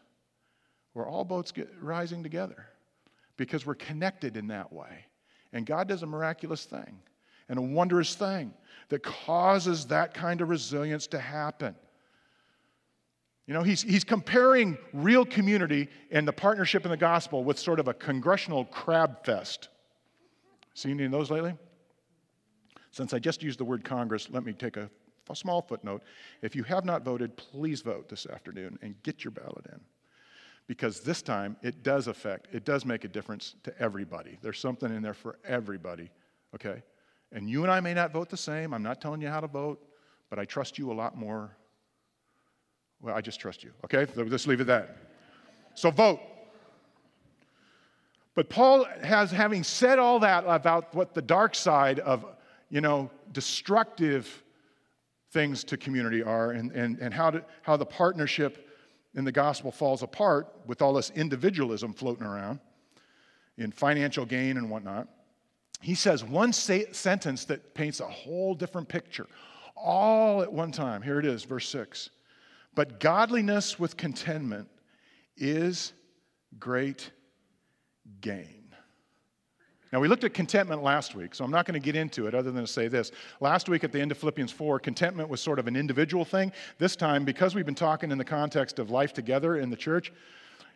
where 0.94 1.08
all 1.08 1.26
boats 1.26 1.52
get 1.52 1.70
rising 1.82 2.22
together 2.22 2.68
because 3.38 3.66
we're 3.66 3.76
connected 3.76 4.38
in 4.38 4.48
that 4.48 4.72
way. 4.72 5.06
And 5.52 5.66
God 5.66 5.88
does 5.88 6.04
a 6.04 6.08
miraculous 6.08 6.66
thing 6.66 7.00
and 7.50 7.58
a 7.58 7.62
wondrous 7.62 8.16
thing 8.16 8.54
that 8.90 9.02
causes 9.02 9.86
that 9.88 10.14
kind 10.14 10.42
of 10.42 10.50
resilience 10.50 11.08
to 11.08 11.20
happen. 11.20 11.76
You 13.46 13.54
know, 13.54 13.64
he's, 13.64 13.82
he's 13.82 14.04
comparing 14.04 14.78
real 14.94 15.26
community 15.26 15.90
and 16.12 16.28
the 16.28 16.34
partnership 16.34 16.86
in 16.86 16.92
the 16.92 16.98
gospel 16.98 17.44
with 17.44 17.60
sort 17.60 17.80
of 17.80 17.88
a 17.88 17.94
congressional 17.94 18.66
crab 18.66 19.26
fest. 19.26 19.68
Seen 20.74 20.94
any 20.94 21.06
of 21.06 21.12
those 21.12 21.30
lately? 21.30 21.56
Since 22.92 23.14
I 23.14 23.20
just 23.20 23.44
used 23.44 23.60
the 23.60 23.66
word 23.66 23.84
Congress, 23.84 24.30
let 24.30 24.46
me 24.46 24.54
take 24.54 24.78
a, 24.78 24.90
a 25.30 25.36
small 25.36 25.62
footnote. 25.62 26.04
If 26.42 26.56
you 26.56 26.64
have 26.64 26.86
not 26.86 27.04
voted, 27.04 27.36
please 27.36 27.82
vote 27.82 28.08
this 28.08 28.26
afternoon 28.26 28.80
and 28.82 28.96
get 29.04 29.24
your 29.24 29.32
ballot 29.32 29.66
in 29.72 29.80
because 30.68 31.02
this 31.02 31.22
time 31.22 31.58
it 31.62 31.84
does 31.84 32.08
affect, 32.08 32.54
it 32.54 32.66
does 32.66 32.86
make 32.86 33.04
a 33.04 33.08
difference 33.08 33.56
to 33.64 33.78
everybody. 33.80 34.38
There's 34.42 34.60
something 34.60 34.94
in 34.94 35.02
there 35.02 35.14
for 35.14 35.38
everybody, 35.46 36.10
okay? 36.56 36.82
And 37.32 37.50
you 37.50 37.64
and 37.64 37.72
I 37.72 37.80
may 37.80 37.94
not 37.94 38.14
vote 38.14 38.30
the 38.30 38.38
same. 38.38 38.74
I'm 38.74 38.84
not 38.84 39.02
telling 39.02 39.22
you 39.22 39.28
how 39.28 39.42
to 39.42 39.48
vote, 39.48 39.84
but 40.30 40.40
I 40.40 40.46
trust 40.46 40.78
you 40.78 40.92
a 40.92 40.94
lot 40.94 41.18
more. 41.18 41.58
Well, 43.04 43.14
I 43.14 43.20
just 43.20 43.40
trust 43.40 43.64
you, 43.64 43.72
okay? 43.84 44.08
So 44.16 44.24
just 44.24 44.48
leave 44.48 44.62
it 44.62 44.64
at 44.64 44.68
that. 44.68 44.98
So 45.76 45.92
vote. 45.92 46.22
But 48.34 48.50
Paul 48.50 48.86
has, 49.04 49.30
having 49.30 49.64
said 49.64 50.00
all 50.00 50.20
that 50.22 50.46
about 50.48 50.96
what 50.96 51.14
the 51.14 51.22
dark 51.22 51.54
side 51.54 52.00
of, 52.00 52.26
you 52.70 52.80
know, 52.80 53.12
destructive 53.34 54.42
things 55.32 55.66
to 55.66 55.78
community 55.78 56.24
are 56.24 56.52
and, 56.52 56.72
and, 56.72 56.98
and 57.00 57.14
how, 57.14 57.30
to, 57.30 57.44
how 57.62 57.76
the 57.76 57.86
partnership 57.86 58.70
in 59.16 59.26
the 59.26 59.32
gospel 59.32 59.72
falls 59.72 60.02
apart 60.02 60.48
with 60.66 60.82
all 60.82 60.94
this 60.94 61.12
individualism 61.12 61.94
floating 61.94 62.26
around 62.26 62.60
in 63.58 63.72
financial 63.72 64.26
gain 64.26 64.58
and 64.58 64.70
whatnot. 64.70 65.10
He 65.82 65.94
says 65.94 66.24
one 66.24 66.54
sentence 66.54 67.46
that 67.46 67.74
paints 67.76 68.00
a 68.00 68.08
whole 68.08 68.56
different 68.56 68.88
picture, 68.88 69.28
all 69.76 70.42
at 70.42 70.52
one 70.52 70.72
time. 70.72 71.02
Here 71.02 71.20
it 71.20 71.26
is, 71.26 71.44
verse 71.44 71.68
6. 71.68 72.10
But 72.76 73.00
godliness 73.00 73.80
with 73.80 73.98
contentment 73.98 74.68
is 75.38 75.94
great 76.60 77.12
gain. 78.22 78.64
Now, 79.92 80.00
we 80.00 80.08
looked 80.08 80.24
at 80.24 80.34
contentment 80.34 80.82
last 80.82 81.14
week, 81.14 81.36
so 81.36 81.46
I'm 81.46 81.52
not 81.52 81.68
going 81.68 81.80
to 81.80 81.86
get 81.86 81.96
into 81.96 82.26
it 82.26 82.34
other 82.34 82.52
than 82.52 82.64
to 82.64 82.68
say 82.68 82.88
this. 82.88 83.12
Last 83.40 83.70
week 83.70 83.84
at 83.84 83.92
the 83.92 84.02
end 84.02 84.12
of 84.12 84.18
Philippians 84.18 84.52
4, 84.52 84.80
contentment 84.80 85.30
was 85.30 85.40
sort 85.40 85.60
of 85.60 85.68
an 85.68 85.76
individual 85.76 86.26
thing. 86.26 86.52
This 86.80 86.96
time, 86.96 87.24
because 87.24 87.54
we've 87.54 87.66
been 87.66 87.76
talking 87.76 88.10
in 88.10 88.18
the 88.18 88.26
context 88.26 88.80
of 88.80 88.90
life 88.90 89.14
together 89.14 89.58
in 89.58 89.70
the 89.70 89.76
church, 89.76 90.12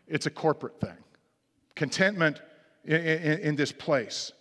it's 0.07 0.27
a 0.27 0.29
corporate 0.29 0.79
thing. 0.79 0.97
Contentment 1.75 2.41
in, 2.85 3.01
in, 3.01 3.39
in 3.39 3.55
this 3.55 3.71
place. 3.71 4.33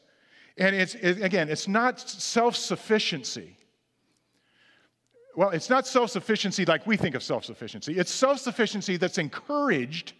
And 0.59 0.77
it's, 0.77 0.95
it, 0.95 1.23
again, 1.23 1.49
it's 1.49 1.69
not 1.69 1.99
self 1.99 2.55
sufficiency. 2.55 3.57
Well, 5.37 5.51
it's 5.51 5.69
not 5.69 5.87
self 5.87 6.11
sufficiency 6.11 6.65
like 6.65 6.87
we 6.87 6.97
think 6.97 7.15
of 7.15 7.23
self 7.23 7.45
sufficiency. 7.45 7.99
It's 7.99 8.11
self 8.11 8.41
sufficiency 8.41 8.97
that's 8.97 9.19
encouraged 9.19 10.15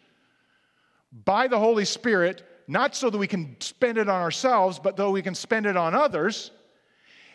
by 1.25 1.49
the 1.49 1.59
Holy 1.59 1.87
Spirit 1.87 2.45
not 2.69 2.95
so 2.95 3.11
that 3.11 3.19
we 3.19 3.27
can 3.27 3.57
spend 3.61 3.97
it 3.97 4.09
on 4.09 4.21
ourselves, 4.21 4.79
but 4.79 4.97
though 4.97 5.11
we 5.11 5.23
can 5.23 5.35
spend 5.35 5.67
it 5.67 5.77
on 5.77 5.95
others. 5.95 6.51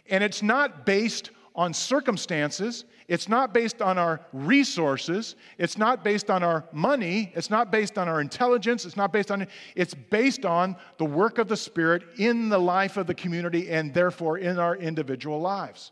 And 0.09 0.23
it's 0.23 0.43
not 0.43 0.85
based 0.85 1.31
on 1.55 1.73
circumstances. 1.73 2.85
It's 3.07 3.27
not 3.27 3.53
based 3.53 3.81
on 3.81 3.97
our 3.97 4.21
resources. 4.33 5.35
It's 5.57 5.77
not 5.77 6.03
based 6.03 6.29
on 6.29 6.43
our 6.43 6.65
money. 6.71 7.31
It's 7.35 7.49
not 7.49 7.71
based 7.71 7.97
on 7.97 8.07
our 8.07 8.21
intelligence. 8.21 8.85
It's 8.85 8.97
not 8.97 9.11
based 9.11 9.31
on, 9.31 9.47
it's 9.75 9.93
based 9.93 10.45
on 10.45 10.75
the 10.97 11.05
work 11.05 11.37
of 11.37 11.47
the 11.47 11.57
Spirit 11.57 12.03
in 12.17 12.49
the 12.49 12.59
life 12.59 12.97
of 12.97 13.07
the 13.07 13.15
community 13.15 13.69
and 13.69 13.93
therefore 13.93 14.37
in 14.37 14.59
our 14.59 14.75
individual 14.75 15.39
lives. 15.39 15.91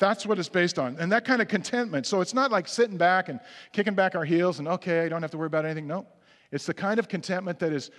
That's 0.00 0.26
what 0.26 0.38
it's 0.38 0.48
based 0.48 0.78
on. 0.78 0.96
And 0.98 1.12
that 1.12 1.24
kind 1.24 1.40
of 1.40 1.46
contentment. 1.46 2.06
So 2.06 2.22
it's 2.22 2.34
not 2.34 2.50
like 2.50 2.66
sitting 2.66 2.96
back 2.96 3.28
and 3.28 3.38
kicking 3.72 3.94
back 3.94 4.16
our 4.16 4.24
heels 4.24 4.58
and, 4.58 4.66
okay, 4.66 5.04
I 5.04 5.08
don't 5.08 5.22
have 5.22 5.30
to 5.30 5.38
worry 5.38 5.46
about 5.46 5.66
anything. 5.66 5.86
No. 5.86 6.06
It's 6.50 6.66
the 6.66 6.74
kind 6.74 6.98
of 6.98 7.06
contentment 7.06 7.60
that 7.60 7.72
is 7.72 7.90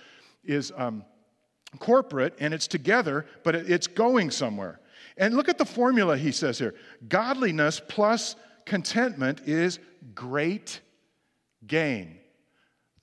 is 0.44 0.72
um, 0.76 1.04
corporate 1.78 2.34
and 2.40 2.52
it's 2.52 2.66
together, 2.66 3.24
but 3.44 3.54
it's 3.54 3.86
going 3.86 4.30
somewhere. 4.30 4.80
And 5.16 5.34
look 5.34 5.48
at 5.48 5.58
the 5.58 5.64
formula 5.64 6.18
he 6.18 6.32
says 6.32 6.58
here 6.58 6.74
godliness 7.08 7.80
plus 7.88 8.36
contentment 8.66 9.40
is 9.46 9.78
great 10.14 10.80
gain. 11.66 12.18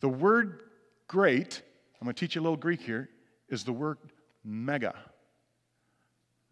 The 0.02 0.10
word 0.10 0.64
great, 1.08 1.62
I'm 2.00 2.06
going 2.06 2.14
to 2.14 2.20
teach 2.20 2.36
you 2.36 2.42
a 2.42 2.44
little 2.44 2.58
Greek 2.58 2.82
here, 2.82 3.10
is 3.48 3.64
the 3.64 3.74
word 3.74 3.98
mega. 4.44 4.94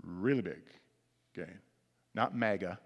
Really 0.02 0.42
big 0.42 0.62
gain. 1.36 1.60
Not 2.18 2.36
mega, 2.36 2.80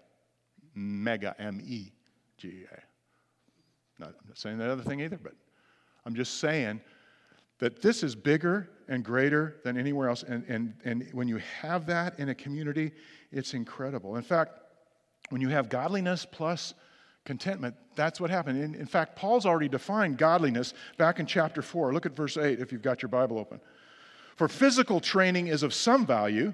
mega, 0.74 1.34
M 1.38 1.58
E 1.66 1.90
G 2.36 2.64
A. 2.70 4.04
I'm 4.04 4.12
not 4.28 4.38
saying 4.38 4.58
that 4.58 4.68
other 4.68 4.82
thing 4.82 5.00
either, 5.00 5.16
but 5.16 5.32
I'm 6.04 6.14
just 6.14 6.38
saying 6.38 6.82
that 7.58 7.80
this 7.80 8.02
is 8.02 8.14
bigger 8.14 8.68
and 8.88 9.02
greater 9.02 9.56
than 9.64 9.78
anywhere 9.78 10.10
else. 10.10 10.22
And, 10.22 10.44
and, 10.48 10.74
and 10.84 11.08
when 11.12 11.28
you 11.28 11.40
have 11.62 11.86
that 11.86 12.18
in 12.18 12.28
a 12.28 12.34
community, 12.34 12.92
it's 13.30 13.54
incredible. 13.54 14.16
In 14.16 14.22
fact, 14.22 14.52
when 15.30 15.40
you 15.40 15.48
have 15.48 15.70
godliness 15.70 16.26
plus 16.30 16.74
contentment, 17.24 17.74
that's 17.96 18.20
what 18.20 18.28
happened. 18.28 18.62
In, 18.62 18.74
in 18.74 18.86
fact, 18.86 19.16
Paul's 19.16 19.46
already 19.46 19.68
defined 19.68 20.18
godliness 20.18 20.74
back 20.98 21.20
in 21.20 21.24
chapter 21.24 21.62
4. 21.62 21.94
Look 21.94 22.04
at 22.04 22.14
verse 22.14 22.36
8 22.36 22.60
if 22.60 22.70
you've 22.70 22.82
got 22.82 23.00
your 23.00 23.08
Bible 23.08 23.38
open. 23.38 23.62
For 24.36 24.46
physical 24.46 25.00
training 25.00 25.46
is 25.46 25.62
of 25.62 25.72
some 25.72 26.04
value, 26.04 26.52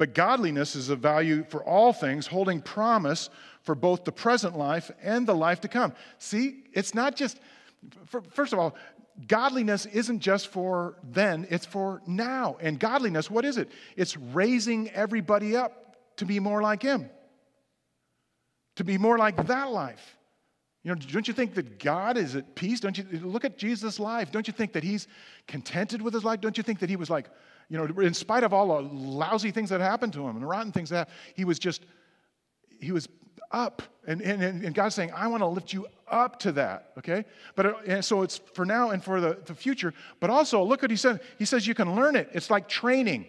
but 0.00 0.14
godliness 0.14 0.76
is 0.76 0.88
of 0.88 1.00
value 1.00 1.44
for 1.44 1.62
all 1.62 1.92
things, 1.92 2.26
holding 2.26 2.62
promise 2.62 3.28
for 3.60 3.74
both 3.74 4.04
the 4.04 4.10
present 4.10 4.56
life 4.56 4.90
and 5.02 5.26
the 5.26 5.34
life 5.34 5.60
to 5.60 5.68
come. 5.68 5.92
See, 6.16 6.64
it's 6.72 6.94
not 6.94 7.14
just, 7.14 7.38
first 8.30 8.54
of 8.54 8.58
all, 8.58 8.74
godliness 9.26 9.84
isn't 9.84 10.20
just 10.20 10.48
for 10.48 10.96
then, 11.04 11.46
it's 11.50 11.66
for 11.66 12.00
now. 12.06 12.56
And 12.62 12.80
godliness, 12.80 13.30
what 13.30 13.44
is 13.44 13.58
it? 13.58 13.68
It's 13.94 14.16
raising 14.16 14.88
everybody 14.92 15.54
up 15.54 15.96
to 16.16 16.24
be 16.24 16.40
more 16.40 16.62
like 16.62 16.82
Him, 16.82 17.10
to 18.76 18.84
be 18.84 18.96
more 18.96 19.18
like 19.18 19.48
that 19.48 19.70
life. 19.70 20.16
You 20.82 20.92
know, 20.92 20.94
don't 20.94 21.28
you 21.28 21.34
think 21.34 21.52
that 21.56 21.78
God 21.78 22.16
is 22.16 22.36
at 22.36 22.54
peace? 22.54 22.80
Don't 22.80 22.96
you 22.96 23.04
look 23.22 23.44
at 23.44 23.58
Jesus' 23.58 24.00
life? 24.00 24.32
Don't 24.32 24.46
you 24.46 24.54
think 24.54 24.72
that 24.72 24.82
he's 24.82 25.08
contented 25.46 26.00
with 26.00 26.14
his 26.14 26.24
life? 26.24 26.40
Don't 26.40 26.56
you 26.56 26.62
think 26.62 26.78
that 26.78 26.88
he 26.88 26.96
was 26.96 27.10
like, 27.10 27.26
you 27.70 27.78
know, 27.78 28.00
in 28.02 28.12
spite 28.12 28.42
of 28.42 28.52
all 28.52 28.66
the 28.66 28.88
lousy 28.92 29.52
things 29.52 29.70
that 29.70 29.80
happened 29.80 30.12
to 30.14 30.26
him 30.26 30.34
and 30.34 30.42
the 30.42 30.46
rotten 30.46 30.72
things 30.72 30.90
that 30.90 31.08
he 31.34 31.44
was 31.44 31.58
just, 31.58 31.86
he 32.80 32.90
was 32.90 33.08
up. 33.52 33.82
And, 34.06 34.20
and, 34.20 34.42
and 34.42 34.74
God's 34.74 34.96
saying, 34.96 35.12
I 35.14 35.28
want 35.28 35.42
to 35.42 35.46
lift 35.46 35.72
you 35.72 35.86
up 36.08 36.40
to 36.40 36.52
that, 36.52 36.92
okay? 36.98 37.24
But 37.54 37.66
uh, 37.66 37.74
and 37.86 38.04
so 38.04 38.22
it's 38.22 38.38
for 38.54 38.64
now 38.64 38.90
and 38.90 39.02
for 39.02 39.20
the, 39.20 39.38
the 39.46 39.54
future. 39.54 39.94
But 40.18 40.30
also, 40.30 40.62
look 40.64 40.82
what 40.82 40.90
he 40.90 40.96
said. 40.96 41.20
He 41.38 41.44
says 41.44 41.66
you 41.66 41.74
can 41.74 41.94
learn 41.94 42.16
it. 42.16 42.28
It's 42.32 42.50
like 42.50 42.68
training, 42.68 43.26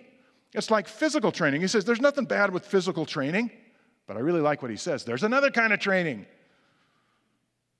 it's 0.53 0.71
like 0.71 0.87
physical 0.87 1.31
training. 1.31 1.61
He 1.61 1.67
says 1.67 1.85
there's 1.85 2.01
nothing 2.01 2.25
bad 2.25 2.51
with 2.51 2.65
physical 2.65 3.05
training, 3.05 3.51
but 4.07 4.17
I 4.17 4.21
really 4.21 4.41
like 4.41 4.63
what 4.63 4.71
he 4.71 4.77
says. 4.77 5.05
There's 5.05 5.23
another 5.23 5.51
kind 5.51 5.71
of 5.71 5.79
training. 5.79 6.25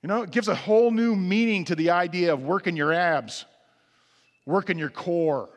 You 0.02 0.08
know, 0.08 0.22
it 0.22 0.30
gives 0.30 0.48
a 0.48 0.54
whole 0.54 0.90
new 0.92 1.16
meaning 1.16 1.64
to 1.66 1.74
the 1.74 1.90
idea 1.90 2.32
of 2.32 2.42
working 2.42 2.76
your 2.76 2.92
abs, 2.92 3.44
working 4.46 4.78
your 4.78 4.90
core. 4.90 5.48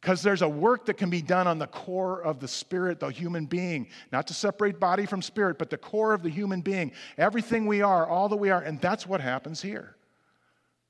Because 0.00 0.22
there's 0.22 0.42
a 0.42 0.48
work 0.48 0.86
that 0.86 0.94
can 0.94 1.10
be 1.10 1.22
done 1.22 1.46
on 1.46 1.58
the 1.58 1.66
core 1.66 2.22
of 2.22 2.38
the 2.38 2.46
spirit, 2.46 3.00
the 3.00 3.08
human 3.08 3.46
being, 3.46 3.88
not 4.12 4.28
to 4.28 4.34
separate 4.34 4.78
body 4.78 5.06
from 5.06 5.22
spirit, 5.22 5.58
but 5.58 5.70
the 5.70 5.78
core 5.78 6.14
of 6.14 6.22
the 6.22 6.30
human 6.30 6.60
being. 6.60 6.92
Everything 7.16 7.66
we 7.66 7.82
are, 7.82 8.06
all 8.06 8.28
that 8.28 8.36
we 8.36 8.50
are, 8.50 8.62
and 8.62 8.80
that's 8.80 9.06
what 9.06 9.20
happens 9.20 9.60
here. 9.60 9.96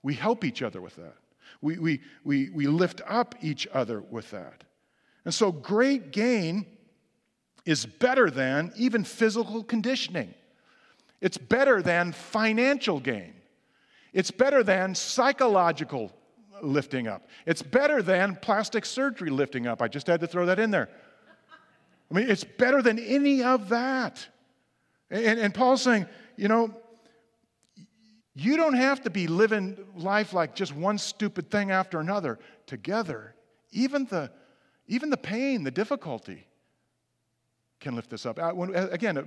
We 0.02 0.14
help 0.14 0.44
each 0.44 0.62
other 0.62 0.82
with 0.82 0.96
that. 0.96 1.16
We, 1.62 1.78
we, 1.78 2.00
we, 2.22 2.50
we 2.50 2.66
lift 2.66 3.00
up 3.06 3.34
each 3.40 3.66
other 3.72 4.00
with 4.00 4.30
that. 4.30 4.64
And 5.24 5.32
so, 5.34 5.52
great 5.52 6.12
gain 6.12 6.66
is 7.64 7.84
better 7.84 8.30
than 8.30 8.72
even 8.76 9.04
physical 9.04 9.64
conditioning. 9.64 10.32
It's 11.20 11.38
better 11.38 11.82
than 11.82 12.12
financial 12.12 13.00
gain. 13.00 13.34
It's 14.12 14.30
better 14.30 14.62
than 14.62 14.94
psychological 14.94 16.12
lifting 16.62 17.06
up. 17.06 17.28
It's 17.46 17.62
better 17.62 18.02
than 18.02 18.36
plastic 18.36 18.84
surgery 18.84 19.30
lifting 19.30 19.66
up. 19.66 19.82
I 19.82 19.88
just 19.88 20.06
had 20.06 20.20
to 20.20 20.26
throw 20.26 20.46
that 20.46 20.58
in 20.58 20.70
there. 20.70 20.88
I 22.10 22.14
mean, 22.14 22.30
it's 22.30 22.44
better 22.44 22.80
than 22.82 22.98
any 22.98 23.42
of 23.42 23.68
that. 23.68 24.26
And, 25.10 25.38
and 25.38 25.54
Paul's 25.54 25.82
saying, 25.82 26.06
you 26.36 26.48
know, 26.48 26.74
you 28.34 28.56
don't 28.56 28.74
have 28.74 29.02
to 29.02 29.10
be 29.10 29.26
living 29.26 29.76
life 29.96 30.32
like 30.32 30.54
just 30.54 30.74
one 30.74 30.96
stupid 30.98 31.50
thing 31.50 31.70
after 31.70 31.98
another. 31.98 32.38
Together, 32.66 33.34
even 33.72 34.04
the, 34.06 34.30
even 34.86 35.10
the 35.10 35.16
pain, 35.16 35.64
the 35.64 35.70
difficulty 35.70 36.46
can 37.80 37.96
lift 37.96 38.10
this 38.10 38.24
up. 38.26 38.38
Uh, 38.38 38.52
when, 38.52 38.74
uh, 38.74 38.88
again, 38.90 39.18
uh, 39.18 39.24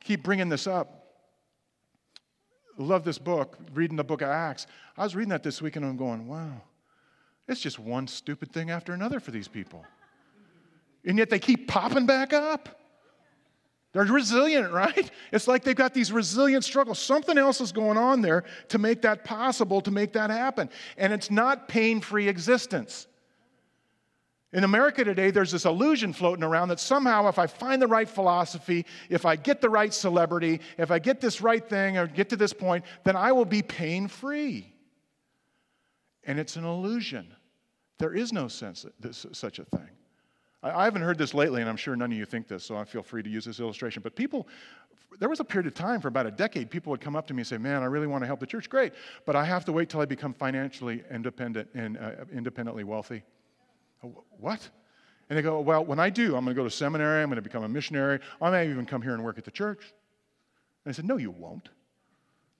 keep 0.00 0.22
bringing 0.22 0.48
this 0.48 0.66
up 0.66 1.01
love 2.82 3.04
this 3.04 3.18
book, 3.18 3.58
reading 3.74 3.96
the 3.96 4.04
book 4.04 4.22
of 4.22 4.28
Acts. 4.28 4.66
I 4.96 5.04
was 5.04 5.14
reading 5.14 5.30
that 5.30 5.42
this 5.42 5.62
week 5.62 5.76
and 5.76 5.84
I'm 5.84 5.96
going, 5.96 6.26
wow, 6.28 6.60
it's 7.48 7.60
just 7.60 7.78
one 7.78 8.06
stupid 8.06 8.52
thing 8.52 8.70
after 8.70 8.92
another 8.92 9.20
for 9.20 9.30
these 9.30 9.48
people. 9.48 9.84
And 11.04 11.18
yet 11.18 11.30
they 11.30 11.38
keep 11.38 11.68
popping 11.68 12.06
back 12.06 12.32
up. 12.32 12.78
They're 13.92 14.04
resilient, 14.04 14.72
right? 14.72 15.10
It's 15.32 15.46
like 15.46 15.64
they've 15.64 15.76
got 15.76 15.92
these 15.92 16.12
resilient 16.12 16.64
struggles. 16.64 16.98
Something 16.98 17.36
else 17.36 17.60
is 17.60 17.72
going 17.72 17.98
on 17.98 18.22
there 18.22 18.44
to 18.68 18.78
make 18.78 19.02
that 19.02 19.24
possible, 19.24 19.80
to 19.82 19.90
make 19.90 20.12
that 20.14 20.30
happen. 20.30 20.70
And 20.96 21.12
it's 21.12 21.30
not 21.30 21.68
pain 21.68 22.00
free 22.00 22.28
existence. 22.28 23.06
In 24.52 24.64
America 24.64 25.02
today, 25.02 25.30
there's 25.30 25.50
this 25.50 25.64
illusion 25.64 26.12
floating 26.12 26.44
around 26.44 26.68
that 26.68 26.80
somehow, 26.80 27.26
if 27.28 27.38
I 27.38 27.46
find 27.46 27.80
the 27.80 27.86
right 27.86 28.08
philosophy, 28.08 28.84
if 29.08 29.24
I 29.24 29.34
get 29.34 29.62
the 29.62 29.70
right 29.70 29.92
celebrity, 29.92 30.60
if 30.76 30.90
I 30.90 30.98
get 30.98 31.20
this 31.22 31.40
right 31.40 31.66
thing 31.66 31.96
or 31.96 32.06
get 32.06 32.28
to 32.30 32.36
this 32.36 32.52
point, 32.52 32.84
then 33.04 33.16
I 33.16 33.32
will 33.32 33.46
be 33.46 33.62
pain 33.62 34.08
free. 34.08 34.74
And 36.24 36.38
it's 36.38 36.56
an 36.56 36.64
illusion. 36.64 37.34
There 37.98 38.14
is 38.14 38.32
no 38.32 38.46
sense 38.46 38.84
this, 39.00 39.24
such 39.32 39.58
a 39.58 39.64
thing. 39.64 39.88
I, 40.62 40.82
I 40.82 40.84
haven't 40.84 41.02
heard 41.02 41.16
this 41.16 41.32
lately, 41.32 41.62
and 41.62 41.70
I'm 41.70 41.76
sure 41.76 41.96
none 41.96 42.12
of 42.12 42.18
you 42.18 42.26
think 42.26 42.46
this, 42.46 42.62
so 42.62 42.76
I 42.76 42.84
feel 42.84 43.02
free 43.02 43.22
to 43.22 43.30
use 43.30 43.46
this 43.46 43.58
illustration. 43.58 44.02
But 44.02 44.14
people, 44.14 44.48
there 45.18 45.30
was 45.30 45.40
a 45.40 45.44
period 45.44 45.66
of 45.66 45.74
time 45.74 46.02
for 46.02 46.08
about 46.08 46.26
a 46.26 46.30
decade, 46.30 46.70
people 46.70 46.90
would 46.90 47.00
come 47.00 47.16
up 47.16 47.26
to 47.28 47.34
me 47.34 47.40
and 47.40 47.46
say, 47.46 47.56
Man, 47.56 47.82
I 47.82 47.86
really 47.86 48.06
want 48.06 48.22
to 48.22 48.26
help 48.26 48.40
the 48.40 48.46
church. 48.46 48.68
Great, 48.68 48.92
but 49.24 49.34
I 49.34 49.46
have 49.46 49.64
to 49.64 49.72
wait 49.72 49.88
till 49.88 50.02
I 50.02 50.04
become 50.04 50.34
financially 50.34 51.02
independent 51.10 51.70
and 51.74 51.96
uh, 51.96 52.10
independently 52.30 52.84
wealthy. 52.84 53.22
What? 54.38 54.68
And 55.28 55.38
they 55.38 55.42
go, 55.42 55.60
Well, 55.60 55.84
when 55.84 55.98
I 55.98 56.10
do, 56.10 56.36
I'm 56.36 56.44
going 56.44 56.54
to 56.54 56.60
go 56.60 56.64
to 56.64 56.70
seminary, 56.70 57.22
I'm 57.22 57.28
going 57.28 57.36
to 57.36 57.42
become 57.42 57.64
a 57.64 57.68
missionary, 57.68 58.20
I 58.40 58.50
may 58.50 58.68
even 58.68 58.86
come 58.86 59.02
here 59.02 59.14
and 59.14 59.24
work 59.24 59.38
at 59.38 59.44
the 59.44 59.50
church. 59.50 59.82
And 60.84 60.92
I 60.92 60.94
said, 60.94 61.04
No, 61.04 61.16
you 61.16 61.30
won't. 61.30 61.68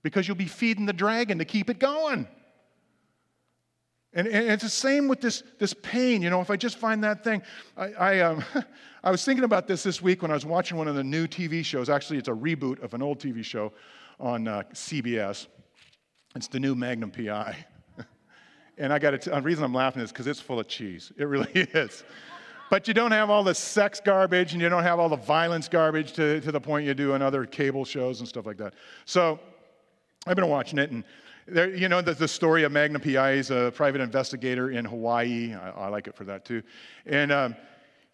Because 0.03 0.27
you'll 0.27 0.37
be 0.37 0.47
feeding 0.47 0.87
the 0.87 0.93
dragon 0.93 1.39
to 1.39 1.45
keep 1.45 1.71
it 1.71 1.79
going. 1.79 2.27
And, 4.15 4.27
and 4.27 4.51
it's 4.51 4.63
the 4.63 4.69
same 4.69 5.09
with 5.09 5.21
this, 5.21 5.43
this 5.59 5.73
pain. 5.73 6.23
You 6.23 6.31
know, 6.31 6.41
if 6.41 6.51
I 6.51 6.57
just 6.57 6.77
find 6.77 7.03
that 7.05 7.25
thing, 7.25 7.43
I, 7.77 7.93
I, 7.93 8.21
um, 8.21 8.45
I 9.05 9.11
was 9.11 9.25
thinking 9.25 9.45
about 9.45 9.67
this 9.67 9.83
this 9.83 10.03
week 10.03 10.23
when 10.23 10.31
I 10.31 10.35
was 10.35 10.45
watching 10.45 10.77
one 10.77 10.89
of 10.89 10.95
the 10.95 11.05
new 11.05 11.27
TV 11.27 11.65
shows. 11.65 11.89
Actually, 11.89 12.19
it's 12.19 12.29
a 12.29 12.33
reboot 12.33 12.83
of 12.83 12.95
an 12.95 13.03
old 13.03 13.19
TV 13.19 13.45
show 13.45 13.73
on 14.21 14.47
uh, 14.49 14.63
CBS. 14.75 15.47
It's 16.35 16.49
the 16.49 16.61
new 16.61 16.75
Magnum 16.75 17.11
PI. 17.11 17.67
And 18.79 18.93
I 18.93 18.99
got 18.99 19.21
to, 19.21 19.31
the 19.31 19.43
reason 19.43 19.65
I'm 19.65 19.75
laughing 19.75 20.03
is 20.03 20.11
because 20.11 20.27
it's 20.27 20.41
full 20.41 20.61
of 20.61 20.69
cheese. 20.69 21.13
It 21.17 21.25
really 21.25 21.51
is. 21.55 22.05
But 22.71 22.89
you 22.89 22.95
don't 22.95 23.13
have 23.13 23.29
all 23.29 23.45
the 23.45 23.55
sex 23.55 24.01
garbage 24.03 24.55
and 24.55 24.63
you 24.63 24.69
don't 24.71 24.83
have 24.83 24.99
all 24.99 25.11
the 25.11 25.17
violence 25.17 25.69
garbage 25.69 26.15
to, 26.15 26.41
to 26.41 26.51
the 26.51 26.61
point 26.61 26.87
you 26.87 26.95
do 26.95 27.15
in 27.15 27.21
other 27.21 27.45
cable 27.45 27.85
shows 27.85 28.21
and 28.21 28.29
stuff 28.29 28.47
like 28.47 28.57
that. 28.57 28.73
So 29.05 29.39
I've 30.27 30.37
been 30.37 30.49
watching 30.49 30.79
it, 30.79 30.91
and 30.91 31.05
there, 31.47 31.75
you 31.75 31.89
know 31.89 32.01
the, 32.01 32.15
the 32.15 32.29
story 32.29 32.63
of 32.63 32.73
Magnum 32.73 33.03
PI. 33.03 33.37
He's 33.37 33.51
a 33.51 33.73
private 33.75 34.01
investigator 34.01 34.71
in 34.71 34.85
Hawaii. 34.85 35.55
I, 35.55 35.71
I 35.71 35.89
like 35.89 36.07
it 36.07 36.15
for 36.15 36.25
that 36.25 36.45
too. 36.45 36.63
And 37.05 37.33
um, 37.33 37.57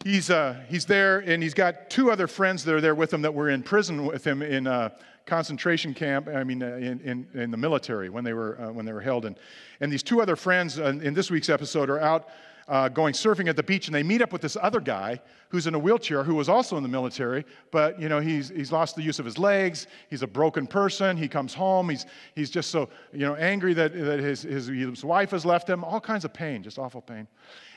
he's, 0.05 0.31
uh, 0.31 0.61
he's 0.69 0.85
there, 0.85 1.21
and 1.21 1.43
he's 1.43 1.55
got 1.55 1.91
two 1.91 2.11
other 2.11 2.27
friends 2.27 2.65
that 2.65 2.75
are 2.75 2.81
there 2.81 2.95
with 2.95 3.13
him 3.13 3.23
that 3.23 3.35
were 3.35 3.51
in 3.51 3.63
prison 3.63 4.07
with 4.07 4.27
him 4.27 4.43
in 4.43 4.67
a 4.67 4.93
concentration 5.27 5.93
camp, 5.93 6.29
I 6.29 6.43
mean, 6.43 6.63
uh, 6.63 6.77
in, 6.77 7.01
in, 7.01 7.27
in, 7.35 7.51
the 7.51 7.57
military 7.57 8.09
when 8.09 8.25
they 8.25 8.33
were, 8.33 8.59
uh, 8.61 8.73
when 8.73 8.87
they 8.87 8.93
were 8.93 9.01
held. 9.01 9.27
And, 9.27 9.37
and 9.81 9.93
these 9.93 10.03
two 10.03 10.23
other 10.23 10.37
friends 10.37 10.79
uh, 10.79 10.99
in 11.03 11.13
this 11.13 11.31
week's 11.31 11.51
episode 11.51 11.91
are 11.91 12.01
out 12.01 12.29
uh, 12.69 12.89
going 12.89 13.15
surfing 13.15 13.49
at 13.49 13.57
the 13.57 13.63
beach, 13.63 13.89
and 13.89 13.95
they 13.95 14.03
meet 14.03 14.21
up 14.21 14.33
with 14.33 14.43
this 14.43 14.57
other 14.61 14.81
guy 14.81 15.21
who's 15.49 15.67
in 15.67 15.75
a 15.75 15.79
wheelchair 15.79 16.23
who 16.23 16.35
was 16.35 16.49
also 16.49 16.77
in 16.77 16.83
the 16.83 16.89
military, 16.89 17.45
but, 17.71 17.99
you 17.99 18.09
know, 18.09 18.21
he's, 18.21 18.51
he's 18.51 18.71
lost 18.71 18.95
the 18.95 19.03
use 19.03 19.19
of 19.19 19.25
his 19.25 19.39
legs. 19.39 19.87
He's 20.11 20.23
a 20.23 20.27
broken 20.27 20.67
person. 20.67 21.17
He 21.17 21.29
comes 21.29 21.55
home. 21.55 21.89
He's, 21.89 22.05
he's 22.35 22.51
just 22.51 22.71
so, 22.71 22.91
you 23.13 23.21
know, 23.21 23.35
angry 23.37 23.73
that, 23.75 23.95
that 23.95 24.21
his, 24.21 24.43
his, 24.43 24.67
his 24.67 25.05
wife 25.05 25.31
has 25.31 25.47
left 25.47 25.69
him. 25.69 25.83
All 25.83 26.01
kinds 26.01 26.27
of 26.27 26.35
pain, 26.35 26.63
just 26.63 26.79
awful 26.79 27.01
pain. 27.01 27.27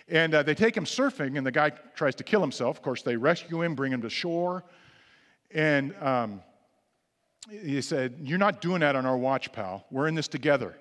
And 0.08 0.34
uh, 0.34 0.44
they 0.44 0.56
take 0.56 0.76
him 0.76 0.86
surfing, 0.86 1.38
and 1.38 1.46
the 1.46 1.52
guy 1.52 1.70
tries 1.96 2.16
to 2.16 2.24
kill 2.24 2.42
himself. 2.42 2.78
Of 2.78 2.84
course, 2.84 3.02
they 3.02 3.16
rescue 3.16 3.62
him, 3.62 3.76
bring 3.76 3.94
him 3.94 4.02
to 4.02 4.10
shore. 4.10 4.64
And 5.54 5.96
um, 6.02 6.42
he 7.50 7.82
said, 7.82 8.16
You're 8.22 8.38
not 8.38 8.62
doing 8.62 8.82
that 8.82 8.96
on 8.96 9.06
our 9.06 9.18
watch, 9.18 9.52
pal. 9.52 9.86
We're 9.92 10.08
in 10.08 10.16
this 10.16 10.28
together. 10.28 10.78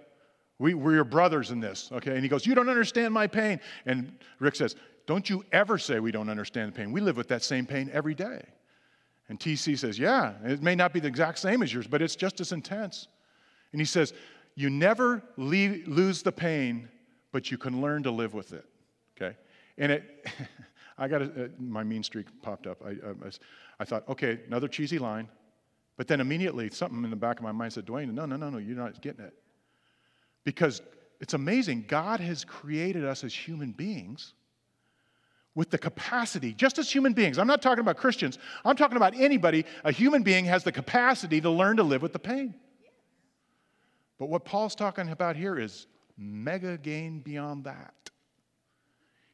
We, 0.58 0.74
we're 0.74 0.94
your 0.94 1.04
brothers 1.04 1.52
in 1.52 1.60
this, 1.60 1.88
okay? 1.90 2.12
And 2.12 2.22
he 2.22 2.28
goes, 2.28 2.46
You 2.46 2.54
don't 2.54 2.68
understand 2.68 3.14
my 3.14 3.26
pain. 3.26 3.60
And 3.86 4.12
Rick 4.38 4.56
says, 4.56 4.76
Don't 5.06 5.28
you 5.28 5.44
ever 5.52 5.78
say 5.78 6.00
we 6.00 6.12
don't 6.12 6.28
understand 6.28 6.72
the 6.72 6.76
pain. 6.76 6.92
We 6.92 7.00
live 7.00 7.16
with 7.16 7.28
that 7.28 7.42
same 7.42 7.66
pain 7.66 7.90
every 7.92 8.14
day. 8.14 8.42
And 9.30 9.38
TC 9.38 9.78
says, 9.78 9.98
Yeah, 9.98 10.34
it 10.44 10.62
may 10.62 10.74
not 10.74 10.92
be 10.92 11.00
the 11.00 11.08
exact 11.08 11.38
same 11.38 11.62
as 11.62 11.72
yours, 11.72 11.86
but 11.86 12.02
it's 12.02 12.16
just 12.16 12.40
as 12.40 12.52
intense. 12.52 13.08
And 13.72 13.80
he 13.80 13.86
says, 13.86 14.12
You 14.54 14.68
never 14.68 15.22
leave, 15.36 15.88
lose 15.88 16.22
the 16.22 16.32
pain, 16.32 16.88
but 17.32 17.50
you 17.50 17.56
can 17.56 17.80
learn 17.80 18.02
to 18.02 18.10
live 18.10 18.34
with 18.34 18.52
it, 18.52 18.64
okay? 19.20 19.36
And 19.78 19.92
it, 19.92 20.26
I 20.98 21.08
got 21.08 21.22
a, 21.22 21.24
uh, 21.24 21.48
my 21.58 21.82
mean 21.82 22.02
streak 22.02 22.26
popped 22.42 22.66
up. 22.66 22.82
I, 22.84 22.90
I, 22.90 23.30
I 23.80 23.84
thought, 23.84 24.08
okay, 24.08 24.40
another 24.46 24.68
cheesy 24.68 24.98
line. 24.98 25.28
But 25.96 26.08
then 26.08 26.20
immediately, 26.20 26.70
something 26.70 27.04
in 27.04 27.10
the 27.10 27.16
back 27.16 27.38
of 27.38 27.42
my 27.42 27.52
mind 27.52 27.72
said, 27.72 27.86
Dwayne, 27.86 28.12
no, 28.12 28.26
no, 28.26 28.36
no, 28.36 28.50
no, 28.50 28.58
you're 28.58 28.76
not 28.76 29.00
getting 29.02 29.24
it. 29.24 29.34
Because 30.44 30.80
it's 31.20 31.34
amazing. 31.34 31.84
God 31.88 32.20
has 32.20 32.44
created 32.44 33.04
us 33.04 33.24
as 33.24 33.34
human 33.34 33.72
beings 33.72 34.32
with 35.54 35.70
the 35.70 35.78
capacity, 35.78 36.54
just 36.54 36.78
as 36.78 36.90
human 36.90 37.12
beings. 37.12 37.38
I'm 37.38 37.46
not 37.46 37.60
talking 37.60 37.80
about 37.80 37.96
Christians, 37.96 38.38
I'm 38.64 38.76
talking 38.76 38.96
about 38.96 39.14
anybody. 39.14 39.64
A 39.84 39.92
human 39.92 40.22
being 40.22 40.44
has 40.46 40.64
the 40.64 40.72
capacity 40.72 41.40
to 41.40 41.50
learn 41.50 41.76
to 41.76 41.82
live 41.82 42.02
with 42.02 42.12
the 42.12 42.18
pain. 42.18 42.54
But 44.18 44.28
what 44.28 44.44
Paul's 44.44 44.74
talking 44.74 45.08
about 45.10 45.36
here 45.36 45.58
is 45.58 45.86
mega 46.16 46.76
gain 46.76 47.20
beyond 47.20 47.64
that. 47.64 48.09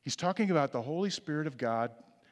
He's 0.07 0.15
talking 0.15 0.53
about 0.53 0.71
the 0.71 0.81
Holy 0.81 1.11
Spirit 1.11 1.49
of 1.49 1.59
God 1.59 1.91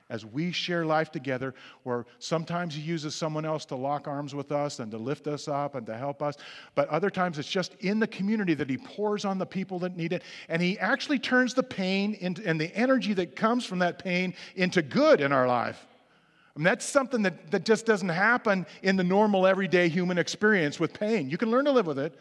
as 0.08 0.24
we 0.24 0.52
share 0.52 0.86
life 0.86 1.10
together, 1.10 1.56
where 1.82 2.06
sometimes 2.20 2.72
He 2.72 2.80
uses 2.80 3.16
someone 3.16 3.44
else 3.44 3.64
to 3.64 3.74
lock 3.74 4.06
arms 4.06 4.32
with 4.32 4.52
us 4.52 4.78
and 4.78 4.92
to 4.92 4.96
lift 4.96 5.26
us 5.26 5.48
up 5.48 5.74
and 5.74 5.84
to 5.86 5.96
help 5.96 6.22
us, 6.22 6.36
but 6.76 6.88
other 6.88 7.10
times 7.10 7.36
it's 7.36 7.50
just 7.50 7.74
in 7.80 7.98
the 7.98 8.06
community 8.06 8.54
that 8.54 8.70
He 8.70 8.78
pours 8.78 9.24
on 9.24 9.38
the 9.38 9.44
people 9.44 9.80
that 9.80 9.96
need 9.96 10.12
it. 10.12 10.22
And 10.48 10.62
He 10.62 10.78
actually 10.78 11.18
turns 11.18 11.52
the 11.52 11.64
pain 11.64 12.14
into, 12.20 12.46
and 12.46 12.60
the 12.60 12.72
energy 12.76 13.12
that 13.14 13.34
comes 13.34 13.66
from 13.66 13.80
that 13.80 13.98
pain 13.98 14.34
into 14.54 14.80
good 14.80 15.20
in 15.20 15.32
our 15.32 15.48
life. 15.48 15.84
I 16.54 16.60
mean, 16.60 16.64
that's 16.66 16.84
something 16.84 17.22
that, 17.22 17.50
that 17.50 17.64
just 17.64 17.86
doesn't 17.86 18.08
happen 18.08 18.66
in 18.84 18.94
the 18.94 19.02
normal, 19.02 19.48
everyday 19.48 19.88
human 19.88 20.16
experience 20.16 20.78
with 20.78 20.92
pain. 20.92 21.28
You 21.28 21.38
can 21.38 21.50
learn 21.50 21.64
to 21.64 21.72
live 21.72 21.88
with 21.88 21.98
it, 21.98 22.16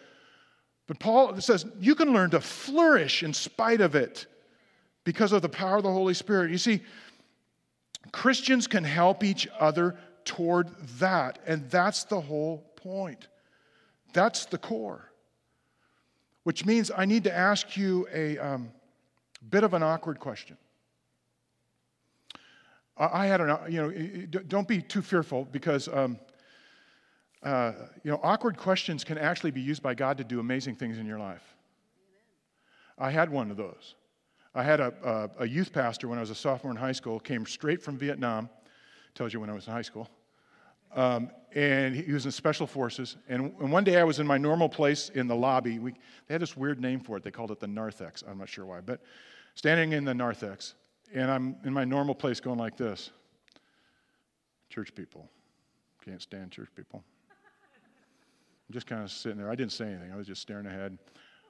but 0.88 0.98
Paul 0.98 1.40
says 1.42 1.64
you 1.80 1.94
can 1.94 2.12
learn 2.12 2.32
to 2.32 2.42
flourish 2.42 3.22
in 3.22 3.36
spite 3.36 3.82
of 3.82 3.94
it 3.94 4.26
because 5.04 5.32
of 5.32 5.42
the 5.42 5.50
power 5.50 5.78
of 5.78 5.84
the 5.84 5.92
Holy 5.92 6.14
Spirit. 6.14 6.52
You 6.52 6.58
see, 6.58 6.82
Christians 8.12 8.68
can 8.68 8.84
help 8.84 9.24
each 9.24 9.48
other 9.60 9.96
toward 10.26 10.70
that, 11.00 11.40
and 11.46 11.70
that's 11.70 12.04
the 12.06 12.20
whole 12.20 12.60
point. 12.76 13.28
That's 14.14 14.46
the 14.46 14.58
core. 14.58 15.10
Which 16.44 16.66
means 16.66 16.92
I 16.96 17.06
need 17.06 17.24
to 17.24 17.36
ask 17.36 17.78
you 17.78 18.08
a 18.14 18.38
um, 18.38 18.72
bit 19.50 19.64
of 19.64 19.74
an 19.74 19.84
awkward 19.84 20.20
question. 20.20 20.58
I 22.96 23.26
had 23.26 23.42
an, 23.42 23.58
you 23.72 23.82
know, 23.82 24.40
don't 24.48 24.68
be 24.68 24.82
too 24.82 25.02
fearful 25.02 25.46
because, 25.52 25.88
um, 25.88 26.20
uh, 27.42 27.72
you 28.04 28.12
know, 28.12 28.20
awkward 28.22 28.56
questions 28.56 29.04
can 29.04 29.18
actually 29.18 29.50
be 29.50 29.62
used 29.62 29.82
by 29.82 29.96
God 29.96 30.18
to 30.20 30.24
do 30.24 30.40
amazing 30.40 30.76
things 30.76 31.00
in 31.00 31.08
your 31.08 31.18
life. 31.18 31.42
I 33.00 33.10
had 33.10 33.32
one 33.32 33.50
of 33.50 33.58
those. 33.58 33.96
I 34.56 34.64
had 34.64 34.80
a, 34.80 34.94
a, 35.40 35.44
a, 35.44 35.48
youth 35.48 35.74
pastor 35.74 36.08
when 36.08 36.20
I 36.20 36.22
was 36.22 36.30
a 36.30 36.36
sophomore 36.36 36.72
in 36.72 36.78
high 36.78 36.92
school, 36.92 37.20
came 37.20 37.46
straight 37.46 37.82
from 37.82 37.98
Vietnam, 37.98 38.50
tells 39.16 39.34
you 39.34 39.40
when 39.40 39.50
I 39.50 39.54
was 39.54 39.66
in 39.66 39.74
high 39.74 39.82
school. 39.82 40.08
Um, 40.96 41.32
and 41.56 41.96
he 41.96 42.12
was 42.12 42.26
in 42.26 42.32
special 42.32 42.68
forces. 42.68 43.18
And, 43.28 43.54
and, 43.60 43.72
one 43.72 43.84
day 43.84 43.98
I 43.98 44.04
was 44.04 44.20
in 44.20 44.28
my 44.28 44.38
normal 44.38 44.70
place 44.70 45.10
in 45.10 45.28
the 45.28 45.36
lobby. 45.36 45.80
We, 45.80 45.92
they 46.28 46.36
had 46.36 46.42
this 46.42 46.56
weird 46.56 46.80
name 46.80 47.00
for 47.00 47.18
it. 47.18 47.24
They 47.24 47.32
called 47.32 47.50
it 47.50 47.60
the 47.60 47.68
narthex. 47.68 48.24
I'm 48.28 48.38
not 48.38 48.48
sure 48.48 48.66
why, 48.66 48.82
but 48.82 49.02
standing 49.56 49.94
in 49.94 50.06
the 50.06 50.14
narthex, 50.14 50.76
and 51.14 51.32
I'm 51.32 51.56
in 51.64 51.74
my 51.74 51.84
normal 51.84 52.14
place 52.14 52.40
going 52.40 52.60
like 52.60 52.78
this 52.78 53.10
Church 54.70 54.94
people. 54.94 55.30
Can't 56.04 56.22
stand 56.22 56.52
church 56.52 56.70
people. 56.76 57.04
I'm 58.68 58.74
just 58.74 58.88
kind 58.88 59.04
of 59.04 59.12
sitting 59.12 59.38
there. 59.38 59.52
I 59.52 59.56
didn't 59.56 59.72
say 59.72 59.86
anything, 59.86 60.12
I 60.12 60.16
was 60.16 60.28
just 60.28 60.42
staring 60.42 60.66
ahead 60.66 60.98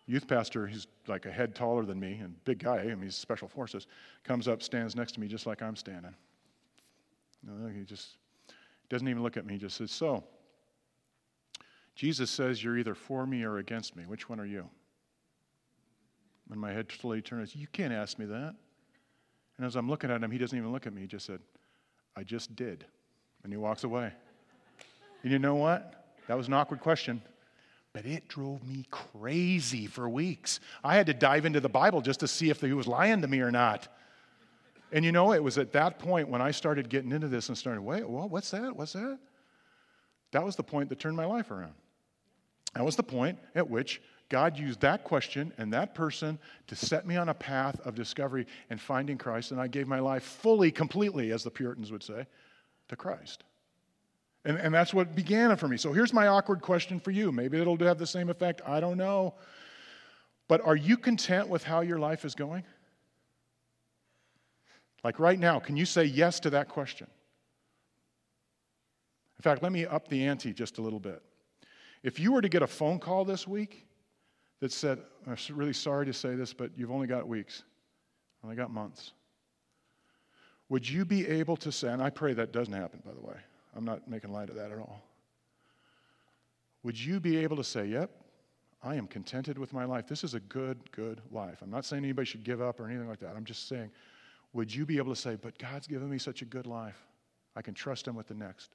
youth 0.05 0.27
pastor, 0.27 0.67
he's 0.67 0.87
like 1.07 1.25
a 1.25 1.31
head 1.31 1.55
taller 1.55 1.85
than 1.85 1.99
me 1.99 2.19
and 2.21 2.35
big 2.45 2.59
guy, 2.59 2.79
I 2.79 2.85
mean, 2.85 3.03
he's 3.03 3.15
special 3.15 3.47
forces, 3.47 3.87
comes 4.23 4.47
up, 4.47 4.61
stands 4.61 4.95
next 4.95 5.13
to 5.13 5.19
me 5.19 5.27
just 5.27 5.45
like 5.45 5.61
I'm 5.61 5.75
standing. 5.75 6.15
he 7.75 7.83
just 7.85 8.17
doesn't 8.89 9.07
even 9.07 9.23
look 9.23 9.37
at 9.37 9.45
me, 9.45 9.53
he 9.53 9.59
just 9.59 9.77
says, 9.77 9.91
So, 9.91 10.23
Jesus 11.95 12.29
says 12.29 12.63
you're 12.63 12.77
either 12.77 12.95
for 12.95 13.25
me 13.25 13.43
or 13.43 13.57
against 13.57 13.95
me. 13.95 14.03
Which 14.07 14.27
one 14.27 14.39
are 14.39 14.45
you? 14.45 14.67
And 16.51 16.59
my 16.59 16.71
head 16.71 16.91
slowly 16.91 17.21
turns, 17.21 17.55
You 17.55 17.67
can't 17.67 17.93
ask 17.93 18.19
me 18.19 18.25
that. 18.25 18.55
And 19.57 19.65
as 19.65 19.75
I'm 19.75 19.89
looking 19.89 20.09
at 20.09 20.23
him, 20.23 20.31
he 20.31 20.37
doesn't 20.37 20.57
even 20.57 20.71
look 20.71 20.87
at 20.87 20.93
me. 20.93 21.01
He 21.01 21.07
just 21.07 21.25
said, 21.25 21.39
I 22.15 22.23
just 22.23 22.55
did. 22.55 22.85
And 23.43 23.53
he 23.53 23.57
walks 23.57 23.83
away. 23.83 24.11
And 25.21 25.31
you 25.31 25.39
know 25.39 25.55
what? 25.55 26.15
That 26.27 26.37
was 26.37 26.47
an 26.47 26.53
awkward 26.53 26.79
question. 26.79 27.21
But 27.93 28.05
it 28.05 28.27
drove 28.27 28.67
me 28.67 28.85
crazy 28.89 29.85
for 29.85 30.09
weeks. 30.09 30.59
I 30.83 30.95
had 30.95 31.05
to 31.05 31.13
dive 31.13 31.45
into 31.45 31.59
the 31.59 31.69
Bible 31.69 32.01
just 32.01 32.19
to 32.21 32.27
see 32.27 32.49
if 32.49 32.59
he 32.59 32.73
was 32.73 32.87
lying 32.87 33.21
to 33.21 33.27
me 33.27 33.39
or 33.39 33.51
not. 33.51 33.87
And 34.91 35.05
you 35.05 35.11
know, 35.11 35.31
it 35.31 35.43
was 35.43 35.57
at 35.57 35.73
that 35.73 35.99
point 35.99 36.27
when 36.27 36.41
I 36.41 36.51
started 36.51 36.89
getting 36.89 37.11
into 37.11 37.27
this 37.27 37.49
and 37.49 37.57
started, 37.57 37.81
wait, 37.81 38.07
well, 38.07 38.27
what's 38.27 38.51
that? 38.51 38.75
What's 38.75 38.93
that? 38.93 39.19
That 40.31 40.43
was 40.43 40.55
the 40.55 40.63
point 40.63 40.89
that 40.89 40.99
turned 40.99 41.15
my 41.15 41.25
life 41.25 41.51
around. 41.51 41.73
That 42.73 42.83
was 42.83 42.95
the 42.95 43.03
point 43.03 43.37
at 43.53 43.69
which 43.69 44.01
God 44.29 44.57
used 44.57 44.81
that 44.81 45.03
question 45.03 45.53
and 45.59 45.71
that 45.73 45.93
person 45.93 46.39
to 46.67 46.75
set 46.75 47.05
me 47.05 47.17
on 47.17 47.29
a 47.29 47.33
path 47.35 47.79
of 47.85 47.93
discovery 47.93 48.47
and 48.71 48.81
finding 48.81 49.17
Christ. 49.17 49.51
And 49.51 49.61
I 49.61 49.67
gave 49.67 49.87
my 49.87 49.99
life 49.99 50.23
fully, 50.23 50.71
completely, 50.71 51.31
as 51.31 51.43
the 51.43 51.51
Puritans 51.51 51.91
would 51.91 52.01
say, 52.01 52.25
to 52.89 52.95
Christ. 52.95 53.43
And, 54.45 54.57
and 54.57 54.73
that's 54.73 54.93
what 54.93 55.15
began 55.15 55.51
it 55.51 55.59
for 55.59 55.67
me. 55.67 55.77
So 55.77 55.93
here's 55.93 56.13
my 56.13 56.27
awkward 56.27 56.61
question 56.61 56.99
for 56.99 57.11
you. 57.11 57.31
Maybe 57.31 57.59
it'll 57.59 57.77
have 57.77 57.97
the 57.97 58.07
same 58.07 58.29
effect. 58.29 58.61
I 58.65 58.79
don't 58.79 58.97
know. 58.97 59.35
But 60.47 60.61
are 60.61 60.75
you 60.75 60.97
content 60.97 61.47
with 61.47 61.63
how 61.63 61.81
your 61.81 61.99
life 61.99 62.25
is 62.25 62.35
going? 62.35 62.63
Like 65.03 65.19
right 65.19 65.39
now, 65.39 65.59
can 65.59 65.77
you 65.77 65.85
say 65.85 66.03
yes 66.03 66.39
to 66.41 66.49
that 66.51 66.69
question? 66.69 67.07
In 69.37 69.41
fact, 69.41 69.63
let 69.63 69.71
me 69.71 69.85
up 69.85 70.07
the 70.07 70.25
ante 70.25 70.53
just 70.53 70.77
a 70.77 70.81
little 70.81 70.99
bit. 70.99 71.21
If 72.03 72.19
you 72.19 72.33
were 72.33 72.41
to 72.41 72.49
get 72.49 72.61
a 72.61 72.67
phone 72.67 72.99
call 72.99 73.25
this 73.25 73.47
week 73.47 73.85
that 74.59 74.71
said, 74.71 74.99
I'm 75.25 75.37
really 75.51 75.73
sorry 75.73 76.05
to 76.05 76.13
say 76.13 76.35
this, 76.35 76.53
but 76.53 76.71
you've 76.77 76.91
only 76.91 77.07
got 77.07 77.27
weeks, 77.27 77.63
only 78.43 78.55
got 78.55 78.71
months, 78.71 79.13
would 80.69 80.89
you 80.89 81.05
be 81.05 81.27
able 81.27 81.57
to 81.57 81.71
say, 81.71 81.89
and 81.89 82.01
I 82.01 82.09
pray 82.09 82.33
that 82.33 82.51
doesn't 82.51 82.73
happen, 82.73 83.01
by 83.05 83.13
the 83.13 83.21
way, 83.21 83.35
I'm 83.75 83.85
not 83.85 84.07
making 84.07 84.31
light 84.31 84.49
of 84.49 84.55
that 84.55 84.71
at 84.71 84.77
all. 84.77 85.01
Would 86.83 86.99
you 86.99 87.19
be 87.19 87.37
able 87.37 87.57
to 87.57 87.63
say, 87.63 87.85
Yep, 87.85 88.11
I 88.83 88.95
am 88.95 89.07
contented 89.07 89.57
with 89.57 89.73
my 89.73 89.85
life? 89.85 90.07
This 90.07 90.23
is 90.23 90.33
a 90.33 90.39
good, 90.41 90.91
good 90.91 91.21
life. 91.31 91.61
I'm 91.61 91.71
not 91.71 91.85
saying 91.85 92.03
anybody 92.03 92.25
should 92.25 92.43
give 92.43 92.61
up 92.61 92.79
or 92.79 92.87
anything 92.87 93.07
like 93.07 93.19
that. 93.19 93.35
I'm 93.35 93.45
just 93.45 93.67
saying, 93.67 93.89
would 94.51 94.73
you 94.73 94.85
be 94.85 94.97
able 94.97 95.13
to 95.13 95.19
say, 95.19 95.35
But 95.35 95.57
God's 95.57 95.87
given 95.87 96.09
me 96.09 96.17
such 96.17 96.41
a 96.41 96.45
good 96.45 96.67
life? 96.67 97.07
I 97.55 97.61
can 97.61 97.73
trust 97.73 98.07
Him 98.07 98.15
with 98.15 98.27
the 98.27 98.35
next. 98.35 98.71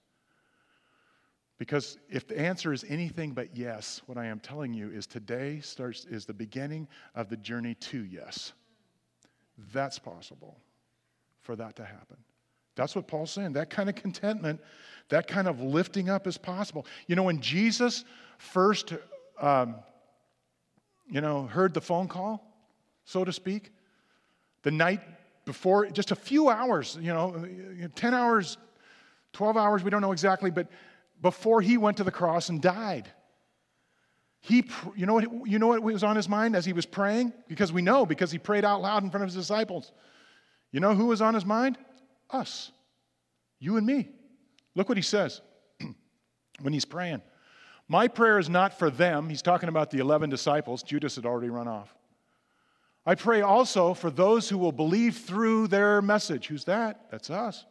Because 1.58 1.98
if 2.08 2.28
the 2.28 2.38
answer 2.38 2.72
is 2.72 2.84
anything 2.88 3.32
but 3.32 3.56
yes, 3.56 4.00
what 4.06 4.16
I 4.16 4.26
am 4.26 4.38
telling 4.38 4.72
you 4.72 4.90
is 4.90 5.06
today 5.06 5.58
starts 5.60 6.04
is 6.04 6.24
the 6.24 6.32
beginning 6.32 6.86
of 7.16 7.28
the 7.28 7.36
journey 7.36 7.74
to 7.74 8.04
yes. 8.04 8.52
That's 9.72 9.98
possible 9.98 10.56
for 11.40 11.56
that 11.56 11.74
to 11.76 11.84
happen. 11.84 12.18
That's 12.78 12.94
what 12.94 13.08
Paul's 13.08 13.32
saying. 13.32 13.54
That 13.54 13.70
kind 13.70 13.88
of 13.88 13.96
contentment, 13.96 14.60
that 15.08 15.26
kind 15.26 15.48
of 15.48 15.60
lifting 15.60 16.08
up 16.08 16.28
is 16.28 16.38
possible. 16.38 16.86
You 17.08 17.16
know, 17.16 17.24
when 17.24 17.40
Jesus 17.40 18.04
first, 18.38 18.94
um, 19.40 19.74
you 21.10 21.20
know, 21.20 21.48
heard 21.48 21.74
the 21.74 21.80
phone 21.80 22.06
call, 22.06 22.40
so 23.04 23.24
to 23.24 23.32
speak, 23.32 23.72
the 24.62 24.70
night 24.70 25.00
before, 25.44 25.86
just 25.86 26.12
a 26.12 26.14
few 26.14 26.50
hours, 26.50 26.96
you 27.00 27.12
know, 27.12 27.44
10 27.96 28.14
hours, 28.14 28.58
12 29.32 29.56
hours, 29.56 29.82
we 29.82 29.90
don't 29.90 30.00
know 30.00 30.12
exactly, 30.12 30.52
but 30.52 30.68
before 31.20 31.60
he 31.60 31.78
went 31.78 31.96
to 31.96 32.04
the 32.04 32.12
cross 32.12 32.48
and 32.48 32.62
died. 32.62 33.10
He, 34.40 34.64
you 34.94 35.04
know 35.04 35.14
what, 35.14 35.48
you 35.48 35.58
know 35.58 35.66
what 35.66 35.82
was 35.82 36.04
on 36.04 36.14
his 36.14 36.28
mind 36.28 36.54
as 36.54 36.64
he 36.64 36.72
was 36.72 36.86
praying? 36.86 37.32
Because 37.48 37.72
we 37.72 37.82
know, 37.82 38.06
because 38.06 38.30
he 38.30 38.38
prayed 38.38 38.64
out 38.64 38.80
loud 38.82 39.02
in 39.02 39.10
front 39.10 39.24
of 39.24 39.30
his 39.30 39.34
disciples. 39.34 39.90
You 40.70 40.78
know 40.78 40.94
who 40.94 41.06
was 41.06 41.20
on 41.20 41.34
his 41.34 41.44
mind? 41.44 41.76
Us. 42.30 42.70
You 43.58 43.76
and 43.76 43.86
me. 43.86 44.08
Look 44.74 44.88
what 44.88 44.98
he 44.98 45.02
says 45.02 45.40
when 46.60 46.72
he's 46.72 46.84
praying. 46.84 47.22
My 47.88 48.06
prayer 48.06 48.38
is 48.38 48.48
not 48.48 48.78
for 48.78 48.90
them. 48.90 49.28
He's 49.28 49.42
talking 49.42 49.68
about 49.68 49.90
the 49.90 49.98
11 49.98 50.28
disciples. 50.30 50.82
Judas 50.82 51.16
had 51.16 51.24
already 51.24 51.48
run 51.48 51.66
off. 51.66 51.94
I 53.06 53.14
pray 53.14 53.40
also 53.40 53.94
for 53.94 54.10
those 54.10 54.48
who 54.48 54.58
will 54.58 54.72
believe 54.72 55.16
through 55.16 55.68
their 55.68 56.02
message. 56.02 56.48
Who's 56.48 56.64
that? 56.64 57.10
That's 57.10 57.30
us. 57.30 57.64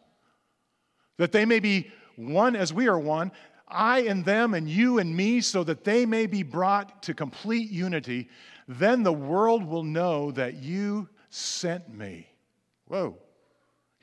That 1.18 1.32
they 1.32 1.46
may 1.46 1.60
be 1.60 1.92
one 2.16 2.56
as 2.56 2.74
we 2.74 2.88
are 2.88 2.98
one, 2.98 3.32
I 3.68 4.02
and 4.02 4.26
them 4.26 4.56
and 4.56 4.68
you 4.68 4.98
and 4.98 5.16
me, 5.16 5.42
so 5.42 5.64
that 5.66 5.84
they 5.84 6.06
may 6.08 6.26
be 6.26 6.42
brought 6.42 7.04
to 7.04 7.14
complete 7.14 7.70
unity. 7.70 8.30
Then 8.68 9.04
the 9.04 9.14
world 9.14 9.64
will 9.64 9.84
know 9.84 10.32
that 10.32 10.56
you 10.56 11.08
sent 11.30 11.94
me. 11.94 12.28
Whoa. 12.86 13.18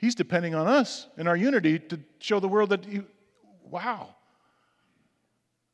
He's 0.05 0.15
depending 0.15 0.53
on 0.53 0.67
us 0.67 1.07
and 1.17 1.27
our 1.27 1.35
unity 1.35 1.79
to 1.79 1.99
show 2.19 2.39
the 2.39 2.47
world 2.47 2.69
that, 2.69 2.85
he, 2.85 3.01
wow. 3.63 4.15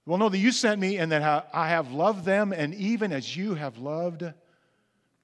Well, 0.06 0.18
know 0.18 0.30
that 0.30 0.38
you 0.38 0.52
sent 0.52 0.80
me 0.80 0.98
and 0.98 1.12
that 1.12 1.50
I 1.54 1.68
have 1.70 1.92
loved 1.92 2.26
them, 2.26 2.54
and 2.54 2.74
even 2.74 3.12
as 3.12 3.36
you 3.36 3.56
have 3.56 3.78
loved 3.78 4.24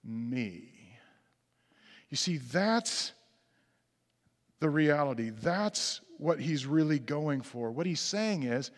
me. 0.03 0.73
You 2.09 2.17
see, 2.17 2.37
that's 2.37 3.13
the 4.59 4.69
reality. 4.69 5.29
That's 5.29 6.01
what 6.17 6.39
he's 6.39 6.65
really 6.65 6.99
going 6.99 7.41
for. 7.41 7.71
What 7.71 7.85
he's 7.85 7.99
saying 7.99 8.43
is, 8.43 8.71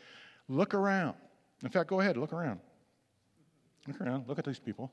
Look 0.49 0.73
around. 0.73 1.15
In 1.63 1.69
fact, 1.69 1.89
go 1.89 2.01
ahead, 2.01 2.17
look 2.17 2.33
around. 2.33 2.59
Look 3.87 4.01
around, 4.01 4.27
look 4.27 4.39
at 4.39 4.45
these 4.45 4.59
people. 4.59 4.91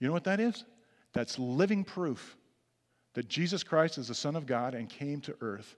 You 0.00 0.08
know 0.08 0.14
what 0.14 0.24
that 0.24 0.40
is? 0.40 0.64
That's 1.12 1.38
living 1.38 1.84
proof 1.84 2.36
that 3.14 3.28
Jesus 3.28 3.62
Christ 3.62 3.98
is 3.98 4.08
the 4.08 4.14
Son 4.14 4.36
of 4.36 4.46
God 4.46 4.74
and 4.74 4.88
came 4.88 5.20
to 5.22 5.34
earth 5.40 5.76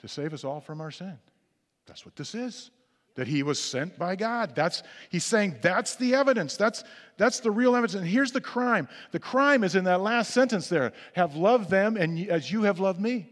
to 0.00 0.08
save 0.08 0.32
us 0.34 0.44
all 0.44 0.60
from 0.60 0.80
our 0.80 0.90
sin. 0.90 1.18
That's 1.86 2.04
what 2.04 2.16
this 2.16 2.34
is. 2.34 2.70
That 3.14 3.28
he 3.28 3.42
was 3.42 3.60
sent 3.60 3.98
by 3.98 4.16
God. 4.16 4.54
That's 4.54 4.82
he's 5.10 5.24
saying 5.24 5.56
that's 5.60 5.96
the 5.96 6.14
evidence. 6.14 6.56
That's 6.56 6.82
that's 7.18 7.40
the 7.40 7.50
real 7.50 7.76
evidence. 7.76 7.94
And 7.94 8.06
here's 8.06 8.32
the 8.32 8.40
crime. 8.40 8.88
The 9.10 9.18
crime 9.18 9.64
is 9.64 9.74
in 9.74 9.84
that 9.84 10.00
last 10.00 10.30
sentence 10.32 10.68
there. 10.68 10.94
Have 11.14 11.36
loved 11.36 11.68
them 11.68 11.98
and 11.98 12.18
as 12.30 12.50
you 12.50 12.62
have 12.62 12.80
loved 12.80 13.00
me. 13.00 13.28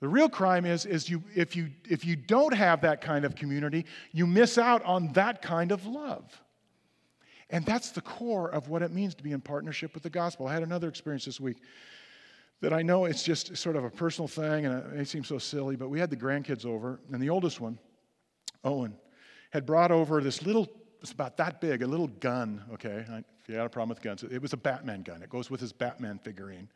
The 0.00 0.08
real 0.08 0.28
crime 0.28 0.66
is, 0.66 0.84
is 0.84 1.08
you, 1.08 1.22
if, 1.34 1.56
you, 1.56 1.70
if 1.88 2.04
you 2.04 2.16
don't 2.16 2.54
have 2.54 2.82
that 2.82 3.00
kind 3.00 3.24
of 3.24 3.34
community, 3.34 3.86
you 4.12 4.26
miss 4.26 4.58
out 4.58 4.84
on 4.84 5.12
that 5.14 5.40
kind 5.40 5.72
of 5.72 5.86
love. 5.86 6.40
And 7.50 7.64
that's 7.64 7.90
the 7.90 8.00
core 8.00 8.50
of 8.50 8.68
what 8.68 8.82
it 8.82 8.90
means 8.90 9.14
to 9.14 9.22
be 9.22 9.32
in 9.32 9.40
partnership 9.40 9.94
with 9.94 10.02
the 10.02 10.10
gospel. 10.10 10.48
I 10.48 10.54
had 10.54 10.62
another 10.62 10.88
experience 10.88 11.24
this 11.24 11.40
week 11.40 11.58
that 12.60 12.72
I 12.72 12.82
know 12.82 13.04
it's 13.04 13.22
just 13.22 13.56
sort 13.56 13.76
of 13.76 13.84
a 13.84 13.90
personal 13.90 14.26
thing 14.26 14.66
and 14.66 14.78
it 14.78 14.92
may 14.94 15.04
seem 15.04 15.24
so 15.24 15.38
silly, 15.38 15.76
but 15.76 15.88
we 15.88 16.00
had 16.00 16.10
the 16.10 16.16
grandkids 16.16 16.64
over, 16.64 17.00
and 17.12 17.22
the 17.22 17.30
oldest 17.30 17.60
one, 17.60 17.78
Owen, 18.64 18.96
had 19.50 19.66
brought 19.66 19.90
over 19.90 20.20
this 20.20 20.42
little, 20.42 20.68
it's 21.00 21.12
about 21.12 21.36
that 21.36 21.60
big, 21.60 21.82
a 21.82 21.86
little 21.86 22.08
gun, 22.08 22.64
okay? 22.72 23.04
If 23.08 23.48
you 23.48 23.54
had 23.54 23.66
a 23.66 23.68
problem 23.68 23.90
with 23.90 24.02
guns, 24.02 24.24
it 24.24 24.42
was 24.42 24.52
a 24.52 24.56
Batman 24.56 25.02
gun. 25.02 25.22
It 25.22 25.30
goes 25.30 25.50
with 25.50 25.60
his 25.60 25.72
Batman 25.72 26.18
figurine. 26.18 26.68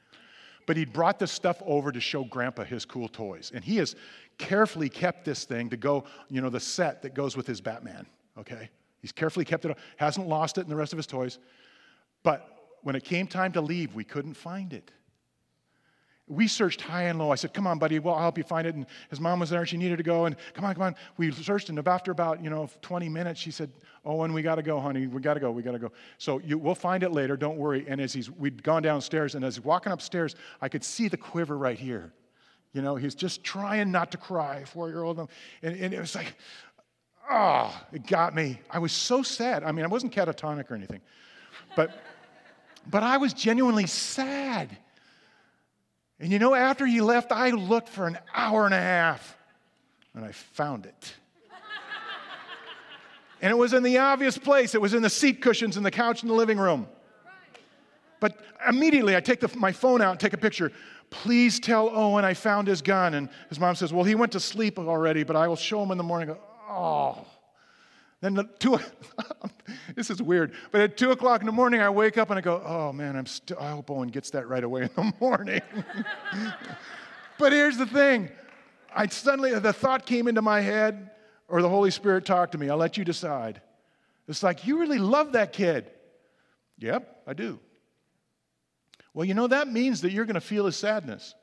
But 0.67 0.77
he'd 0.77 0.93
brought 0.93 1.19
this 1.19 1.33
stuff 1.33 1.61
over 1.67 1.91
to 1.91 2.01
show 2.01 2.23
Grandpa 2.25 2.63
his 2.65 2.85
cool 2.85 3.09
toys. 3.09 3.51
And 3.53 3.65
he 3.65 3.79
has 3.79 3.97
carefully 4.39 4.89
kept 4.89 5.25
this 5.25 5.45
thing 5.45 5.71
to 5.71 5.77
go, 5.77 6.05
you 6.29 6.41
know, 6.41 6.51
the 6.51 6.61
set 6.61 7.03
that 7.03 7.15
goes 7.15 7.37
with 7.37 7.47
his 7.47 7.61
Batman, 7.61 8.07
okay? 8.39 8.69
He's 9.01 9.13
carefully 9.13 9.45
kept 9.45 9.65
it, 9.65 9.71
up, 9.73 9.79
hasn't 9.97 10.29
lost 10.29 10.59
it 10.59 10.63
in 10.63 10.69
the 10.69 10.77
rest 10.77 10.93
of 10.93 10.97
his 10.97 11.07
toys. 11.07 11.39
But 12.23 12.77
when 12.83 12.95
it 12.95 13.05
came 13.05 13.27
time 13.27 13.53
to 13.53 13.61
leave, 13.61 13.95
we 13.95 14.05
couldn't 14.05 14.35
find 14.35 14.73
it. 14.73 14.91
We 16.27 16.47
searched 16.47 16.81
high 16.81 17.05
and 17.05 17.19
low. 17.19 17.33
I 17.33 17.35
said, 17.35 17.53
Come 17.53 17.67
on, 17.67 17.81
buddy, 17.81 17.99
well, 17.99 18.15
I'll 18.15 18.21
help 18.21 18.39
you 18.39 18.45
find 18.45 18.65
it. 18.65 18.77
And 18.77 18.87
his 19.09 19.19
mom 19.19 19.41
was 19.41 19.51
there 19.51 19.61
and 19.61 19.69
she 19.69 19.77
needed 19.77 19.97
to 19.97 20.05
go. 20.05 20.27
And 20.27 20.37
come 20.55 20.65
on, 20.65 20.75
come 20.75 20.85
on. 20.85 20.95
We 21.17 21.33
searched, 21.33 21.71
and 21.71 21.89
after 21.89 22.13
about, 22.13 22.43
you 22.43 22.51
know, 22.51 22.71
20 22.83 23.09
minutes, 23.09 23.41
she 23.41 23.51
said, 23.51 23.73
Owen, 24.05 24.33
we 24.33 24.41
got 24.41 24.55
to 24.55 24.63
go, 24.63 24.79
honey. 24.79 25.09
We 25.09 25.21
got 25.21 25.35
to 25.35 25.41
go. 25.41 25.51
We 25.51 25.63
got 25.63 25.73
to 25.73 25.81
go. 25.81 25.91
So 26.19 26.39
you, 26.39 26.57
we'll 26.57 26.77
find 26.77 27.03
it 27.03 27.11
later. 27.11 27.37
Don't 27.37 27.57
worry. 27.57 27.85
And 27.89 28.01
as 28.01 28.13
he's, 28.13 28.31
we'd 28.31 28.63
gone 28.63 28.83
downstairs, 28.83 29.35
and 29.35 29.45
as 29.45 29.57
he's 29.57 29.65
walking 29.65 29.91
upstairs, 29.91 30.37
I 30.61 30.69
could 30.69 30.85
see 30.85 31.09
the 31.09 31.17
quiver 31.17 31.59
right 31.59 31.79
here. 31.79 32.13
You 32.73 32.83
know, 32.83 32.95
he's 32.95 33.17
just 33.17 33.43
trying 33.43 33.91
not 33.91 34.13
to 34.13 34.17
cry, 34.17 34.65
four 34.65 34.89
year 34.89 35.03
old. 35.03 35.19
And, 35.19 35.29
and 35.63 35.93
it 35.93 35.99
was 35.99 36.15
like, 36.15 36.37
oh, 37.31 37.81
it 37.93 38.07
got 38.07 38.35
me. 38.35 38.61
I 38.71 38.79
was 38.79 38.93
so 38.93 39.23
sad. 39.23 39.63
I 39.63 39.73
mean, 39.73 39.85
I 39.85 39.89
wasn't 39.89 40.13
catatonic 40.13 40.71
or 40.71 40.75
anything, 40.75 41.01
but, 41.77 42.03
but 42.89 43.03
I 43.03 43.17
was 43.17 43.33
genuinely 43.33 43.87
sad. 43.87 44.77
And 46.19 46.31
you 46.31 46.39
know, 46.39 46.55
after 46.55 46.85
he 46.85 47.01
left, 47.01 47.33
I 47.33 47.51
looked 47.51 47.89
for 47.89 48.07
an 48.07 48.19
hour 48.35 48.67
and 48.67 48.75
a 48.75 48.81
half 48.81 49.37
and 50.15 50.25
I 50.25 50.33
found 50.33 50.87
it. 50.87 51.15
and 53.41 53.51
it 53.51 53.57
was 53.57 53.73
in 53.73 53.83
the 53.83 53.99
obvious 53.99 54.37
place, 54.37 54.75
it 54.75 54.81
was 54.81 54.93
in 54.93 55.03
the 55.03 55.11
seat 55.11 55.41
cushions 55.41 55.77
in 55.77 55.83
the 55.83 55.91
couch 55.91 56.23
in 56.23 56.29
the 56.29 56.35
living 56.35 56.59
room. 56.59 56.87
But 58.19 58.39
immediately 58.69 59.17
I 59.17 59.21
take 59.21 59.41
the, 59.41 59.51
my 59.57 59.73
phone 59.73 60.03
out 60.03 60.11
and 60.11 60.21
take 60.21 60.35
a 60.35 60.39
picture. 60.39 60.73
Please 61.09 61.59
tell 61.59 61.89
Owen 61.89 62.25
I 62.25 62.35
found 62.35 62.69
his 62.69 62.83
gun. 62.83 63.15
And 63.15 63.31
his 63.49 63.59
mom 63.59 63.75
says, 63.75 63.93
Well, 63.93 64.05
he 64.05 64.15
went 64.15 64.33
to 64.33 64.41
sleep 64.41 64.79
already, 64.79 65.25
but 65.25 65.37
I 65.37 65.49
will 65.49 65.57
show 65.57 65.83
him 65.83 65.91
in 65.91 65.97
the 65.97 66.05
morning. 66.05 66.37
Oh. 66.71 67.27
Then 68.21 68.35
the 68.35 68.45
two, 68.59 68.79
this 69.97 70.11
is 70.11 70.23
weird, 70.23 70.53
but 70.71 70.83
at 70.83 70.97
two 70.97 71.11
o'clock 71.11 71.41
in 71.41 71.47
the 71.47 71.53
morning, 71.53 71.81
I 71.81 71.89
wake 71.89 72.19
up 72.19 72.31
and 72.31 72.39
I 72.39 72.43
go, 72.43 72.63
oh 72.65 72.93
man, 72.93 73.17
I'm 73.17 73.27
still, 73.27 73.59
I 73.59 73.71
hope 73.71 73.91
Owen 73.91 74.09
gets 74.09 74.31
that 74.31 74.47
right 74.47 74.63
away 74.63 74.83
in 74.83 74.91
the 74.95 75.13
morning. 75.21 75.63
but 77.39 77.53
here's 77.53 77.79
the 77.79 77.87
thing. 77.87 78.31
I 78.95 79.07
suddenly, 79.07 79.59
the 79.59 79.73
thought 79.73 80.05
came 80.05 80.29
into 80.29 80.43
my 80.43 80.61
head, 80.61 81.11
or 81.49 81.63
the 81.63 81.69
Holy 81.69 81.91
Spirit 81.91 82.27
talked 82.27 82.53
to 82.53 82.59
me. 82.59 82.69
I'll 82.69 82.77
let 82.77 82.97
you 82.97 83.05
decide. 83.05 83.61
It's 84.29 84.43
like, 84.43 84.67
you 84.67 84.79
really 84.79 84.99
love 84.99 85.33
that 85.33 85.53
kid. 85.53 85.91
Yep, 86.79 87.23
I 87.27 87.33
do. 87.33 87.59
Well, 89.15 89.25
you 89.25 89.35
know, 89.35 89.47
that 89.47 89.69
means 89.69 90.03
that 90.03 90.13
you're 90.13 90.27
going 90.27 90.35
to 90.35 90.41
feel 90.41 90.67
his 90.67 90.77
sadness. 90.77 91.35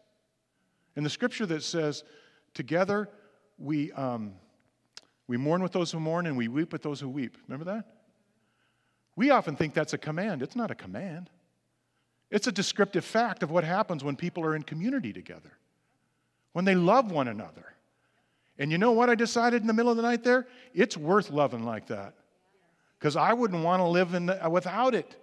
In 0.95 1.03
the 1.03 1.09
scripture 1.09 1.45
that 1.47 1.63
says, 1.63 2.03
together 2.53 3.09
we, 3.57 3.91
um, 3.93 4.33
we 5.27 5.37
mourn 5.37 5.61
with 5.61 5.71
those 5.71 5.91
who 5.91 5.99
mourn 5.99 6.25
and 6.25 6.37
we 6.37 6.47
weep 6.47 6.71
with 6.71 6.81
those 6.81 6.99
who 6.99 7.09
weep. 7.09 7.37
Remember 7.47 7.65
that? 7.65 7.85
We 9.15 9.31
often 9.31 9.55
think 9.55 9.73
that's 9.73 9.93
a 9.93 9.97
command. 9.97 10.41
It's 10.41 10.55
not 10.55 10.71
a 10.71 10.75
command, 10.75 11.29
it's 12.29 12.47
a 12.47 12.51
descriptive 12.51 13.05
fact 13.05 13.43
of 13.43 13.51
what 13.51 13.63
happens 13.63 14.03
when 14.03 14.15
people 14.15 14.43
are 14.43 14.55
in 14.55 14.63
community 14.63 15.13
together, 15.13 15.57
when 16.53 16.65
they 16.65 16.75
love 16.75 17.11
one 17.11 17.27
another. 17.27 17.73
And 18.59 18.71
you 18.71 18.77
know 18.77 18.91
what 18.91 19.09
I 19.09 19.15
decided 19.15 19.61
in 19.61 19.67
the 19.67 19.73
middle 19.73 19.91
of 19.91 19.97
the 19.97 20.03
night 20.03 20.23
there? 20.23 20.47
It's 20.73 20.97
worth 20.97 21.29
loving 21.29 21.63
like 21.63 21.87
that. 21.87 22.15
Because 22.97 23.15
I 23.15 23.33
wouldn't 23.33 23.63
want 23.63 23.81
to 23.81 23.85
live 23.85 24.11
the, 24.11 24.49
without 24.49 24.95
it. 24.95 25.15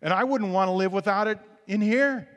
And 0.00 0.12
I 0.12 0.22
wouldn't 0.24 0.52
want 0.52 0.68
to 0.68 0.72
live 0.72 0.92
without 0.92 1.26
it 1.26 1.38
in 1.66 1.80
here. 1.80 2.28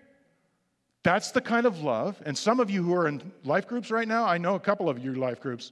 That's 1.03 1.29
the 1.29 1.41
kind 1.41 1.67
of 1.67 1.81
love. 1.81 2.19
And 2.25 2.35
some 2.35 2.59
of 2.59 2.71
you 2.71 2.81
who 2.81 2.95
are 2.95 3.07
in 3.07 3.31
life 3.43 3.67
groups 3.67 3.91
right 3.91 4.07
now, 4.07 4.25
I 4.25 4.39
know 4.39 4.55
a 4.55 4.59
couple 4.59 4.89
of 4.89 4.97
your 4.97 5.15
life 5.15 5.39
groups. 5.39 5.71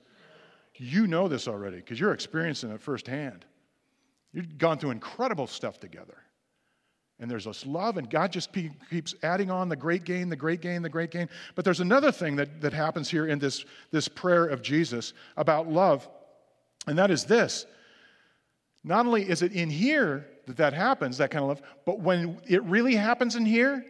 You 0.76 1.08
know 1.08 1.28
this 1.28 1.48
already 1.48 1.78
because 1.78 2.00
you're 2.00 2.14
experiencing 2.14 2.72
it 2.72 2.82
firsthand. 2.82 3.46
You've 4.32 4.58
gone 4.58 4.80
through 4.80 4.92
incredible 4.92 5.48
stuff 5.48 5.80
together. 5.80 6.18
And 7.20 7.30
there's 7.30 7.46
this 7.46 7.66
love, 7.66 7.98
and 7.98 8.10
God 8.10 8.32
just 8.32 8.50
keeps 8.90 9.14
adding 9.22 9.52
on 9.52 9.70
the 9.70 9.76
great 9.76 10.04
gain, 10.04 10.30
the 10.30 10.36
great 10.36 10.62
gain, 10.62 10.82
the 10.82 10.90
great 10.90 11.12
gain. 11.12 11.30
But 11.56 11.64
there's 11.64 11.80
another 11.80 12.12
thing 12.12 12.36
that, 12.38 12.60
that 12.62 12.74
happens 12.74 13.10
here 13.10 13.28
in 13.28 13.38
this, 13.40 13.66
this 13.92 14.08
prayer 14.08 14.46
of 14.46 14.62
Jesus 14.62 15.14
about 15.38 15.70
love, 15.70 16.10
and 16.88 16.98
that 16.98 17.12
is 17.12 17.24
this. 17.24 17.66
Not 18.84 19.06
only 19.06 19.30
is 19.30 19.42
it 19.42 19.54
in 19.54 19.70
here 19.70 20.28
that 20.48 20.58
that 20.58 20.74
happens, 20.74 21.18
that 21.20 21.32
kind 21.32 21.44
of 21.44 21.50
love, 21.50 21.62
but 21.86 22.00
when 22.00 22.42
it 22.48 22.64
really 22.64 22.96
happens 22.96 23.36
in 23.36 23.46
here, 23.46 23.86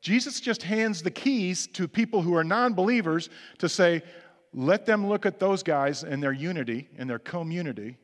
Jesus 0.00 0.38
just 0.38 0.62
hands 0.62 1.02
the 1.02 1.10
keys 1.10 1.66
to 1.68 1.88
people 1.88 2.22
who 2.22 2.36
are 2.36 2.44
non 2.44 2.74
believers 2.74 3.30
to 3.58 3.68
say, 3.68 4.02
let 4.56 4.86
them 4.86 5.06
look 5.06 5.26
at 5.26 5.38
those 5.38 5.62
guys 5.62 6.02
and 6.02 6.22
their 6.22 6.32
unity 6.32 6.88
and 6.96 7.08
their 7.08 7.18
community 7.18 7.98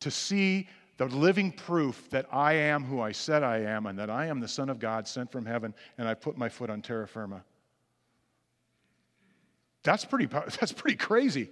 to 0.00 0.10
see 0.10 0.68
the 0.98 1.06
living 1.06 1.50
proof 1.50 2.10
that 2.10 2.26
I 2.30 2.52
am 2.52 2.84
who 2.84 3.00
I 3.00 3.12
said 3.12 3.42
I 3.42 3.60
am 3.60 3.86
and 3.86 3.98
that 3.98 4.10
I 4.10 4.26
am 4.26 4.38
the 4.38 4.46
Son 4.46 4.68
of 4.68 4.78
God 4.78 5.08
sent 5.08 5.32
from 5.32 5.46
heaven 5.46 5.74
and 5.96 6.06
I 6.06 6.12
put 6.12 6.36
my 6.36 6.50
foot 6.50 6.68
on 6.68 6.82
terra 6.82 7.08
firma. 7.08 7.42
That's 9.82 10.04
pretty, 10.04 10.26
that's 10.60 10.72
pretty 10.72 10.98
crazy. 10.98 11.50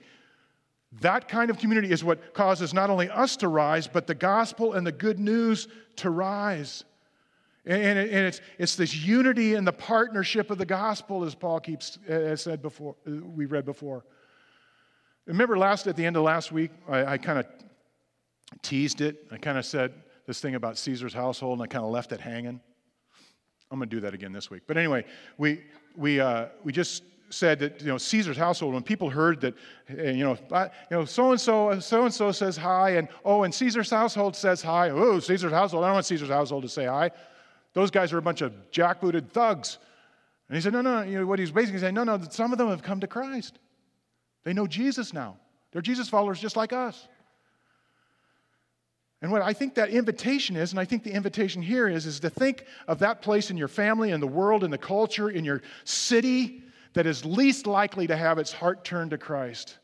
That 1.00 1.26
kind 1.26 1.50
of 1.50 1.58
community 1.58 1.90
is 1.90 2.04
what 2.04 2.34
causes 2.34 2.74
not 2.74 2.90
only 2.90 3.08
us 3.08 3.36
to 3.38 3.48
rise, 3.48 3.88
but 3.88 4.06
the 4.06 4.14
gospel 4.14 4.74
and 4.74 4.86
the 4.86 4.92
good 4.92 5.18
news 5.18 5.66
to 5.96 6.10
rise. 6.10 6.84
And, 7.66 7.98
it's, 7.98 8.40
it's 8.58 8.74
this 8.74 8.96
unity 8.96 9.54
and 9.54 9.66
the 9.66 9.72
partnership 9.72 10.50
of 10.50 10.56
the 10.56 10.64
gospel, 10.64 11.24
as 11.24 11.34
Paul 11.34 11.60
keeps 11.60 11.98
has 12.08 12.40
said 12.42 12.62
before, 12.62 12.96
we 13.04 13.44
read 13.44 13.66
before. 13.66 14.04
Remember 15.26 15.58
last 15.58 15.86
at 15.86 15.94
the 15.94 16.04
end 16.04 16.16
of 16.16 16.22
last 16.22 16.52
week, 16.52 16.70
I, 16.88 17.04
I 17.04 17.18
kind 17.18 17.38
of 17.38 17.46
teased 18.62 19.02
it. 19.02 19.26
I 19.30 19.36
kind 19.36 19.58
of 19.58 19.66
said 19.66 19.92
this 20.26 20.40
thing 20.40 20.54
about 20.54 20.78
Caesar's 20.78 21.12
household, 21.12 21.58
and 21.58 21.62
I 21.62 21.66
kind 21.66 21.84
of 21.84 21.90
left 21.90 22.12
it 22.12 22.20
hanging. 22.20 22.60
I'm 23.70 23.78
going 23.78 23.88
to 23.88 23.96
do 23.96 24.00
that 24.00 24.14
again 24.14 24.32
this 24.32 24.50
week. 24.50 24.62
But 24.66 24.76
anyway, 24.76 25.04
we 25.38 25.62
we 25.96 26.18
uh, 26.18 26.46
we 26.64 26.72
just 26.72 27.04
said 27.28 27.60
that 27.60 27.80
you 27.80 27.88
know 27.88 27.98
Caesar's 27.98 28.36
household. 28.36 28.74
When 28.74 28.82
people 28.82 29.08
heard 29.08 29.40
that, 29.42 29.54
eh, 29.88 30.10
you 30.12 30.24
know, 30.24 30.36
you 30.50 30.96
know, 30.96 31.04
so 31.04 31.30
and 31.30 31.40
so, 31.40 31.78
so 31.78 32.04
and 32.04 32.12
so 32.12 32.32
says 32.32 32.56
hi, 32.56 32.90
and 32.90 33.08
oh, 33.24 33.44
and 33.44 33.54
Caesar's 33.54 33.90
household 33.90 34.34
says 34.34 34.62
hi. 34.62 34.90
Oh, 34.90 35.20
Caesar's 35.20 35.52
household. 35.52 35.84
I 35.84 35.88
don't 35.88 35.94
want 35.94 36.06
Caesar's 36.06 36.30
household 36.30 36.62
to 36.62 36.68
say 36.68 36.86
hi. 36.86 37.10
Those 37.72 37.90
guys 37.90 38.12
are 38.12 38.18
a 38.18 38.22
bunch 38.22 38.40
of 38.40 38.52
jackbooted 38.72 39.30
thugs. 39.30 39.78
And 40.48 40.56
he 40.56 40.60
said, 40.60 40.72
no, 40.72 40.80
no, 40.80 41.02
you 41.02 41.20
know, 41.20 41.26
what 41.26 41.38
he's 41.38 41.52
basically 41.52 41.80
saying, 41.80 41.94
no, 41.94 42.04
no, 42.04 42.20
some 42.30 42.52
of 42.52 42.58
them 42.58 42.68
have 42.68 42.82
come 42.82 43.00
to 43.00 43.06
Christ. 43.06 43.58
They 44.44 44.52
know 44.52 44.66
Jesus 44.66 45.12
now. 45.12 45.36
They're 45.72 45.82
Jesus 45.82 46.08
followers 46.08 46.40
just 46.40 46.56
like 46.56 46.72
us. 46.72 47.06
And 49.22 49.30
what 49.30 49.42
I 49.42 49.52
think 49.52 49.74
that 49.74 49.90
invitation 49.90 50.56
is, 50.56 50.72
and 50.72 50.80
I 50.80 50.84
think 50.84 51.04
the 51.04 51.12
invitation 51.12 51.60
here 51.60 51.88
is, 51.88 52.06
is 52.06 52.20
to 52.20 52.30
think 52.30 52.64
of 52.88 53.00
that 53.00 53.20
place 53.20 53.50
in 53.50 53.56
your 53.56 53.68
family, 53.68 54.10
in 54.10 54.20
the 54.20 54.26
world, 54.26 54.64
in 54.64 54.70
the 54.70 54.78
culture, 54.78 55.28
in 55.28 55.44
your 55.44 55.62
city 55.84 56.62
that 56.94 57.06
is 57.06 57.24
least 57.24 57.66
likely 57.66 58.06
to 58.06 58.16
have 58.16 58.38
its 58.38 58.52
heart 58.52 58.84
turned 58.84 59.10
to 59.10 59.18
Christ. 59.18 59.78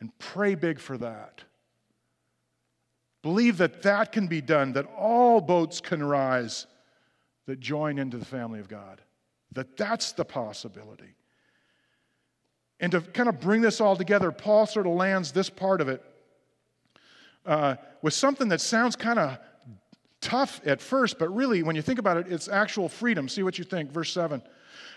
And 0.00 0.16
pray 0.18 0.54
big 0.54 0.78
for 0.78 0.98
that. 0.98 1.42
Believe 3.22 3.58
that 3.58 3.82
that 3.82 4.12
can 4.12 4.26
be 4.26 4.40
done, 4.40 4.72
that 4.72 4.86
all 4.96 5.40
boats 5.40 5.80
can 5.80 6.02
rise 6.02 6.66
that 7.46 7.60
join 7.60 7.98
into 7.98 8.16
the 8.16 8.24
family 8.24 8.60
of 8.60 8.68
God. 8.68 9.00
That 9.52 9.76
that's 9.76 10.12
the 10.12 10.24
possibility. 10.24 11.16
And 12.78 12.92
to 12.92 13.00
kind 13.00 13.28
of 13.28 13.40
bring 13.40 13.60
this 13.60 13.80
all 13.80 13.96
together, 13.96 14.32
Paul 14.32 14.66
sort 14.66 14.86
of 14.86 14.94
lands 14.94 15.32
this 15.32 15.50
part 15.50 15.80
of 15.80 15.88
it 15.88 16.02
uh, 17.44 17.76
with 18.02 18.14
something 18.14 18.48
that 18.48 18.60
sounds 18.60 18.96
kind 18.96 19.18
of 19.18 19.38
tough 20.20 20.60
at 20.66 20.80
first, 20.80 21.18
but 21.18 21.34
really, 21.34 21.62
when 21.62 21.76
you 21.76 21.82
think 21.82 21.98
about 21.98 22.16
it, 22.16 22.26
it's 22.30 22.48
actual 22.48 22.88
freedom. 22.88 23.28
See 23.28 23.42
what 23.42 23.58
you 23.58 23.64
think. 23.64 23.90
Verse 23.90 24.12
7 24.12 24.42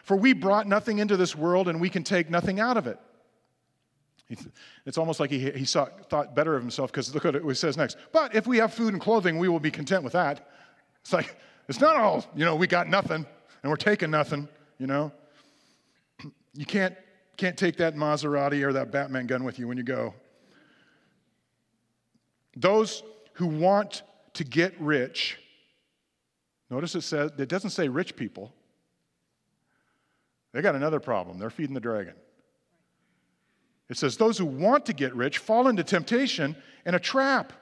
For 0.03 0.15
we 0.15 0.33
brought 0.33 0.67
nothing 0.67 0.99
into 0.99 1.17
this 1.17 1.35
world, 1.35 1.67
and 1.67 1.79
we 1.79 1.89
can 1.89 2.03
take 2.03 2.29
nothing 2.29 2.59
out 2.59 2.77
of 2.77 2.87
it. 2.87 2.99
It's 4.85 4.97
almost 4.97 5.19
like 5.19 5.29
he, 5.29 5.51
he 5.51 5.65
saw, 5.65 5.85
thought 6.09 6.35
better 6.35 6.55
of 6.55 6.61
himself 6.61 6.91
because 6.91 7.13
look 7.13 7.23
what 7.23 7.35
it 7.35 7.55
says 7.55 7.77
next. 7.77 7.97
But 8.11 8.35
if 8.35 8.47
we 8.47 8.57
have 8.57 8.73
food 8.73 8.93
and 8.93 9.01
clothing, 9.01 9.37
we 9.37 9.47
will 9.49 9.59
be 9.59 9.71
content 9.71 10.03
with 10.03 10.13
that. 10.13 10.49
It's 11.01 11.13
like, 11.13 11.35
it's 11.67 11.79
not 11.79 11.95
all, 11.95 12.25
you 12.35 12.45
know, 12.45 12.55
we 12.55 12.67
got 12.67 12.87
nothing 12.87 13.25
and 13.63 13.69
we're 13.69 13.75
taking 13.75 14.11
nothing, 14.11 14.47
you 14.77 14.87
know. 14.87 15.11
You 16.55 16.67
can't, 16.67 16.95
can't 17.35 17.57
take 17.57 17.77
that 17.77 17.95
Maserati 17.95 18.61
or 18.61 18.73
that 18.73 18.91
Batman 18.91 19.25
gun 19.25 19.43
with 19.43 19.57
you 19.57 19.67
when 19.67 19.75
you 19.75 19.81
go. 19.81 20.13
Those 22.55 23.01
who 23.33 23.47
want 23.47 24.03
to 24.33 24.43
get 24.43 24.79
rich, 24.79 25.39
notice 26.69 26.93
it 26.93 27.01
says, 27.01 27.31
it 27.39 27.49
doesn't 27.49 27.71
say 27.71 27.87
rich 27.87 28.15
people. 28.15 28.53
They 30.51 30.61
got 30.61 30.75
another 30.75 30.99
problem. 30.99 31.39
They're 31.39 31.49
feeding 31.49 31.73
the 31.73 31.79
dragon. 31.79 32.13
It 33.89 33.97
says, 33.97 34.17
Those 34.17 34.37
who 34.37 34.45
want 34.45 34.85
to 34.87 34.93
get 34.93 35.15
rich 35.15 35.37
fall 35.37 35.67
into 35.67 35.83
temptation 35.83 36.55
and 36.85 36.95
a 36.95 36.99
trap 36.99 37.53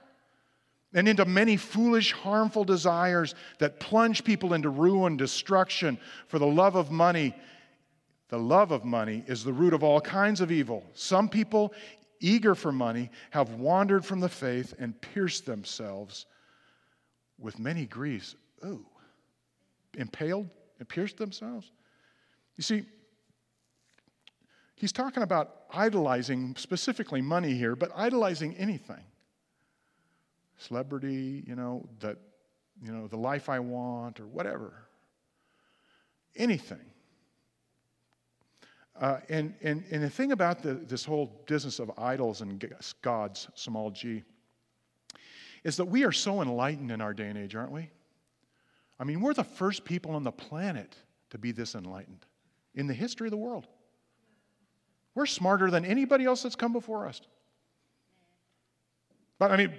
and 0.93 1.07
into 1.07 1.25
many 1.25 1.57
foolish, 1.57 2.11
harmful 2.11 2.63
desires 2.63 3.33
that 3.59 3.79
plunge 3.79 4.23
people 4.23 4.53
into 4.53 4.69
ruin, 4.69 5.17
destruction 5.17 5.97
for 6.27 6.37
the 6.37 6.47
love 6.47 6.75
of 6.75 6.91
money. 6.91 7.33
The 8.29 8.39
love 8.39 8.71
of 8.71 8.83
money 8.83 9.23
is 9.27 9.43
the 9.43 9.53
root 9.53 9.73
of 9.73 9.83
all 9.83 10.01
kinds 10.01 10.41
of 10.41 10.51
evil. 10.51 10.83
Some 10.93 11.29
people, 11.29 11.73
eager 12.19 12.55
for 12.55 12.71
money, 12.71 13.09
have 13.31 13.51
wandered 13.51 14.05
from 14.05 14.19
the 14.19 14.29
faith 14.29 14.73
and 14.79 14.99
pierced 14.99 15.45
themselves 15.45 16.25
with 17.39 17.57
many 17.57 17.85
griefs. 17.85 18.35
Ooh, 18.65 18.85
impaled 19.97 20.49
and 20.79 20.87
pierced 20.87 21.17
themselves? 21.17 21.71
You 22.57 22.63
see, 22.63 22.83
he's 24.75 24.91
talking 24.91 25.23
about 25.23 25.60
idolizing 25.73 26.55
specifically 26.57 27.21
money 27.21 27.53
here, 27.53 27.75
but 27.75 27.91
idolizing 27.95 28.55
anything 28.55 29.03
celebrity, 30.61 31.43
you 31.47 31.55
know, 31.55 31.87
that, 31.99 32.17
you 32.83 32.91
know, 32.91 33.07
the 33.07 33.17
life 33.17 33.49
I 33.49 33.59
want 33.59 34.19
or 34.19 34.27
whatever. 34.27 34.73
Anything. 36.35 36.85
Uh, 38.99 39.17
and, 39.29 39.55
and, 39.63 39.83
and 39.91 40.03
the 40.03 40.09
thing 40.09 40.31
about 40.31 40.61
the, 40.61 40.75
this 40.75 41.03
whole 41.03 41.43
business 41.47 41.79
of 41.79 41.91
idols 41.97 42.41
and 42.41 42.63
gods, 43.01 43.47
small 43.55 43.89
g, 43.89 44.23
is 45.63 45.77
that 45.77 45.85
we 45.85 46.03
are 46.03 46.11
so 46.11 46.41
enlightened 46.41 46.91
in 46.91 47.01
our 47.01 47.13
day 47.13 47.27
and 47.27 47.37
age, 47.37 47.55
aren't 47.55 47.71
we? 47.71 47.89
I 48.99 49.03
mean, 49.03 49.21
we're 49.21 49.33
the 49.33 49.43
first 49.43 49.83
people 49.83 50.11
on 50.11 50.23
the 50.23 50.31
planet 50.31 50.95
to 51.31 51.39
be 51.39 51.51
this 51.51 51.73
enlightened 51.73 52.25
in 52.75 52.85
the 52.85 52.93
history 52.93 53.27
of 53.27 53.31
the 53.31 53.37
world. 53.37 53.67
We're 55.15 55.25
smarter 55.25 55.69
than 55.69 55.85
anybody 55.85 56.25
else 56.25 56.43
that's 56.43 56.55
come 56.55 56.73
before 56.73 57.07
us. 57.07 57.21
But 59.39 59.51
I 59.51 59.57
mean, 59.57 59.73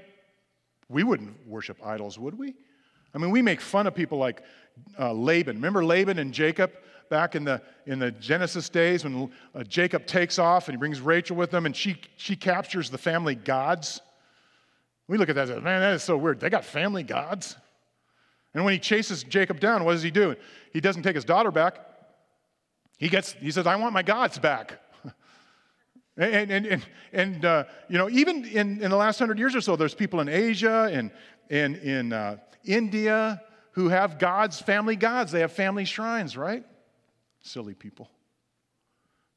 we 0.88 1.04
wouldn't 1.04 1.46
worship 1.46 1.78
idols, 1.84 2.18
would 2.18 2.38
we? 2.38 2.54
I 3.14 3.18
mean, 3.18 3.30
we 3.30 3.42
make 3.42 3.60
fun 3.60 3.86
of 3.86 3.94
people 3.94 4.18
like 4.18 4.42
uh, 4.98 5.12
Laban. 5.12 5.56
Remember 5.56 5.84
Laban 5.84 6.18
and 6.18 6.32
Jacob 6.32 6.72
back 7.10 7.34
in 7.34 7.44
the, 7.44 7.60
in 7.86 7.98
the 7.98 8.10
Genesis 8.10 8.68
days 8.68 9.04
when 9.04 9.30
uh, 9.54 9.64
Jacob 9.64 10.06
takes 10.06 10.38
off 10.38 10.68
and 10.68 10.74
he 10.74 10.78
brings 10.78 11.00
Rachel 11.00 11.36
with 11.36 11.52
him 11.52 11.66
and 11.66 11.76
she, 11.76 11.96
she 12.16 12.36
captures 12.36 12.90
the 12.90 12.98
family 12.98 13.34
gods? 13.34 14.00
We 15.08 15.18
look 15.18 15.28
at 15.28 15.34
that 15.34 15.48
and 15.48 15.58
say, 15.58 15.64
man, 15.64 15.80
that 15.80 15.94
is 15.94 16.02
so 16.02 16.16
weird. 16.16 16.40
They 16.40 16.50
got 16.50 16.64
family 16.64 17.02
gods? 17.02 17.56
And 18.54 18.64
when 18.64 18.72
he 18.72 18.78
chases 18.78 19.24
Jacob 19.24 19.60
down, 19.60 19.84
what 19.84 19.92
does 19.92 20.02
he 20.02 20.10
do? 20.10 20.36
He 20.72 20.80
doesn't 20.80 21.02
take 21.02 21.14
his 21.14 21.24
daughter 21.24 21.50
back. 21.50 21.78
He, 22.98 23.08
gets, 23.08 23.32
he 23.32 23.50
says, 23.50 23.66
I 23.66 23.76
want 23.76 23.92
my 23.92 24.02
gods 24.02 24.38
back. 24.38 24.78
And, 26.16 26.50
and, 26.50 26.66
and, 26.66 26.86
and 27.12 27.44
uh, 27.44 27.64
you 27.88 27.96
know, 27.96 28.10
even 28.10 28.44
in, 28.44 28.82
in 28.82 28.90
the 28.90 28.96
last 28.96 29.18
hundred 29.18 29.38
years 29.38 29.56
or 29.56 29.60
so, 29.60 29.76
there's 29.76 29.94
people 29.94 30.20
in 30.20 30.28
Asia 30.28 30.90
and, 30.92 31.10
and 31.48 31.76
in 31.76 32.12
uh, 32.12 32.36
India 32.64 33.42
who 33.72 33.88
have 33.88 34.18
gods, 34.18 34.60
family 34.60 34.96
gods. 34.96 35.32
They 35.32 35.40
have 35.40 35.52
family 35.52 35.86
shrines, 35.86 36.36
right? 36.36 36.64
Silly 37.40 37.74
people. 37.74 38.10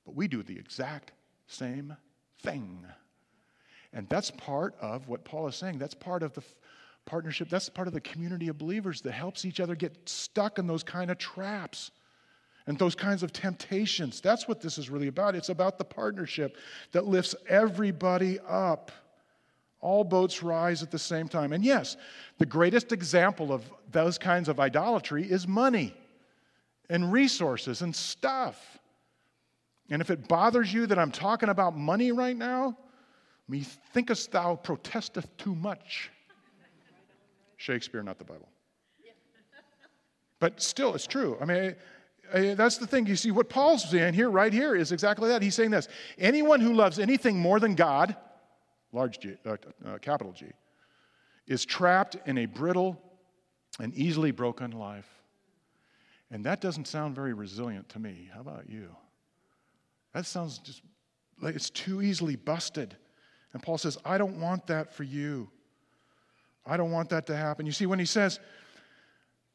But 0.05 0.15
we 0.15 0.27
do 0.27 0.43
the 0.43 0.57
exact 0.57 1.13
same 1.47 1.95
thing. 2.43 2.85
And 3.93 4.09
that's 4.09 4.29
part 4.31 4.75
of 4.81 5.07
what 5.07 5.23
Paul 5.23 5.47
is 5.47 5.55
saying. 5.55 5.79
That's 5.79 5.93
part 5.93 6.21
of 6.23 6.33
the 6.33 6.43
partnership. 7.05 7.49
That's 7.49 7.69
part 7.69 7.87
of 7.87 7.93
the 7.93 8.01
community 8.01 8.49
of 8.49 8.57
believers 8.57 8.99
that 9.01 9.13
helps 9.13 9.45
each 9.45 9.61
other 9.61 9.75
get 9.75 10.09
stuck 10.09 10.59
in 10.59 10.67
those 10.67 10.83
kind 10.83 11.09
of 11.09 11.17
traps 11.17 11.91
and 12.67 12.77
those 12.79 12.95
kinds 12.95 13.23
of 13.23 13.31
temptations. 13.31 14.21
That's 14.21 14.47
what 14.47 14.61
this 14.61 14.77
is 14.77 14.89
really 14.89 15.07
about. 15.07 15.35
It's 15.35 15.49
about 15.49 15.77
the 15.77 15.85
partnership 15.85 16.57
that 16.91 17.05
lifts 17.05 17.35
everybody 17.47 18.39
up. 18.47 18.91
All 19.81 20.03
boats 20.03 20.41
rise 20.41 20.81
at 20.81 20.89
the 20.89 20.99
same 20.99 21.27
time. 21.27 21.53
And 21.53 21.63
yes, 21.63 21.95
the 22.39 22.45
greatest 22.45 22.91
example 22.91 23.53
of 23.53 23.63
those 23.91 24.17
kinds 24.17 24.49
of 24.49 24.59
idolatry 24.59 25.23
is 25.23 25.47
money 25.47 25.93
and 26.89 27.11
resources 27.11 27.81
and 27.81 27.95
stuff. 27.95 28.79
And 29.91 30.01
if 30.01 30.09
it 30.09 30.27
bothers 30.27 30.73
you 30.73 30.87
that 30.87 30.97
I'm 30.97 31.11
talking 31.11 31.49
about 31.49 31.77
money 31.77 32.11
right 32.11 32.35
now, 32.35 32.75
methinkest 33.47 34.31
thou 34.31 34.55
protesteth 34.55 35.37
too 35.37 35.53
much. 35.53 36.09
Shakespeare, 37.57 38.01
not 38.01 38.17
the 38.17 38.25
Bible. 38.25 38.49
But 40.39 40.61
still, 40.61 40.95
it's 40.95 41.07
true. 41.07 41.37
I 41.39 41.45
mean, 41.45 41.75
that's 42.33 42.77
the 42.77 42.87
thing. 42.87 43.05
You 43.05 43.15
see, 43.15 43.31
what 43.31 43.49
Paul's 43.49 43.89
saying 43.89 44.13
here, 44.13 44.29
right 44.29 44.51
here, 44.51 44.75
is 44.75 44.91
exactly 44.91 45.29
that. 45.29 45.41
He's 45.41 45.55
saying 45.55 45.71
this 45.71 45.87
anyone 46.17 46.59
who 46.59 46.73
loves 46.73 46.99
anything 46.99 47.37
more 47.37 47.59
than 47.59 47.75
God, 47.75 48.15
large 48.91 49.19
G, 49.19 49.35
uh, 49.45 49.57
uh, 49.85 49.97
capital 49.99 50.33
G, 50.33 50.47
is 51.47 51.65
trapped 51.65 52.17
in 52.25 52.37
a 52.39 52.45
brittle 52.45 53.01
and 53.79 53.93
easily 53.93 54.31
broken 54.31 54.71
life. 54.71 55.09
And 56.31 56.43
that 56.45 56.61
doesn't 56.61 56.87
sound 56.87 57.15
very 57.15 57.33
resilient 57.33 57.89
to 57.89 57.99
me. 57.99 58.29
How 58.33 58.41
about 58.41 58.69
you? 58.69 58.95
That 60.13 60.25
sounds 60.25 60.57
just 60.59 60.81
like 61.41 61.55
it's 61.55 61.69
too 61.69 62.01
easily 62.01 62.35
busted. 62.35 62.95
And 63.53 63.61
Paul 63.61 63.77
says, 63.77 63.97
I 64.03 64.17
don't 64.17 64.39
want 64.39 64.67
that 64.67 64.93
for 64.93 65.03
you. 65.03 65.49
I 66.65 66.77
don't 66.77 66.91
want 66.91 67.09
that 67.09 67.27
to 67.27 67.35
happen. 67.35 67.65
You 67.65 67.71
see, 67.71 67.85
when 67.85 67.99
he 67.99 68.05
says 68.05 68.39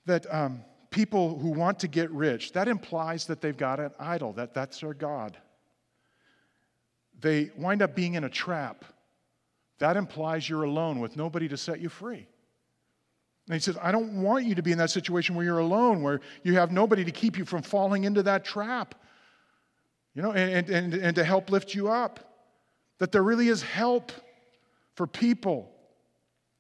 that, 0.06 0.32
um, 0.32 0.64
people 0.90 1.38
who 1.38 1.50
want 1.50 1.78
to 1.80 1.88
get 1.88 2.10
rich, 2.10 2.52
that 2.52 2.68
implies 2.68 3.26
that 3.26 3.40
they've 3.40 3.56
got 3.56 3.80
an 3.80 3.92
idol, 3.98 4.32
that 4.34 4.54
that's 4.54 4.80
their 4.80 4.94
God. 4.94 5.36
They 7.20 7.50
wind 7.56 7.82
up 7.82 7.94
being 7.94 8.14
in 8.14 8.24
a 8.24 8.28
trap. 8.28 8.84
That 9.78 9.96
implies 9.96 10.48
you're 10.48 10.64
alone 10.64 11.00
with 11.00 11.16
nobody 11.16 11.48
to 11.48 11.56
set 11.56 11.80
you 11.80 11.88
free. 11.88 12.26
And 13.46 13.54
he 13.54 13.60
says, 13.60 13.76
I 13.80 13.92
don't 13.92 14.22
want 14.22 14.44
you 14.44 14.54
to 14.54 14.62
be 14.62 14.72
in 14.72 14.78
that 14.78 14.90
situation 14.90 15.34
where 15.34 15.44
you're 15.44 15.58
alone, 15.58 16.02
where 16.02 16.20
you 16.42 16.54
have 16.54 16.70
nobody 16.70 17.04
to 17.04 17.10
keep 17.10 17.38
you 17.38 17.44
from 17.44 17.62
falling 17.62 18.04
into 18.04 18.22
that 18.24 18.44
trap, 18.44 18.94
you 20.14 20.22
know, 20.22 20.32
and, 20.32 20.68
and, 20.68 20.94
and 20.94 21.16
to 21.16 21.24
help 21.24 21.50
lift 21.50 21.74
you 21.74 21.88
up. 21.88 22.20
That 22.98 23.12
there 23.12 23.22
really 23.22 23.48
is 23.48 23.62
help 23.62 24.12
for 24.94 25.06
people 25.06 25.72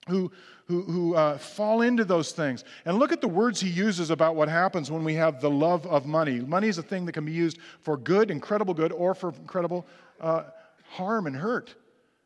who, 0.08 0.30
who, 0.66 0.82
who 0.82 1.14
uh, 1.14 1.38
fall 1.38 1.82
into 1.82 2.04
those 2.04 2.32
things. 2.32 2.64
And 2.84 2.98
look 2.98 3.12
at 3.12 3.20
the 3.20 3.28
words 3.28 3.60
he 3.60 3.68
uses 3.68 4.10
about 4.10 4.36
what 4.36 4.48
happens 4.48 4.90
when 4.90 5.04
we 5.04 5.14
have 5.14 5.40
the 5.40 5.50
love 5.50 5.86
of 5.86 6.06
money. 6.06 6.40
Money 6.40 6.68
is 6.68 6.78
a 6.78 6.82
thing 6.82 7.04
that 7.06 7.12
can 7.12 7.24
be 7.24 7.32
used 7.32 7.58
for 7.80 7.96
good, 7.96 8.30
incredible 8.30 8.74
good, 8.74 8.92
or 8.92 9.14
for 9.14 9.30
incredible 9.30 9.86
uh, 10.20 10.44
harm 10.88 11.26
and 11.26 11.36
hurt. 11.36 11.74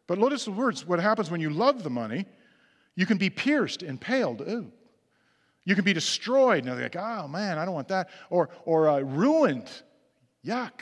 But 0.07 0.19
notice 0.19 0.45
the 0.45 0.51
words 0.51 0.87
what 0.87 1.01
happens 1.01 1.31
when 1.31 1.41
you 1.41 1.51
love 1.51 1.83
the 1.83 1.91
money, 1.91 2.27
you 2.95 3.07
can 3.07 3.19
be 3.19 3.31
pierced, 3.31 3.83
impaled. 3.83 4.43
Ooh. 4.43 4.71
You 5.65 5.75
can 5.75 5.85
be 5.85 5.95
destroyed. 5.95 6.65
Now 6.65 6.75
they're 6.75 6.85
like, 6.85 6.97
oh 6.97 7.27
man, 7.27 7.59
I 7.59 7.65
don't 7.65 7.75
want 7.75 7.89
that. 7.89 8.11
Or, 8.29 8.51
or 8.65 8.89
uh, 8.89 9.01
ruined. 9.01 9.71
Yuck. 10.45 10.73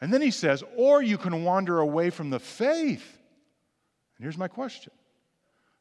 And 0.00 0.12
then 0.12 0.20
he 0.20 0.30
says, 0.30 0.62
or 0.76 1.02
you 1.02 1.16
can 1.16 1.44
wander 1.44 1.78
away 1.78 2.10
from 2.10 2.30
the 2.30 2.40
faith. 2.40 3.18
And 4.16 4.24
here's 4.24 4.36
my 4.36 4.48
question 4.48 4.92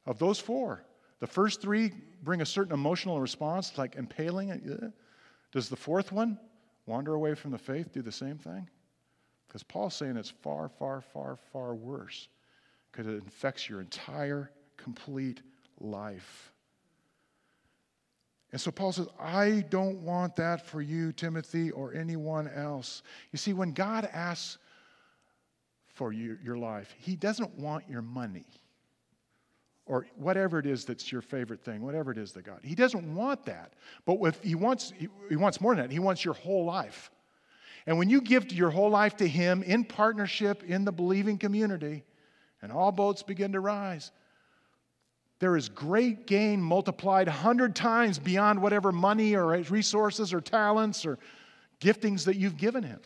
of 0.06 0.20
those 0.20 0.40
four. 0.40 0.84
The 1.20 1.28
first 1.28 1.62
three 1.62 1.92
bring 2.24 2.42
a 2.42 2.46
certain 2.46 2.74
emotional 2.74 3.20
response, 3.20 3.78
like 3.78 3.96
impaling. 3.96 4.94
Does 5.52 5.70
the 5.70 5.76
fourth 5.76 6.12
one, 6.12 6.40
wander 6.86 7.14
away 7.14 7.36
from 7.36 7.52
the 7.52 7.58
faith, 7.58 7.92
do 7.94 8.02
the 8.02 8.12
same 8.12 8.38
thing? 8.38 8.70
Because 9.48 9.64
Paul's 9.64 9.96
saying 9.96 10.18
it's 10.18 10.30
far, 10.30 10.70
far, 10.70 11.02
far, 11.02 11.38
far 11.52 11.74
worse 11.76 12.28
because 12.92 13.08
it 13.08 13.16
infects 13.16 13.70
your 13.70 13.82
entire, 13.82 14.52
complete 14.78 15.42
life. 15.80 16.52
And 18.52 18.62
so 18.62 18.72
Paul 18.72 18.94
says, 18.94 19.08
I 19.20 19.66
don't 19.70 20.02
want 20.02 20.38
that 20.38 20.66
for 20.66 20.82
you, 20.82 21.12
Timothy, 21.12 21.72
or 21.72 21.94
anyone 21.94 22.48
else. 22.48 23.04
You 23.34 23.38
see, 23.38 23.52
when 23.52 23.74
God 23.74 24.08
asks 24.14 24.58
for 25.88 26.14
you, 26.14 26.38
your 26.42 26.58
life, 26.58 26.96
He 26.98 27.18
doesn't 27.18 27.58
want 27.58 27.90
your 27.90 28.02
money 28.02 28.46
or 29.86 30.08
whatever 30.16 30.60
it 30.60 30.66
is 30.66 30.86
that's 30.86 31.12
your 31.12 31.22
favorite 31.22 31.64
thing, 31.64 31.82
whatever 31.82 32.12
it 32.12 32.18
is 32.18 32.32
that 32.34 32.44
God. 32.44 32.60
He 32.64 32.76
doesn't 32.76 33.14
want 33.14 33.46
that. 33.46 33.74
But 34.06 34.18
if 34.22 34.42
he 34.42 34.56
wants, 34.56 34.94
he, 34.98 35.36
wants 35.36 35.62
more 35.62 35.76
than 35.76 35.84
that. 35.86 35.92
He 35.92 36.00
wants 36.00 36.26
your 36.26 36.34
whole 36.34 36.66
life. 36.66 37.12
And 37.86 37.98
when 37.98 38.10
you 38.10 38.22
give 38.22 38.52
your 38.52 38.72
whole 38.72 38.90
life 38.90 39.18
to 39.18 39.28
Him 39.28 39.64
in 39.64 39.84
partnership 39.84 40.64
in 40.64 40.86
the 40.86 40.92
believing 40.92 41.38
community, 41.38 42.04
and 42.62 42.72
all 42.72 42.92
boats 42.92 43.22
begin 43.22 43.52
to 43.52 43.60
rise, 43.60 44.12
there 45.40 45.56
is 45.56 45.70
great 45.70 46.26
gain 46.26 46.62
multiplied 46.62 47.28
a 47.28 47.32
hundred 47.32 47.76
times 47.76 48.18
beyond 48.18 48.62
whatever 48.62 48.92
money 48.92 49.36
or 49.36 49.48
resources 49.64 50.34
or 50.34 50.42
talents 50.42 51.06
or 51.06 51.20
giftings 51.80 52.24
that 52.26 52.38
you've 52.38 52.58
given 52.58 52.82
him. 52.82 53.00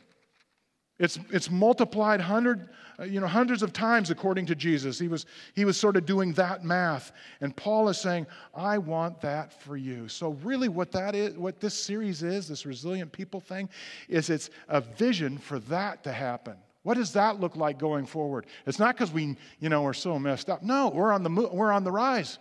It's, 1.00 1.18
it's 1.32 1.50
multiplied 1.50 2.20
hundred, 2.20 2.70
uh, 3.00 3.04
you 3.04 3.22
know, 3.22 3.28
hundreds 3.28 3.64
of 3.64 3.72
times 3.72 4.12
according 4.12 4.46
to 4.48 4.56
Jesus. 4.56 5.00
He 5.00 5.08
was, 5.08 5.26
he 5.56 5.64
was 5.64 5.78
sort 5.78 5.96
of 5.96 6.06
doing 6.06 6.34
that 6.34 6.66
math. 6.66 7.14
And 7.40 7.56
Paul 7.56 7.88
is 7.88 7.98
saying, 7.98 8.28
I 8.54 8.78
want 8.78 9.22
that 9.22 9.54
for 9.62 9.78
you. 9.78 10.10
So 10.10 10.32
really 10.44 10.68
what 10.68 10.92
that 10.92 11.16
is, 11.16 11.38
what 11.38 11.62
this 11.62 11.74
series 11.74 12.22
is, 12.22 12.50
this 12.50 12.66
resilient 12.66 13.14
people 13.14 13.40
thing, 13.40 13.70
is 14.10 14.30
it's 14.30 14.50
a 14.68 14.82
vision 14.82 15.38
for 15.38 15.60
that 15.60 16.04
to 16.04 16.12
happen. 16.12 16.56
What 16.84 16.96
does 16.96 17.14
that 17.14 17.40
look 17.40 17.56
like 17.56 17.80
going 17.80 18.06
forward? 18.06 18.46
It's 18.66 18.80
not 18.80 18.96
because 18.96 19.12
we, 19.12 19.38
you 19.60 19.70
know, 19.70 19.84
we're 19.84 19.94
so 19.94 20.20
messed 20.20 20.50
up. 20.50 20.64
No, 20.64 20.90
we're 20.90 21.14
on 21.14 21.24
the 21.24 21.30
we're 21.30 21.72
on 21.72 21.84
the 21.84 21.92
rise. 21.92 22.40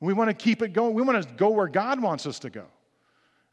We 0.00 0.12
want 0.14 0.28
to 0.28 0.34
keep 0.34 0.62
it 0.62 0.72
going. 0.72 0.94
We 0.94 1.02
want 1.02 1.22
to 1.22 1.28
go 1.34 1.50
where 1.50 1.68
God 1.68 2.02
wants 2.02 2.26
us 2.26 2.38
to 2.40 2.50
go. 2.50 2.64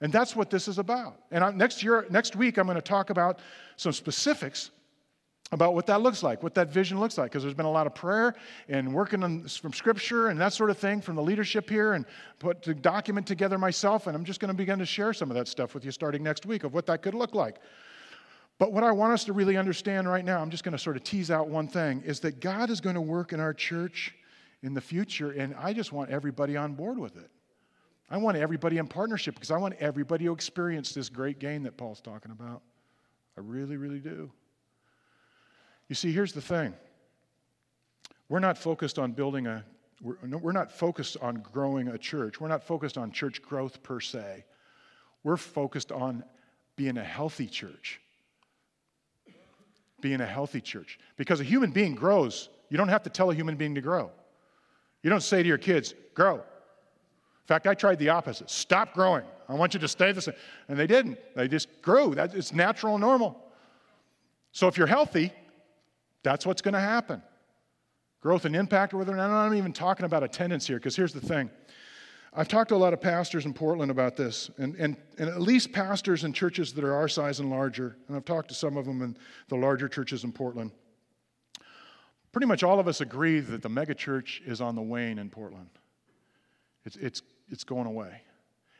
And 0.01 0.13
that's 0.13 0.35
what 0.35 0.49
this 0.49 0.67
is 0.67 0.77
about. 0.77 1.21
And 1.31 1.43
I, 1.43 1.51
next 1.51 1.81
year, 1.81 2.05
next 2.09 2.35
week, 2.35 2.57
I'm 2.57 2.65
going 2.65 2.75
to 2.75 2.81
talk 2.81 3.09
about 3.09 3.39
some 3.77 3.91
specifics 3.91 4.69
about 5.51 5.73
what 5.73 5.85
that 5.87 6.01
looks 6.01 6.23
like, 6.23 6.43
what 6.43 6.53
that 6.55 6.69
vision 6.69 6.99
looks 6.99 7.17
like, 7.17 7.31
because 7.31 7.41
there's 7.41 7.55
been 7.55 7.65
a 7.65 7.71
lot 7.71 7.87
of 7.87 7.95
prayer 7.95 8.35
and 8.67 8.93
working 8.93 9.23
on, 9.23 9.47
from 9.47 9.71
Scripture 9.71 10.27
and 10.27 10.39
that 10.39 10.51
sort 10.51 10.69
of 10.69 10.77
thing 10.77 10.99
from 10.99 11.15
the 11.15 11.21
leadership 11.21 11.69
here, 11.69 11.93
and 11.93 12.05
put 12.37 12.61
to 12.63 12.73
document 12.73 13.25
together 13.25 13.57
myself. 13.57 14.07
And 14.07 14.15
I'm 14.15 14.25
just 14.25 14.39
going 14.39 14.49
to 14.49 14.53
begin 14.53 14.77
to 14.79 14.85
share 14.85 15.13
some 15.13 15.31
of 15.31 15.35
that 15.35 15.47
stuff 15.47 15.73
with 15.73 15.85
you 15.85 15.91
starting 15.91 16.21
next 16.21 16.45
week 16.45 16.63
of 16.63 16.73
what 16.73 16.85
that 16.87 17.01
could 17.01 17.13
look 17.13 17.33
like. 17.33 17.59
But 18.59 18.73
what 18.73 18.83
I 18.83 18.91
want 18.91 19.13
us 19.13 19.23
to 19.25 19.33
really 19.33 19.55
understand 19.55 20.09
right 20.09 20.25
now, 20.25 20.41
I'm 20.41 20.49
just 20.49 20.63
going 20.63 20.73
to 20.73 20.79
sort 20.79 20.97
of 20.97 21.03
tease 21.03 21.31
out 21.31 21.47
one 21.47 21.67
thing, 21.67 22.01
is 22.05 22.19
that 22.19 22.41
God 22.41 22.69
is 22.69 22.81
going 22.81 22.95
to 22.95 23.01
work 23.01 23.31
in 23.31 23.39
our 23.39 23.53
church 23.53 24.13
in 24.63 24.73
the 24.73 24.81
future, 24.81 25.31
and 25.31 25.55
I 25.55 25.71
just 25.73 25.93
want 25.93 26.09
everybody 26.09 26.57
on 26.57 26.73
board 26.73 26.99
with 26.99 27.15
it. 27.15 27.29
I 28.09 28.17
want 28.17 28.37
everybody 28.37 28.77
in 28.77 28.87
partnership 28.87 29.35
because 29.35 29.51
I 29.51 29.57
want 29.57 29.75
everybody 29.79 30.25
to 30.25 30.33
experience 30.33 30.93
this 30.93 31.09
great 31.09 31.39
gain 31.39 31.63
that 31.63 31.77
Paul's 31.77 32.01
talking 32.01 32.31
about. 32.31 32.61
I 33.37 33.41
really, 33.41 33.77
really 33.77 33.99
do. 33.99 34.31
You 35.89 35.95
see, 35.95 36.11
here's 36.11 36.33
the 36.33 36.41
thing 36.41 36.73
we're 38.29 38.39
not 38.39 38.57
focused 38.57 38.99
on 38.99 39.11
building 39.11 39.47
a, 39.47 39.63
we're, 40.01 40.17
we're 40.37 40.51
not 40.51 40.71
focused 40.71 41.17
on 41.21 41.35
growing 41.35 41.89
a 41.89 41.97
church. 41.97 42.39
We're 42.39 42.47
not 42.47 42.63
focused 42.63 42.97
on 42.97 43.11
church 43.11 43.41
growth 43.41 43.83
per 43.83 43.99
se. 43.99 44.45
We're 45.23 45.37
focused 45.37 45.91
on 45.91 46.23
being 46.75 46.97
a 46.97 47.03
healthy 47.03 47.47
church 47.47 47.99
being 50.01 50.21
a 50.21 50.25
healthy 50.25 50.61
church. 50.61 50.99
Because 51.15 51.39
a 51.39 51.43
human 51.43 51.71
being 51.71 51.95
grows. 51.95 52.49
You 52.69 52.77
don't 52.77 52.89
have 52.89 53.03
to 53.03 53.09
tell 53.09 53.31
a 53.31 53.35
human 53.35 53.55
being 53.55 53.75
to 53.75 53.81
grow. 53.81 54.11
You 55.03 55.09
don't 55.09 55.23
say 55.23 55.41
to 55.41 55.47
your 55.47 55.57
kids, 55.57 55.93
grow. 56.13 56.41
In 57.47 57.53
fact, 57.55 57.65
I 57.65 57.75
tried 57.75 57.97
the 57.99 58.09
opposite 58.09 58.49
stop 58.49 58.93
growing. 58.93 59.23
I 59.47 59.53
want 59.53 59.73
you 59.73 59.79
to 59.79 59.87
stay 59.87 60.11
the 60.11 60.21
same. 60.21 60.35
And 60.67 60.77
they 60.77 60.85
didn't. 60.85 61.17
They 61.33 61.47
just 61.47 61.81
grew. 61.81 62.13
That, 62.13 62.35
it's 62.35 62.51
natural 62.51 62.95
and 62.95 63.01
normal. 63.01 63.41
So 64.51 64.67
if 64.67 64.77
you're 64.77 64.85
healthy, 64.85 65.31
that's 66.23 66.45
what's 66.45 66.61
going 66.61 66.73
to 66.73 66.81
happen. 66.81 67.21
Growth 68.19 68.43
and 68.43 68.53
impact, 68.53 68.93
whether 68.93 69.13
or 69.13 69.15
not 69.15 69.29
I'm 69.29 69.49
not 69.51 69.55
even 69.55 69.71
talking 69.71 70.05
about 70.05 70.23
attendance 70.23 70.67
here, 70.67 70.75
because 70.75 70.97
here's 70.97 71.13
the 71.13 71.21
thing 71.21 71.49
I've 72.33 72.49
talked 72.49 72.67
to 72.69 72.75
a 72.75 72.77
lot 72.77 72.91
of 72.91 72.99
pastors 72.99 73.45
in 73.45 73.53
Portland 73.53 73.91
about 73.91 74.17
this, 74.17 74.51
and, 74.57 74.75
and, 74.75 74.97
and 75.17 75.29
at 75.29 75.39
least 75.39 75.71
pastors 75.71 76.25
in 76.25 76.33
churches 76.33 76.73
that 76.73 76.83
are 76.83 76.93
our 76.93 77.07
size 77.07 77.39
and 77.39 77.49
larger, 77.49 77.95
and 78.09 78.17
I've 78.17 78.25
talked 78.25 78.49
to 78.49 78.55
some 78.55 78.75
of 78.75 78.85
them 78.85 79.01
in 79.01 79.15
the 79.47 79.55
larger 79.55 79.87
churches 79.87 80.25
in 80.25 80.33
Portland. 80.33 80.71
Pretty 82.33 82.47
much 82.47 82.61
all 82.61 82.77
of 82.77 82.89
us 82.89 82.99
agree 82.99 83.39
that 83.39 83.61
the 83.61 83.69
megachurch 83.69 84.45
is 84.45 84.59
on 84.59 84.75
the 84.75 84.81
wane 84.81 85.17
in 85.17 85.29
Portland. 85.29 85.69
It's, 86.85 86.97
it's, 86.97 87.21
it's 87.49 87.63
going 87.63 87.87
away. 87.87 88.21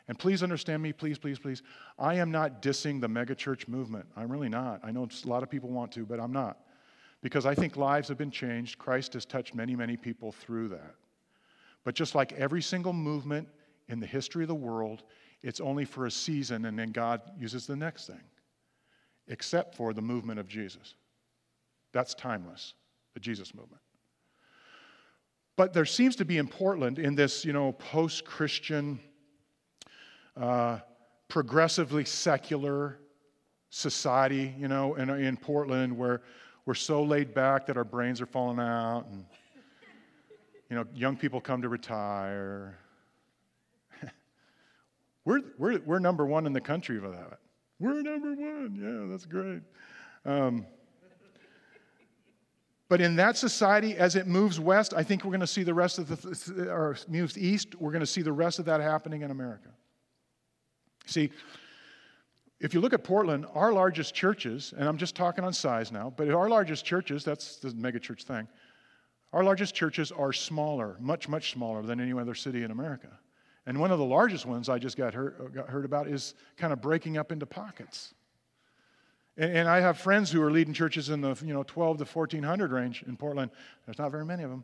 And 0.08 0.18
please 0.18 0.42
understand 0.42 0.82
me, 0.82 0.94
please, 0.94 1.18
please, 1.18 1.38
please. 1.38 1.64
I 2.00 2.16
am 2.16 2.32
not 2.32 2.62
dissing 2.62 3.02
the 3.02 3.10
megachurch 3.10 3.68
movement. 3.68 4.06
I'm 4.16 4.32
really 4.32 4.50
not. 4.50 4.80
I 4.84 4.92
know 4.92 5.06
a 5.06 5.28
lot 5.28 5.44
of 5.44 5.50
people 5.50 5.70
want 5.70 5.92
to, 5.94 6.06
but 6.06 6.20
I'm 6.20 6.32
not. 6.32 6.60
Because 7.22 7.46
I 7.46 7.56
think 7.56 7.76
lives 7.76 8.08
have 8.08 8.18
been 8.18 8.32
changed. 8.32 8.78
Christ 8.78 9.14
has 9.14 9.26
touched 9.26 9.54
many, 9.54 9.76
many 9.76 9.98
people 9.98 10.32
through 10.32 10.70
that. 10.70 10.96
But 11.84 11.96
just 11.96 12.16
like 12.16 12.32
every 12.34 12.62
single 12.62 12.94
movement 12.94 13.50
in 13.90 14.00
the 14.00 14.06
history 14.06 14.44
of 14.44 14.48
the 14.48 14.56
world, 14.56 15.04
it's 15.42 15.60
only 15.60 15.86
for 15.86 16.06
a 16.06 16.12
season 16.12 16.66
and 16.66 16.78
then 16.78 16.92
God 16.92 17.22
uses 17.38 17.68
the 17.68 17.76
next 17.76 18.08
thing, 18.08 18.22
except 19.28 19.76
for 19.76 19.94
the 19.94 20.02
movement 20.02 20.40
of 20.40 20.48
Jesus. 20.48 20.96
That's 21.94 22.14
timeless, 22.14 22.74
the 23.14 23.20
Jesus 23.20 23.54
movement. 23.54 23.82
But 25.58 25.74
there 25.74 25.86
seems 25.86 26.16
to 26.18 26.26
be 26.26 26.38
in 26.38 26.48
Portland, 26.48 27.00
in 27.00 27.16
this, 27.16 27.44
you 27.44 27.52
know, 27.52 27.72
post 27.74 28.24
Christian, 28.24 29.00
uh, 30.40 30.80
progressively 31.28 32.06
secular 32.06 33.00
society, 33.72 34.54
you 34.58 34.68
know, 34.68 34.96
in, 34.96 35.10
in 35.10 35.36
Portland 35.36 35.98
where 35.98 36.22
we're 36.66 36.76
so 36.76 37.02
laid 37.02 37.34
back 37.34 37.66
that 37.66 37.76
our 37.76 37.84
brains 37.84 38.22
are 38.22 38.28
falling 38.28 38.60
out 38.60 39.06
and 39.12 39.26
you 40.70 40.76
know, 40.76 40.86
young 40.94 41.16
people 41.16 41.42
come 41.42 41.62
to 41.62 41.70
retire. 41.70 42.78
we're, 45.26 45.42
we're, 45.58 45.80
we're 45.80 46.00
number 46.00 46.26
one 46.26 46.46
in 46.46 46.54
the 46.54 46.62
country 46.62 47.00
for 47.00 47.10
that. 47.10 47.40
We're 47.80 48.02
number 48.02 48.36
one. 48.36 48.76
Yeah, 48.80 49.12
that's 49.12 49.26
great. 49.26 49.62
Um, 50.26 50.66
but 52.90 53.02
in 53.02 53.16
that 53.18 53.36
society, 53.36 53.98
as 53.98 54.16
it 54.16 54.28
moves 54.28 54.60
west, 54.60 54.94
I 54.96 55.04
think 55.04 55.24
we're 55.24 55.32
going 55.32 55.42
to 55.42 55.48
see 55.48 55.64
the 55.64 55.74
rest 55.74 56.00
of 56.00 56.08
the, 56.08 56.70
or 56.72 56.98
moves 57.08 57.38
east, 57.38 57.76
we're 57.76 57.92
going 57.92 58.02
to 58.02 58.06
see 58.06 58.22
the 58.22 58.32
rest 58.32 58.60
of 58.60 58.66
that 58.66 58.80
happening 58.80 59.24
in 59.24 59.32
America. 59.32 59.70
See, 61.06 61.32
if 62.60 62.74
you 62.74 62.82
look 62.82 62.94
at 62.94 63.04
Portland, 63.04 63.46
our 63.54 63.72
largest 63.72 64.16
churches, 64.16 64.74
and 64.78 64.88
I'm 64.88 64.98
just 64.98 65.16
talking 65.16 65.44
on 65.44 65.54
size 65.54 65.92
now, 65.92 66.14
but 66.16 66.30
our 66.30 66.50
largest 66.50 66.86
churches, 66.86 67.24
that's 67.24 67.58
the 67.58 67.70
megachurch 67.70 68.24
thing, 68.24 68.48
our 69.34 69.44
largest 69.44 69.76
churches 69.76 70.12
are 70.12 70.32
smaller, 70.32 70.96
much, 71.00 71.28
much 71.28 71.52
smaller 71.52 71.82
than 71.82 72.00
any 72.00 72.18
other 72.18 72.34
city 72.34 72.64
in 72.64 72.72
America. 72.72 73.10
And 73.66 73.78
one 73.80 73.92
of 73.92 74.00
the 74.00 74.06
largest 74.06 74.46
ones 74.46 74.70
I 74.70 74.80
just 74.80 74.96
got 74.96 75.14
heard, 75.14 75.52
got 75.54 75.70
heard 75.70 75.84
about 75.84 76.08
is 76.08 76.36
kind 76.56 76.72
of 76.72 76.82
breaking 76.82 77.18
up 77.18 77.34
into 77.34 77.46
pockets. 77.46 78.14
And, 79.38 79.56
and, 79.56 79.70
I 79.70 79.80
have 79.80 79.98
friends 80.00 80.32
who 80.32 80.42
are 80.42 80.52
leading 80.52 80.74
churches 80.74 81.10
in 81.10 81.22
the 81.22 81.36
you 81.46 81.54
know 81.54 81.64
12 81.64 82.00
to 82.00 82.06
1400 82.06 82.72
range 82.72 83.04
in 83.08 83.16
Portland. 83.16 83.52
There's 83.86 84.00
not 84.00 84.12
very 84.12 84.26
many 84.26 84.44
of 84.44 84.50
them, 84.50 84.64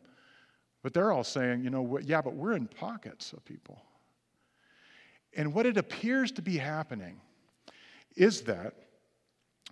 but 0.82 0.92
they're 0.92 1.12
all 1.12 1.24
saying, 1.24 1.62
you 1.62 1.70
know, 1.70 1.98
yeah, 1.98 2.20
but 2.20 2.34
we're 2.34 2.54
in 2.54 2.66
pockets 2.66 3.32
of 3.32 3.44
people. 3.44 3.80
And 5.36 5.52
what 5.52 5.66
it 5.66 5.76
appears 5.76 6.32
to 6.32 6.42
be 6.42 6.56
happening 6.56 7.20
is 8.16 8.42
that 8.42 8.74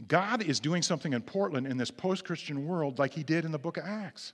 God 0.08 0.42
is 0.42 0.58
doing 0.58 0.82
something 0.82 1.12
in 1.12 1.22
Portland 1.22 1.66
in 1.66 1.76
this 1.76 1.90
post-Christian 1.90 2.66
world, 2.66 2.98
like 2.98 3.12
He 3.12 3.22
did 3.22 3.44
in 3.44 3.52
the 3.52 3.58
Book 3.58 3.76
of 3.76 3.84
Acts. 3.84 4.32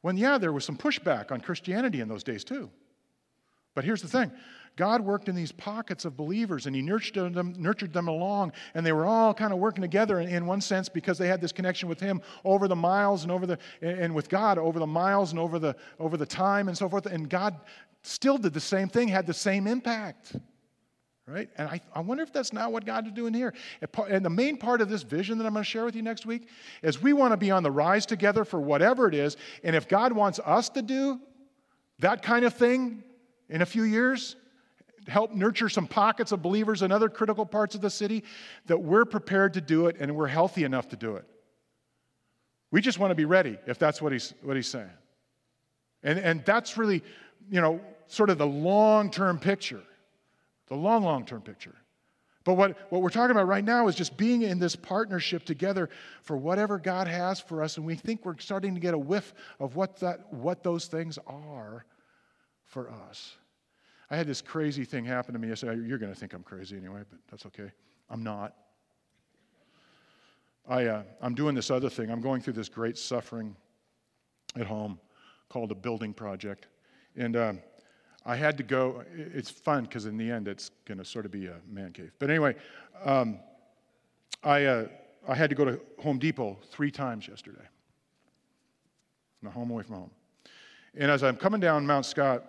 When, 0.00 0.16
yeah, 0.16 0.38
there 0.38 0.52
was 0.52 0.64
some 0.64 0.76
pushback 0.76 1.32
on 1.32 1.40
Christianity 1.40 2.00
in 2.00 2.08
those 2.08 2.22
days 2.22 2.44
too. 2.44 2.70
But 3.74 3.84
here's 3.84 4.02
the 4.02 4.08
thing 4.08 4.32
God 4.78 5.00
worked 5.00 5.28
in 5.28 5.34
these 5.34 5.50
pockets 5.50 6.04
of 6.04 6.16
believers 6.16 6.66
and 6.66 6.76
He 6.76 6.80
nurtured 6.80 7.34
them, 7.34 7.52
nurtured 7.58 7.92
them 7.92 8.06
along, 8.06 8.52
and 8.74 8.86
they 8.86 8.92
were 8.92 9.06
all 9.06 9.34
kind 9.34 9.52
of 9.52 9.58
working 9.58 9.82
together 9.82 10.20
in, 10.20 10.28
in 10.28 10.46
one 10.46 10.60
sense 10.60 10.88
because 10.88 11.18
they 11.18 11.26
had 11.26 11.40
this 11.40 11.50
connection 11.50 11.88
with 11.88 11.98
Him 11.98 12.22
over 12.44 12.68
the 12.68 12.76
miles 12.76 13.24
and 13.24 13.32
over 13.32 13.44
the 13.44 13.58
and 13.82 14.14
with 14.14 14.28
God 14.28 14.56
over 14.56 14.78
the 14.78 14.86
miles 14.86 15.32
and 15.32 15.40
over 15.40 15.58
the 15.58 15.74
over 15.98 16.16
the 16.16 16.24
time 16.24 16.68
and 16.68 16.78
so 16.78 16.88
forth. 16.88 17.06
And 17.06 17.28
God 17.28 17.56
still 18.02 18.38
did 18.38 18.54
the 18.54 18.60
same 18.60 18.88
thing, 18.88 19.08
had 19.08 19.26
the 19.26 19.34
same 19.34 19.66
impact 19.66 20.36
right? 21.26 21.50
And 21.58 21.68
I, 21.68 21.78
I 21.94 22.00
wonder 22.00 22.22
if 22.22 22.32
that's 22.32 22.54
not 22.54 22.72
what 22.72 22.86
God 22.86 23.06
is 23.06 23.12
doing 23.12 23.34
here. 23.34 23.52
And 24.08 24.24
the 24.24 24.30
main 24.30 24.56
part 24.56 24.80
of 24.80 24.88
this 24.88 25.02
vision 25.02 25.36
that 25.36 25.46
I'm 25.46 25.52
going 25.52 25.62
to 25.62 25.68
share 25.68 25.84
with 25.84 25.94
you 25.94 26.00
next 26.00 26.24
week 26.24 26.48
is 26.82 27.02
we 27.02 27.12
want 27.12 27.34
to 27.34 27.36
be 27.36 27.50
on 27.50 27.62
the 27.62 27.70
rise 27.70 28.06
together 28.06 28.46
for 28.46 28.58
whatever 28.58 29.06
it 29.06 29.14
is. 29.14 29.36
And 29.62 29.76
if 29.76 29.88
God 29.88 30.14
wants 30.14 30.40
us 30.42 30.70
to 30.70 30.80
do 30.80 31.20
that 31.98 32.22
kind 32.22 32.46
of 32.46 32.54
thing 32.54 33.04
in 33.50 33.60
a 33.60 33.66
few 33.66 33.82
years, 33.82 34.36
help 35.08 35.32
nurture 35.32 35.68
some 35.68 35.86
pockets 35.86 36.32
of 36.32 36.42
believers 36.42 36.82
in 36.82 36.92
other 36.92 37.08
critical 37.08 37.46
parts 37.46 37.74
of 37.74 37.80
the 37.80 37.90
city, 37.90 38.22
that 38.66 38.78
we're 38.78 39.04
prepared 39.04 39.54
to 39.54 39.60
do 39.60 39.86
it 39.86 39.96
and 39.98 40.14
we're 40.14 40.28
healthy 40.28 40.64
enough 40.64 40.88
to 40.88 40.96
do 40.96 41.16
it. 41.16 41.24
We 42.70 42.80
just 42.80 42.98
want 42.98 43.10
to 43.10 43.14
be 43.14 43.24
ready 43.24 43.58
if 43.66 43.78
that's 43.78 44.02
what 44.02 44.12
he's, 44.12 44.34
what 44.42 44.56
he's 44.56 44.68
saying. 44.68 44.90
And, 46.02 46.18
and 46.18 46.44
that's 46.44 46.76
really, 46.76 47.02
you 47.50 47.60
know, 47.60 47.80
sort 48.06 48.30
of 48.30 48.38
the 48.38 48.46
long 48.46 49.10
term 49.10 49.38
picture. 49.38 49.82
the 50.68 50.76
long, 50.76 51.02
long 51.02 51.24
term 51.24 51.42
picture. 51.42 51.74
But 52.44 52.54
what, 52.54 52.76
what 52.90 53.02
we're 53.02 53.10
talking 53.10 53.32
about 53.32 53.46
right 53.46 53.64
now 53.64 53.88
is 53.88 53.94
just 53.94 54.16
being 54.16 54.42
in 54.42 54.58
this 54.58 54.76
partnership 54.76 55.44
together 55.44 55.90
for 56.22 56.36
whatever 56.36 56.78
God 56.78 57.06
has 57.06 57.40
for 57.40 57.62
us, 57.62 57.76
and 57.76 57.84
we 57.84 57.94
think 57.94 58.24
we're 58.24 58.38
starting 58.38 58.74
to 58.74 58.80
get 58.80 58.94
a 58.94 58.98
whiff 58.98 59.34
of 59.60 59.76
what, 59.76 60.00
that, 60.00 60.32
what 60.32 60.62
those 60.62 60.86
things 60.86 61.18
are 61.26 61.84
for 62.64 62.90
us. 62.90 63.36
I 64.10 64.16
had 64.16 64.26
this 64.26 64.40
crazy 64.40 64.84
thing 64.84 65.04
happen 65.04 65.34
to 65.34 65.38
me 65.38 65.50
I 65.50 65.54
said, 65.54 65.84
You're 65.86 65.98
going 65.98 66.12
to 66.12 66.18
think 66.18 66.32
I'm 66.32 66.42
crazy 66.42 66.76
anyway, 66.76 67.02
but 67.08 67.18
that's 67.30 67.46
okay. 67.46 67.70
I'm 68.10 68.22
not. 68.22 68.54
I, 70.68 70.84
uh, 70.86 71.02
I'm 71.22 71.34
doing 71.34 71.54
this 71.54 71.70
other 71.70 71.88
thing. 71.88 72.10
I'm 72.10 72.20
going 72.20 72.42
through 72.42 72.52
this 72.54 72.68
great 72.68 72.98
suffering 72.98 73.56
at 74.58 74.66
home 74.66 74.98
called 75.48 75.70
a 75.70 75.74
building 75.74 76.12
project. 76.12 76.68
And 77.16 77.36
um, 77.36 77.60
I 78.26 78.36
had 78.36 78.58
to 78.58 78.62
go. 78.62 79.02
It's 79.14 79.50
fun 79.50 79.84
because 79.84 80.04
in 80.04 80.18
the 80.18 80.30
end, 80.30 80.46
it's 80.46 80.70
going 80.84 80.98
to 80.98 81.04
sort 81.04 81.24
of 81.24 81.30
be 81.30 81.46
a 81.46 81.56
man 81.70 81.92
cave. 81.92 82.12
But 82.18 82.28
anyway, 82.28 82.54
um, 83.04 83.40
I, 84.44 84.64
uh, 84.64 84.88
I 85.26 85.34
had 85.34 85.48
to 85.50 85.56
go 85.56 85.64
to 85.64 85.80
Home 86.02 86.18
Depot 86.18 86.58
three 86.70 86.90
times 86.90 87.26
yesterday. 87.26 87.64
I'm 89.42 89.50
home 89.50 89.70
away 89.70 89.84
from 89.84 89.96
home. 89.96 90.10
And 90.96 91.10
as 91.10 91.22
I'm 91.22 91.36
coming 91.36 91.60
down 91.60 91.86
Mount 91.86 92.04
Scott 92.04 92.44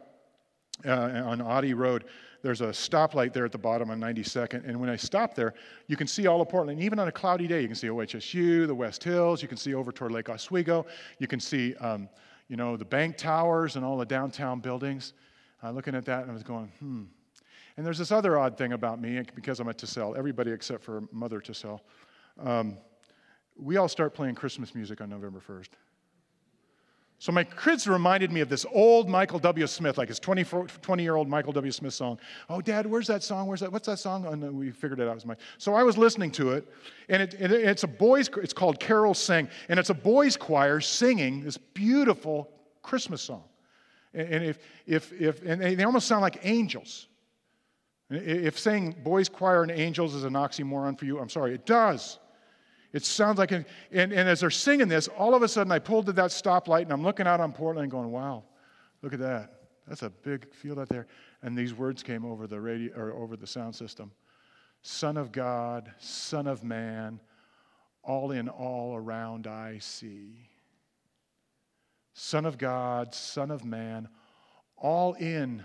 uh, 0.85 1.23
on 1.25 1.41
Otty 1.41 1.73
Road, 1.73 2.05
there's 2.41 2.61
a 2.61 2.67
stoplight 2.67 3.33
there 3.33 3.45
at 3.45 3.51
the 3.51 3.57
bottom 3.57 3.89
on 3.89 3.99
92nd. 3.99 4.67
And 4.67 4.79
when 4.79 4.89
I 4.89 4.95
stop 4.95 5.35
there, 5.35 5.53
you 5.87 5.97
can 5.97 6.07
see 6.07 6.27
all 6.27 6.41
of 6.41 6.49
Portland. 6.49 6.81
Even 6.81 6.99
on 6.99 7.07
a 7.07 7.11
cloudy 7.11 7.47
day, 7.47 7.61
you 7.61 7.67
can 7.67 7.75
see 7.75 7.87
OHSU, 7.87 8.65
the 8.65 8.75
West 8.75 9.03
Hills. 9.03 9.41
You 9.41 9.47
can 9.47 9.57
see 9.57 9.73
over 9.73 9.91
toward 9.91 10.11
Lake 10.11 10.29
Oswego. 10.29 10.85
You 11.19 11.27
can 11.27 11.39
see, 11.39 11.75
um, 11.75 12.07
you 12.47 12.55
know, 12.55 12.77
the 12.77 12.85
bank 12.85 13.17
towers 13.17 13.75
and 13.75 13.83
all 13.83 13.97
the 13.97 14.05
downtown 14.05 14.59
buildings. 14.59 15.13
Looking 15.61 15.95
at 15.95 16.05
that, 16.05 16.21
and 16.21 16.31
I 16.31 16.33
was 16.33 16.43
going, 16.43 16.71
hmm. 16.79 17.03
And 17.79 17.85
there's 17.85 17.97
this 17.97 18.11
other 18.11 18.37
odd 18.37 18.57
thing 18.57 18.73
about 18.73 18.99
me 19.01 19.21
because 19.35 19.61
I'm 19.61 19.69
a 19.69 19.73
Tassel. 19.73 20.13
Everybody 20.17 20.51
except 20.51 20.83
for 20.83 21.03
Mother 21.13 21.39
Tassel. 21.39 21.79
Um, 22.37 22.77
we 23.57 23.77
all 23.77 23.87
start 23.87 24.13
playing 24.13 24.35
Christmas 24.35 24.75
music 24.75 24.99
on 24.99 25.09
November 25.09 25.41
1st. 25.45 25.69
So 27.21 27.33
my 27.33 27.43
kids 27.43 27.85
reminded 27.85 28.31
me 28.31 28.39
of 28.39 28.47
this 28.47 28.65
old 28.71 29.09
Michael 29.09 29.39
W. 29.39 29.67
Smith, 29.67 29.97
like 29.97 30.07
his 30.07 30.21
20, 30.21 30.45
20 30.81 31.03
year 31.03 31.17
old 31.17 31.27
Michael 31.27 31.51
W. 31.51 31.71
Smith 31.71 31.93
song. 31.93 32.17
Oh, 32.49 32.61
Dad, 32.61 32.85
where's 32.85 33.07
that 33.07 33.23
song? 33.23 33.45
Where's 33.45 33.59
that? 33.59 33.71
What's 33.73 33.87
that 33.87 33.99
song? 33.99 34.25
And 34.25 34.41
oh, 34.41 34.51
we 34.51 34.71
figured 34.71 35.01
it 35.01 35.03
out. 35.03 35.11
It 35.11 35.15
was 35.15 35.25
my. 35.25 35.35
So 35.57 35.73
I 35.73 35.83
was 35.83 35.97
listening 35.97 36.31
to 36.31 36.51
it, 36.51 36.65
and 37.09 37.21
it, 37.21 37.33
it, 37.33 37.51
it's 37.51 37.83
a 37.83 37.87
boys. 37.87 38.29
It's 38.37 38.53
called 38.53 38.79
Carol 38.79 39.13
Sing, 39.13 39.49
and 39.67 39.77
it's 39.77 39.89
a 39.89 39.93
boys' 39.93 40.37
choir 40.37 40.79
singing 40.79 41.43
this 41.43 41.57
beautiful 41.57 42.49
Christmas 42.81 43.21
song. 43.21 43.43
And 44.13 44.43
if, 44.43 44.59
if, 44.87 45.11
if, 45.13 45.43
and 45.45 45.61
they 45.61 45.83
almost 45.83 46.07
sound 46.07 46.21
like 46.21 46.39
angels. 46.43 47.07
If 48.09 48.57
saying 48.57 48.95
boys' 49.03 49.29
choir 49.29 49.61
and 49.61 49.71
angels 49.71 50.15
is 50.15 50.23
an 50.23 50.33
oxymoron 50.33 50.97
for 50.97 51.05
you, 51.05 51.19
I'm 51.19 51.29
sorry, 51.29 51.53
it 51.53 51.65
does. 51.65 52.17
It 52.91 53.05
sounds 53.05 53.37
like, 53.37 53.51
an, 53.51 53.65
and, 53.91 54.11
and 54.11 54.27
as 54.27 54.39
they're 54.39 54.49
singing 54.49 54.87
this, 54.87 55.07
all 55.07 55.35
of 55.35 55.43
a 55.43 55.47
sudden 55.47 55.71
I 55.71 55.79
pulled 55.79 56.07
to 56.07 56.13
that 56.13 56.31
stoplight 56.31 56.83
and 56.83 56.91
I'm 56.91 57.03
looking 57.03 57.27
out 57.27 57.39
on 57.39 57.51
Portland 57.51 57.91
going, 57.91 58.11
wow, 58.11 58.43
look 59.01 59.13
at 59.13 59.19
that. 59.19 59.59
That's 59.87 60.03
a 60.03 60.09
big 60.09 60.53
field 60.53 60.79
out 60.79 60.89
there. 60.89 61.07
And 61.41 61.57
these 61.57 61.73
words 61.73 62.03
came 62.03 62.25
over 62.25 62.47
the 62.47 62.59
radio 62.59 62.95
or 62.95 63.13
over 63.13 63.35
the 63.35 63.47
sound 63.47 63.75
system. 63.75 64.11
Son 64.81 65.17
of 65.17 65.31
God, 65.31 65.91
Son 65.99 66.47
of 66.47 66.63
Man, 66.63 67.19
all 68.03 68.31
in 68.31 68.49
all 68.49 68.95
around 68.95 69.45
I 69.45 69.79
see. 69.79 70.49
Son 72.13 72.45
of 72.45 72.57
God, 72.57 73.13
Son 73.13 73.51
of 73.51 73.63
Man, 73.65 74.09
all 74.77 75.13
in, 75.13 75.63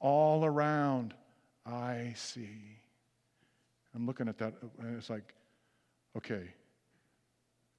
all 0.00 0.44
around 0.44 1.14
I 1.64 2.14
see. 2.16 2.78
I'm 3.94 4.06
looking 4.06 4.28
at 4.28 4.38
that, 4.38 4.54
and 4.80 4.96
it's 4.96 5.08
like, 5.08 5.34
okay, 6.16 6.48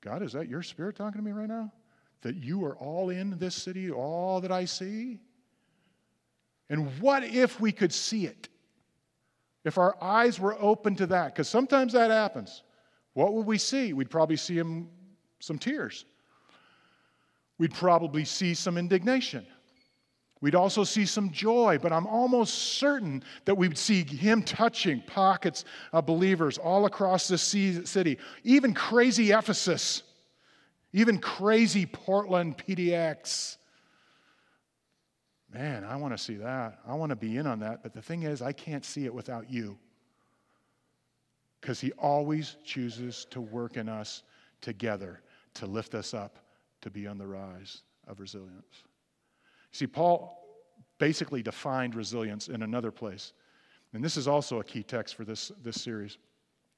God, 0.05 0.21
is 0.21 0.33
that 0.33 0.47
your 0.47 0.61
spirit 0.61 0.95
talking 0.95 1.19
to 1.19 1.25
me 1.25 1.31
right 1.31 1.49
now? 1.49 1.73
That 2.21 2.35
you 2.35 2.63
are 2.63 2.75
all 2.77 3.09
in 3.09 3.39
this 3.39 3.55
city, 3.55 3.91
all 3.91 4.39
that 4.41 4.51
I 4.51 4.65
see? 4.65 5.19
And 6.69 6.87
what 7.01 7.23
if 7.23 7.59
we 7.59 7.71
could 7.71 7.91
see 7.91 8.27
it? 8.27 8.47
If 9.63 9.79
our 9.79 9.97
eyes 9.99 10.39
were 10.39 10.55
open 10.61 10.95
to 10.97 11.07
that, 11.07 11.33
because 11.33 11.49
sometimes 11.49 11.93
that 11.93 12.11
happens, 12.11 12.61
what 13.13 13.33
would 13.33 13.47
we 13.47 13.57
see? 13.57 13.93
We'd 13.93 14.11
probably 14.11 14.37
see 14.37 14.55
him, 14.55 14.89
some 15.39 15.57
tears. 15.57 16.05
We'd 17.57 17.73
probably 17.73 18.25
see 18.25 18.53
some 18.53 18.77
indignation. 18.77 19.47
We'd 20.45 20.53
also 20.53 20.83
see 20.83 21.07
some 21.07 21.31
joy, 21.31 21.79
but 21.81 21.91
I'm 21.91 22.05
almost 22.05 22.53
certain 22.53 23.23
that 23.45 23.55
we'd 23.55 23.79
see 23.79 24.03
him 24.03 24.43
touching 24.43 25.01
pockets 25.01 25.65
of 25.91 26.05
believers 26.05 26.59
all 26.59 26.85
across 26.85 27.27
the 27.27 27.39
city, 27.39 28.19
even 28.43 28.75
crazy 28.75 29.31
Ephesus, 29.31 30.03
even 30.93 31.17
crazy 31.17 31.87
Portland 31.87 32.59
PDX. 32.59 33.57
Man, 35.51 35.83
I 35.83 35.95
want 35.95 36.15
to 36.15 36.23
see 36.23 36.35
that. 36.35 36.77
I 36.87 36.93
want 36.93 37.09
to 37.09 37.15
be 37.15 37.37
in 37.37 37.47
on 37.47 37.61
that. 37.61 37.81
But 37.81 37.95
the 37.95 38.01
thing 38.03 38.21
is, 38.21 38.43
I 38.43 38.51
can't 38.51 38.85
see 38.85 39.05
it 39.05 39.13
without 39.15 39.49
you. 39.49 39.79
Because 41.59 41.81
he 41.81 41.91
always 41.93 42.57
chooses 42.63 43.25
to 43.31 43.41
work 43.41 43.77
in 43.77 43.89
us 43.89 44.21
together 44.61 45.23
to 45.55 45.65
lift 45.65 45.95
us 45.95 46.13
up 46.13 46.37
to 46.81 46.91
be 46.91 47.07
on 47.07 47.17
the 47.17 47.25
rise 47.25 47.81
of 48.07 48.19
resilience. 48.19 48.83
See, 49.75 49.87
Paul 49.87 50.41
basically 50.99 51.43
defined 51.43 51.95
resilience 51.95 52.47
in 52.47 52.61
another 52.61 52.91
place. 52.91 53.33
And 53.91 54.01
this 54.01 54.15
is 54.15 54.25
also 54.25 54.61
a 54.61 54.63
key 54.63 54.83
text 54.83 55.15
for 55.15 55.25
this, 55.25 55.51
this 55.61 55.81
series. 55.81 56.17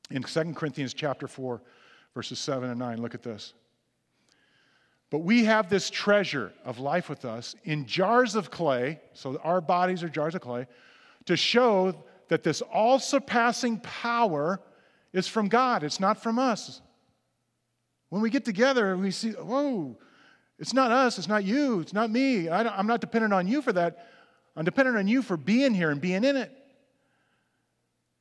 In 0.09 0.23
2 0.23 0.53
Corinthians 0.55 0.95
chapter 0.95 1.27
4, 1.27 1.61
verses 2.15 2.39
7 2.39 2.67
and 2.67 2.79
9, 2.79 2.99
look 2.99 3.13
at 3.13 3.21
this. 3.21 3.53
But 5.11 5.19
we 5.19 5.43
have 5.43 5.69
this 5.69 5.91
treasure 5.91 6.51
of 6.65 6.79
life 6.79 7.07
with 7.07 7.23
us 7.23 7.55
in 7.65 7.85
jars 7.85 8.33
of 8.33 8.49
clay, 8.49 8.99
so 9.13 9.39
our 9.43 9.61
bodies 9.61 10.01
are 10.01 10.09
jars 10.09 10.33
of 10.33 10.41
clay, 10.41 10.65
to 11.25 11.37
show 11.37 12.03
that 12.29 12.41
this 12.41 12.63
all 12.63 12.97
surpassing 12.97 13.79
power 13.81 14.59
is 15.13 15.27
from 15.27 15.49
God, 15.49 15.83
it's 15.83 15.99
not 15.99 16.23
from 16.23 16.39
us. 16.39 16.81
When 18.09 18.23
we 18.23 18.31
get 18.31 18.43
together, 18.43 18.97
we 18.97 19.11
see, 19.11 19.33
whoa, 19.33 19.99
it's 20.59 20.73
not 20.73 20.91
us, 20.91 21.17
it's 21.17 21.27
not 21.27 21.43
you, 21.43 21.79
it's 21.81 21.93
not 21.93 22.09
me. 22.09 22.49
I 22.49 22.79
am 22.79 22.87
not 22.87 23.01
dependent 23.01 23.33
on 23.33 23.47
you 23.47 23.61
for 23.61 23.73
that. 23.73 24.07
I'm 24.55 24.65
dependent 24.65 24.97
on 24.97 25.07
you 25.07 25.21
for 25.21 25.37
being 25.37 25.73
here 25.73 25.91
and 25.91 26.01
being 26.01 26.23
in 26.23 26.35
it. 26.35 26.51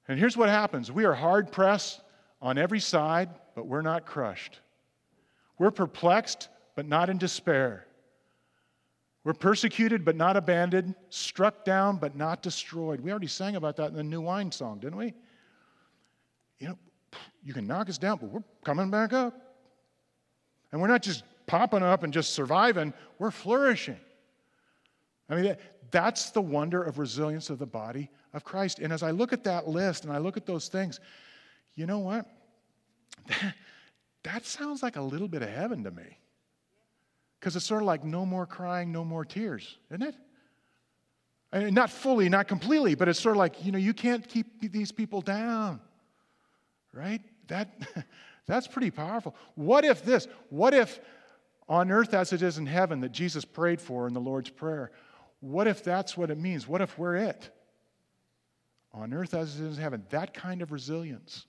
And 0.09 0.19
here's 0.19 0.37
what 0.37 0.49
happens 0.49 0.93
we 0.93 1.05
are 1.05 1.15
hard 1.15 1.51
pressed 1.51 2.01
on 2.43 2.59
every 2.59 2.81
side, 2.81 3.31
but 3.55 3.67
we're 3.67 3.83
not 3.83 4.07
crushed. 4.07 4.61
We're 5.59 5.71
perplexed, 5.71 6.49
but 6.75 6.87
not 6.87 7.09
in 7.09 7.17
despair. 7.17 7.87
We're 9.25 9.33
persecuted, 9.33 10.05
but 10.05 10.15
not 10.15 10.37
abandoned, 10.37 10.95
struck 11.09 11.65
down, 11.65 11.97
but 11.97 12.15
not 12.15 12.43
destroyed. 12.43 13.01
We 13.01 13.11
already 13.11 13.27
sang 13.27 13.57
about 13.57 13.77
that 13.77 13.89
in 13.89 13.97
the 13.97 14.05
New 14.05 14.21
Wine 14.21 14.53
song, 14.53 14.79
didn't 14.79 14.99
we? 14.99 15.15
You 16.61 16.69
know, 16.69 16.79
you 17.43 17.53
can 17.53 17.67
knock 17.67 17.89
us 17.89 17.99
down, 17.99 18.19
but 18.19 18.31
we're 18.31 18.45
coming 18.63 18.91
back 18.91 19.13
up. 19.13 19.35
And 20.71 20.81
we're 20.81 20.87
not 20.87 21.03
just 21.03 21.25
popping 21.47 21.83
up 21.83 22.03
and 22.03 22.13
just 22.13 22.35
surviving, 22.35 22.93
we're 23.19 23.31
flourishing. 23.31 23.99
I 25.29 25.35
mean, 25.35 25.45
that, 25.45 25.61
that's 25.91 26.31
the 26.31 26.41
wonder 26.41 26.83
of 26.83 26.99
resilience 26.99 27.51
of 27.51 27.59
the 27.59 27.67
body 27.67 28.11
of 28.35 28.45
Christ. 28.45 28.79
And 28.79 28.93
as 28.93 29.03
I 29.03 29.11
look 29.11 29.33
at 29.33 29.45
that 29.45 29.69
list 29.69 30.05
and 30.05 30.13
I 30.13 30.19
look 30.19 30.37
at 30.37 30.47
those 30.47 30.69
things, 30.69 31.01
you 31.75 31.87
know 31.87 31.99
what? 31.99 32.27
That, 33.29 33.55
that 34.25 34.47
sounds 34.47 34.83
like 34.83 34.97
a 34.97 35.03
little 35.03 35.29
bit 35.29 35.43
of 35.43 35.49
heaven 35.49 35.85
to 35.85 35.91
me. 35.91 36.19
Because 37.39 37.55
it's 37.55 37.67
sort 37.67 37.83
of 37.83 37.87
like 37.87 38.05
no 38.05 38.27
more 38.27 38.47
crying, 38.47 38.91
no 38.91 39.05
more 39.05 39.25
tears, 39.25 39.79
isn't 39.91 40.03
it? 40.03 40.15
I 41.53 41.61
mean, 41.61 41.75
not 41.75 41.91
fully, 41.91 42.29
not 42.29 42.49
completely, 42.49 42.95
but 42.95 43.09
it's 43.09 43.21
sort 43.21 43.37
of 43.37 43.39
like, 43.39 43.65
you 43.65 43.73
know, 43.73 43.79
you 43.79 43.95
can't 43.95 44.27
keep 44.27 44.73
these 44.73 44.91
people 44.91 45.21
down, 45.21 45.81
right? 46.93 47.21
That, 47.47 47.71
that's 48.47 48.67
pretty 48.67 48.91
powerful. 48.91 49.37
What 49.55 49.85
if 49.85 50.05
this? 50.05 50.27
What 50.51 50.75
if 50.75 51.01
on 51.69 51.91
earth 51.91 52.15
as 52.15 52.33
it 52.33 52.43
is 52.43 52.59
in 52.59 52.67
heaven 52.67 53.01
that 53.01 53.13
Jesus 53.13 53.45
prayed 53.45 53.81
for 53.81 54.07
in 54.07 54.15
the 54.15 54.21
Lord's 54.21 54.51
Prayer. 54.51 54.93
What 55.41 55.67
if 55.67 55.83
that's 55.83 56.17
what 56.17 56.31
it 56.31 56.39
means? 56.39 56.67
What 56.69 56.81
if 56.81 56.99
we're 56.99 57.17
it? 57.17 57.51
On 58.93 59.13
earth 59.13 59.35
as 59.35 59.61
it 59.61 59.65
is 59.65 59.77
in 59.77 59.83
heaven, 59.83 60.05
that 60.11 60.33
kind 60.33 60.63
of 60.63 60.73
resilience. 60.73 61.47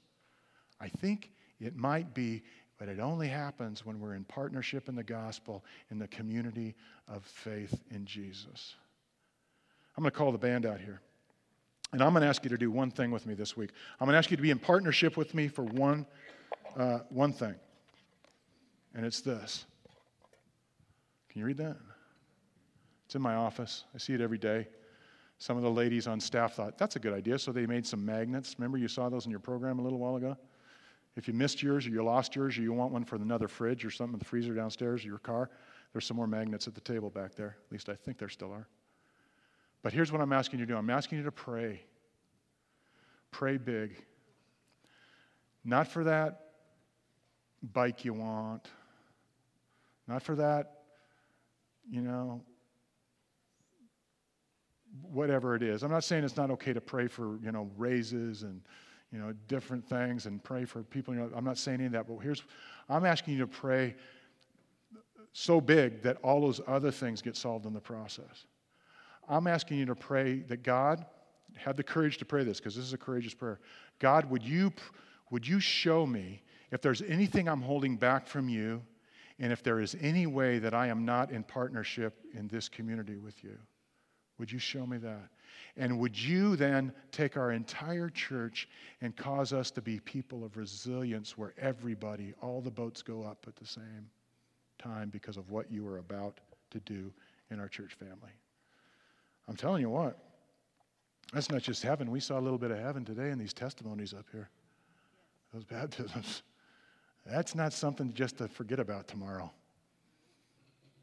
I 0.81 0.89
think 0.89 1.31
it 1.59 1.75
might 1.75 2.13
be, 2.13 2.43
but 2.77 2.89
it 2.89 2.99
only 2.99 3.27
happens 3.27 3.85
when 3.85 3.99
we're 3.99 4.15
in 4.15 4.23
partnership 4.25 4.89
in 4.89 4.95
the 4.95 5.03
gospel, 5.03 5.63
in 5.89 5.97
the 5.97 6.07
community 6.07 6.75
of 7.07 7.23
faith 7.23 7.81
in 7.91 8.05
Jesus. 8.05 8.75
I'm 9.95 10.03
going 10.03 10.11
to 10.11 10.17
call 10.17 10.31
the 10.31 10.37
band 10.37 10.65
out 10.65 10.79
here. 10.79 11.01
And 11.93 12.03
I'm 12.03 12.11
going 12.11 12.21
to 12.21 12.27
ask 12.27 12.43
you 12.43 12.49
to 12.49 12.57
do 12.57 12.69
one 12.69 12.91
thing 12.91 13.11
with 13.11 13.25
me 13.25 13.33
this 13.33 13.55
week. 13.55 13.71
I'm 13.99 14.05
going 14.05 14.13
to 14.13 14.17
ask 14.17 14.29
you 14.29 14.37
to 14.37 14.43
be 14.43 14.51
in 14.51 14.59
partnership 14.59 15.15
with 15.15 15.33
me 15.33 15.47
for 15.47 15.63
one, 15.63 16.05
uh, 16.75 16.99
one 17.09 17.31
thing. 17.31 17.55
And 18.93 19.05
it's 19.05 19.21
this 19.21 19.65
can 21.37 21.41
you 21.41 21.45
read 21.45 21.57
that? 21.57 21.77
It's 23.05 23.13
in 23.13 23.21
my 23.21 23.35
office. 23.35 23.83
I 23.93 23.99
see 23.99 24.15
it 24.15 24.21
every 24.21 24.39
day. 24.39 24.67
Some 25.37 25.55
of 25.55 25.61
the 25.61 25.69
ladies 25.69 26.07
on 26.07 26.19
staff 26.19 26.55
thought, 26.55 26.79
that's 26.79 26.95
a 26.95 26.99
good 26.99 27.13
idea. 27.13 27.37
So 27.37 27.51
they 27.51 27.67
made 27.67 27.85
some 27.85 28.03
magnets. 28.03 28.55
Remember, 28.57 28.79
you 28.79 28.87
saw 28.87 29.07
those 29.07 29.25
in 29.25 29.29
your 29.29 29.39
program 29.39 29.77
a 29.77 29.83
little 29.83 29.99
while 29.99 30.15
ago? 30.15 30.35
If 31.15 31.27
you 31.27 31.35
missed 31.35 31.61
yours 31.61 31.85
or 31.85 31.91
you 31.91 32.03
lost 32.03 32.35
yours 32.35 32.57
or 32.57 32.63
you 32.63 32.73
want 32.73 32.91
one 32.91 33.05
for 33.05 33.17
another 33.17 33.47
fridge 33.47 33.85
or 33.85 33.91
something 33.91 34.15
in 34.15 34.19
the 34.19 34.25
freezer 34.25 34.55
downstairs 34.55 35.05
or 35.05 35.09
your 35.09 35.19
car, 35.19 35.51
there's 35.93 36.07
some 36.07 36.17
more 36.17 36.25
magnets 36.25 36.67
at 36.67 36.73
the 36.73 36.81
table 36.81 37.11
back 37.11 37.35
there. 37.35 37.57
At 37.67 37.71
least 37.71 37.87
I 37.87 37.93
think 37.93 38.17
there 38.17 38.29
still 38.29 38.51
are. 38.51 38.67
But 39.83 39.93
here's 39.93 40.11
what 40.11 40.21
I'm 40.21 40.33
asking 40.33 40.57
you 40.57 40.65
to 40.65 40.73
do 40.73 40.75
I'm 40.75 40.89
asking 40.89 41.19
you 41.19 41.23
to 41.25 41.31
pray. 41.31 41.83
Pray 43.29 43.57
big. 43.57 44.03
Not 45.63 45.87
for 45.87 46.03
that 46.03 46.45
bike 47.61 48.05
you 48.05 48.13
want, 48.13 48.67
not 50.07 50.23
for 50.23 50.33
that, 50.37 50.76
you 51.89 52.01
know, 52.01 52.41
whatever 55.01 55.55
it 55.55 55.63
is. 55.63 55.83
I'm 55.83 55.91
not 55.91 56.03
saying 56.03 56.23
it's 56.23 56.37
not 56.37 56.51
okay 56.51 56.73
to 56.73 56.81
pray 56.81 57.07
for, 57.07 57.37
you 57.43 57.51
know, 57.51 57.69
raises 57.77 58.43
and, 58.43 58.61
you 59.11 59.19
know, 59.19 59.33
different 59.47 59.87
things 59.87 60.25
and 60.25 60.43
pray 60.43 60.65
for 60.65 60.83
people. 60.83 61.13
You 61.13 61.21
know, 61.21 61.29
I'm 61.35 61.45
not 61.45 61.57
saying 61.57 61.79
any 61.79 61.85
of 61.87 61.91
that, 61.93 62.07
but 62.07 62.17
here's, 62.17 62.43
I'm 62.89 63.05
asking 63.05 63.35
you 63.35 63.39
to 63.41 63.47
pray 63.47 63.95
so 65.33 65.61
big 65.61 66.01
that 66.01 66.17
all 66.23 66.41
those 66.41 66.61
other 66.67 66.91
things 66.91 67.21
get 67.21 67.35
solved 67.35 67.65
in 67.65 67.73
the 67.73 67.79
process. 67.79 68.45
I'm 69.29 69.47
asking 69.47 69.77
you 69.77 69.85
to 69.85 69.95
pray 69.95 70.39
that 70.47 70.63
God, 70.63 71.05
have 71.55 71.75
the 71.75 71.83
courage 71.83 72.17
to 72.17 72.25
pray 72.25 72.43
this 72.43 72.59
because 72.59 72.75
this 72.75 72.85
is 72.85 72.93
a 72.93 72.97
courageous 72.97 73.33
prayer. 73.33 73.59
God, 73.99 74.29
would 74.29 74.43
you, 74.43 74.71
would 75.31 75.47
you 75.47 75.59
show 75.59 76.05
me 76.05 76.41
if 76.71 76.81
there's 76.81 77.01
anything 77.03 77.47
I'm 77.47 77.61
holding 77.61 77.97
back 77.97 78.27
from 78.27 78.49
you 78.49 78.81
and 79.39 79.53
if 79.53 79.63
there 79.63 79.79
is 79.79 79.95
any 80.01 80.25
way 80.25 80.59
that 80.59 80.73
I 80.73 80.87
am 80.87 81.05
not 81.05 81.31
in 81.31 81.43
partnership 81.43 82.25
in 82.33 82.47
this 82.47 82.69
community 82.69 83.17
with 83.17 83.43
you? 83.43 83.57
Would 84.39 84.51
you 84.51 84.59
show 84.59 84.85
me 84.85 84.97
that? 84.97 85.29
And 85.75 85.99
would 85.99 86.19
you 86.19 86.55
then 86.55 86.91
take 87.11 87.37
our 87.37 87.51
entire 87.51 88.09
church 88.09 88.67
and 89.01 89.15
cause 89.15 89.53
us 89.53 89.71
to 89.71 89.81
be 89.81 89.99
people 89.99 90.43
of 90.43 90.57
resilience 90.57 91.37
where 91.37 91.53
everybody, 91.57 92.33
all 92.41 92.61
the 92.61 92.71
boats 92.71 93.01
go 93.01 93.23
up 93.23 93.45
at 93.47 93.55
the 93.55 93.65
same 93.65 94.09
time 94.77 95.09
because 95.09 95.37
of 95.37 95.49
what 95.49 95.71
you 95.71 95.87
are 95.87 95.97
about 95.97 96.39
to 96.71 96.79
do 96.81 97.11
in 97.51 97.59
our 97.59 97.67
church 97.67 97.93
family? 97.93 98.31
I'm 99.47 99.55
telling 99.55 99.81
you 99.81 99.89
what, 99.89 100.17
that's 101.33 101.49
not 101.49 101.61
just 101.61 101.83
heaven. 101.83 102.11
We 102.11 102.19
saw 102.19 102.39
a 102.39 102.41
little 102.41 102.59
bit 102.59 102.71
of 102.71 102.79
heaven 102.79 103.05
today 103.05 103.29
in 103.29 103.39
these 103.39 103.53
testimonies 103.53 104.13
up 104.13 104.25
here, 104.31 104.49
those 105.53 105.63
baptisms. 105.63 106.43
That's 107.29 107.55
not 107.55 107.73
something 107.73 108.13
just 108.13 108.37
to 108.37 108.47
forget 108.47 108.79
about 108.79 109.07
tomorrow. 109.07 109.51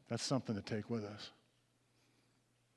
That's 0.09 0.23
something 0.23 0.55
to 0.55 0.61
take 0.61 0.89
with 0.89 1.03
us. 1.03 1.31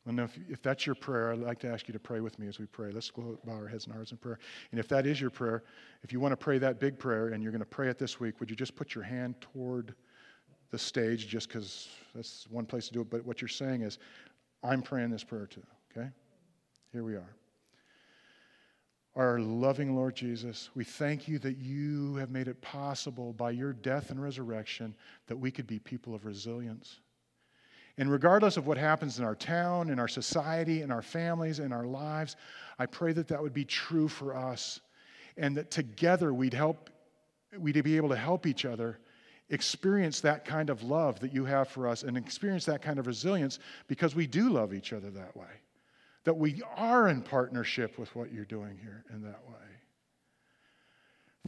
And 0.06 0.18
if, 0.20 0.38
if 0.48 0.62
that's 0.62 0.86
your 0.86 0.94
prayer, 0.94 1.32
I'd 1.32 1.38
like 1.40 1.58
to 1.60 1.68
ask 1.68 1.86
you 1.86 1.92
to 1.92 1.98
pray 1.98 2.20
with 2.20 2.38
me 2.38 2.48
as 2.48 2.58
we 2.58 2.64
pray. 2.66 2.90
Let's 2.90 3.10
go 3.10 3.38
bow 3.44 3.52
our 3.52 3.68
heads 3.68 3.84
and 3.84 3.94
hearts 3.94 4.10
in 4.10 4.16
prayer. 4.16 4.38
And 4.70 4.80
if 4.80 4.88
that 4.88 5.06
is 5.06 5.20
your 5.20 5.28
prayer, 5.28 5.64
if 6.02 6.12
you 6.12 6.20
want 6.20 6.32
to 6.32 6.36
pray 6.36 6.56
that 6.58 6.80
big 6.80 6.98
prayer 6.98 7.28
and 7.28 7.42
you're 7.42 7.52
going 7.52 7.60
to 7.60 7.66
pray 7.66 7.88
it 7.88 7.98
this 7.98 8.18
week, 8.18 8.40
would 8.40 8.48
you 8.48 8.56
just 8.56 8.74
put 8.74 8.94
your 8.94 9.04
hand 9.04 9.34
toward 9.40 9.94
the 10.70 10.78
stage 10.78 11.28
just 11.28 11.48
because 11.48 11.88
that's 12.14 12.46
one 12.48 12.64
place 12.64 12.86
to 12.88 12.94
do 12.94 13.02
it? 13.02 13.10
But 13.10 13.26
what 13.26 13.42
you're 13.42 13.48
saying 13.48 13.82
is, 13.82 13.98
I'm 14.62 14.82
praying 14.82 15.10
this 15.10 15.24
prayer 15.24 15.46
too, 15.46 15.62
okay? 15.92 16.08
Here 16.92 17.04
we 17.04 17.14
are. 17.14 17.34
Our 19.18 19.40
loving 19.40 19.96
Lord 19.96 20.14
Jesus, 20.14 20.70
we 20.76 20.84
thank 20.84 21.26
you 21.26 21.40
that 21.40 21.58
you 21.58 22.14
have 22.14 22.30
made 22.30 22.46
it 22.46 22.62
possible 22.62 23.32
by 23.32 23.50
your 23.50 23.72
death 23.72 24.10
and 24.10 24.22
resurrection 24.22 24.94
that 25.26 25.36
we 25.36 25.50
could 25.50 25.66
be 25.66 25.80
people 25.80 26.14
of 26.14 26.24
resilience. 26.24 27.00
And 27.98 28.12
regardless 28.12 28.56
of 28.56 28.68
what 28.68 28.78
happens 28.78 29.18
in 29.18 29.24
our 29.24 29.34
town, 29.34 29.90
in 29.90 29.98
our 29.98 30.06
society, 30.06 30.82
in 30.82 30.92
our 30.92 31.02
families, 31.02 31.58
in 31.58 31.72
our 31.72 31.84
lives, 31.84 32.36
I 32.78 32.86
pray 32.86 33.12
that 33.14 33.26
that 33.26 33.42
would 33.42 33.52
be 33.52 33.64
true 33.64 34.06
for 34.06 34.36
us 34.36 34.78
and 35.36 35.56
that 35.56 35.72
together 35.72 36.32
we'd 36.32 36.54
help, 36.54 36.88
we'd 37.58 37.82
be 37.82 37.96
able 37.96 38.10
to 38.10 38.16
help 38.16 38.46
each 38.46 38.64
other 38.64 39.00
experience 39.50 40.20
that 40.20 40.44
kind 40.44 40.70
of 40.70 40.84
love 40.84 41.18
that 41.18 41.34
you 41.34 41.44
have 41.44 41.66
for 41.66 41.88
us 41.88 42.04
and 42.04 42.16
experience 42.16 42.64
that 42.66 42.82
kind 42.82 43.00
of 43.00 43.08
resilience 43.08 43.58
because 43.88 44.14
we 44.14 44.28
do 44.28 44.48
love 44.48 44.72
each 44.72 44.92
other 44.92 45.10
that 45.10 45.36
way. 45.36 45.48
That 46.24 46.36
we 46.36 46.62
are 46.76 47.08
in 47.08 47.22
partnership 47.22 47.98
with 47.98 48.14
what 48.14 48.32
you're 48.32 48.44
doing 48.44 48.78
here 48.82 49.04
in 49.12 49.22
that 49.22 49.40
way. 49.48 49.54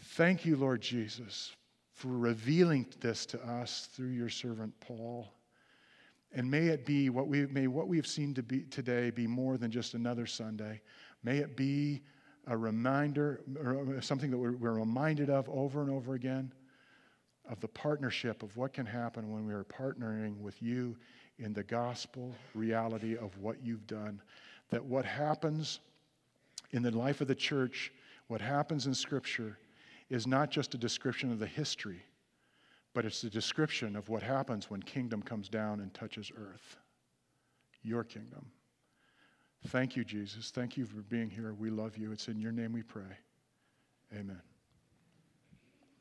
Thank 0.00 0.46
you, 0.46 0.56
Lord 0.56 0.80
Jesus, 0.80 1.54
for 1.92 2.08
revealing 2.08 2.86
this 3.00 3.26
to 3.26 3.40
us 3.46 3.88
through 3.92 4.10
your 4.10 4.30
servant 4.30 4.72
Paul. 4.80 5.32
And 6.32 6.50
may 6.50 6.68
it 6.68 6.86
be 6.86 7.10
what 7.10 7.26
we 7.26 7.46
may 7.46 7.66
what 7.66 7.88
we 7.88 7.96
have 7.96 8.06
seen 8.06 8.32
to 8.34 8.42
be 8.42 8.60
today 8.62 9.10
be 9.10 9.26
more 9.26 9.58
than 9.58 9.70
just 9.70 9.94
another 9.94 10.26
Sunday. 10.26 10.80
May 11.22 11.38
it 11.38 11.56
be 11.56 12.02
a 12.46 12.56
reminder, 12.56 13.40
or 13.62 13.96
uh, 13.96 14.00
something 14.00 14.30
that 14.30 14.38
we're, 14.38 14.56
we're 14.56 14.72
reminded 14.78 15.28
of 15.28 15.48
over 15.48 15.82
and 15.82 15.90
over 15.90 16.14
again, 16.14 16.52
of 17.48 17.60
the 17.60 17.68
partnership 17.68 18.42
of 18.42 18.56
what 18.56 18.72
can 18.72 18.86
happen 18.86 19.30
when 19.30 19.46
we 19.46 19.52
are 19.52 19.64
partnering 19.64 20.38
with 20.38 20.62
you 20.62 20.96
in 21.38 21.52
the 21.52 21.62
gospel 21.62 22.34
reality 22.54 23.16
of 23.16 23.36
what 23.38 23.62
you've 23.62 23.86
done. 23.86 24.20
That 24.70 24.84
what 24.84 25.04
happens 25.04 25.80
in 26.72 26.82
the 26.82 26.90
life 26.90 27.20
of 27.20 27.28
the 27.28 27.34
church, 27.34 27.92
what 28.28 28.40
happens 28.40 28.86
in 28.86 28.94
Scripture, 28.94 29.58
is 30.08 30.26
not 30.26 30.50
just 30.50 30.74
a 30.74 30.78
description 30.78 31.30
of 31.32 31.38
the 31.38 31.46
history 31.46 32.04
but 32.92 33.04
it's 33.04 33.22
a 33.24 33.30
description 33.30 33.96
of 33.96 34.08
what 34.08 34.22
happens 34.22 34.70
when 34.70 34.82
kingdom 34.82 35.22
comes 35.22 35.48
down 35.48 35.80
and 35.80 35.92
touches 35.94 36.32
earth. 36.36 36.76
Your 37.82 38.04
kingdom. 38.04 38.46
Thank 39.68 39.96
you, 39.96 40.04
Jesus. 40.04 40.50
Thank 40.50 40.76
you 40.76 40.86
for 40.86 41.02
being 41.02 41.30
here. 41.30 41.52
We 41.52 41.70
love 41.70 41.96
you. 41.96 42.12
It's 42.12 42.28
in 42.28 42.40
your 42.40 42.52
name 42.52 42.72
we 42.72 42.82
pray. 42.82 43.16
Amen. 44.12 44.40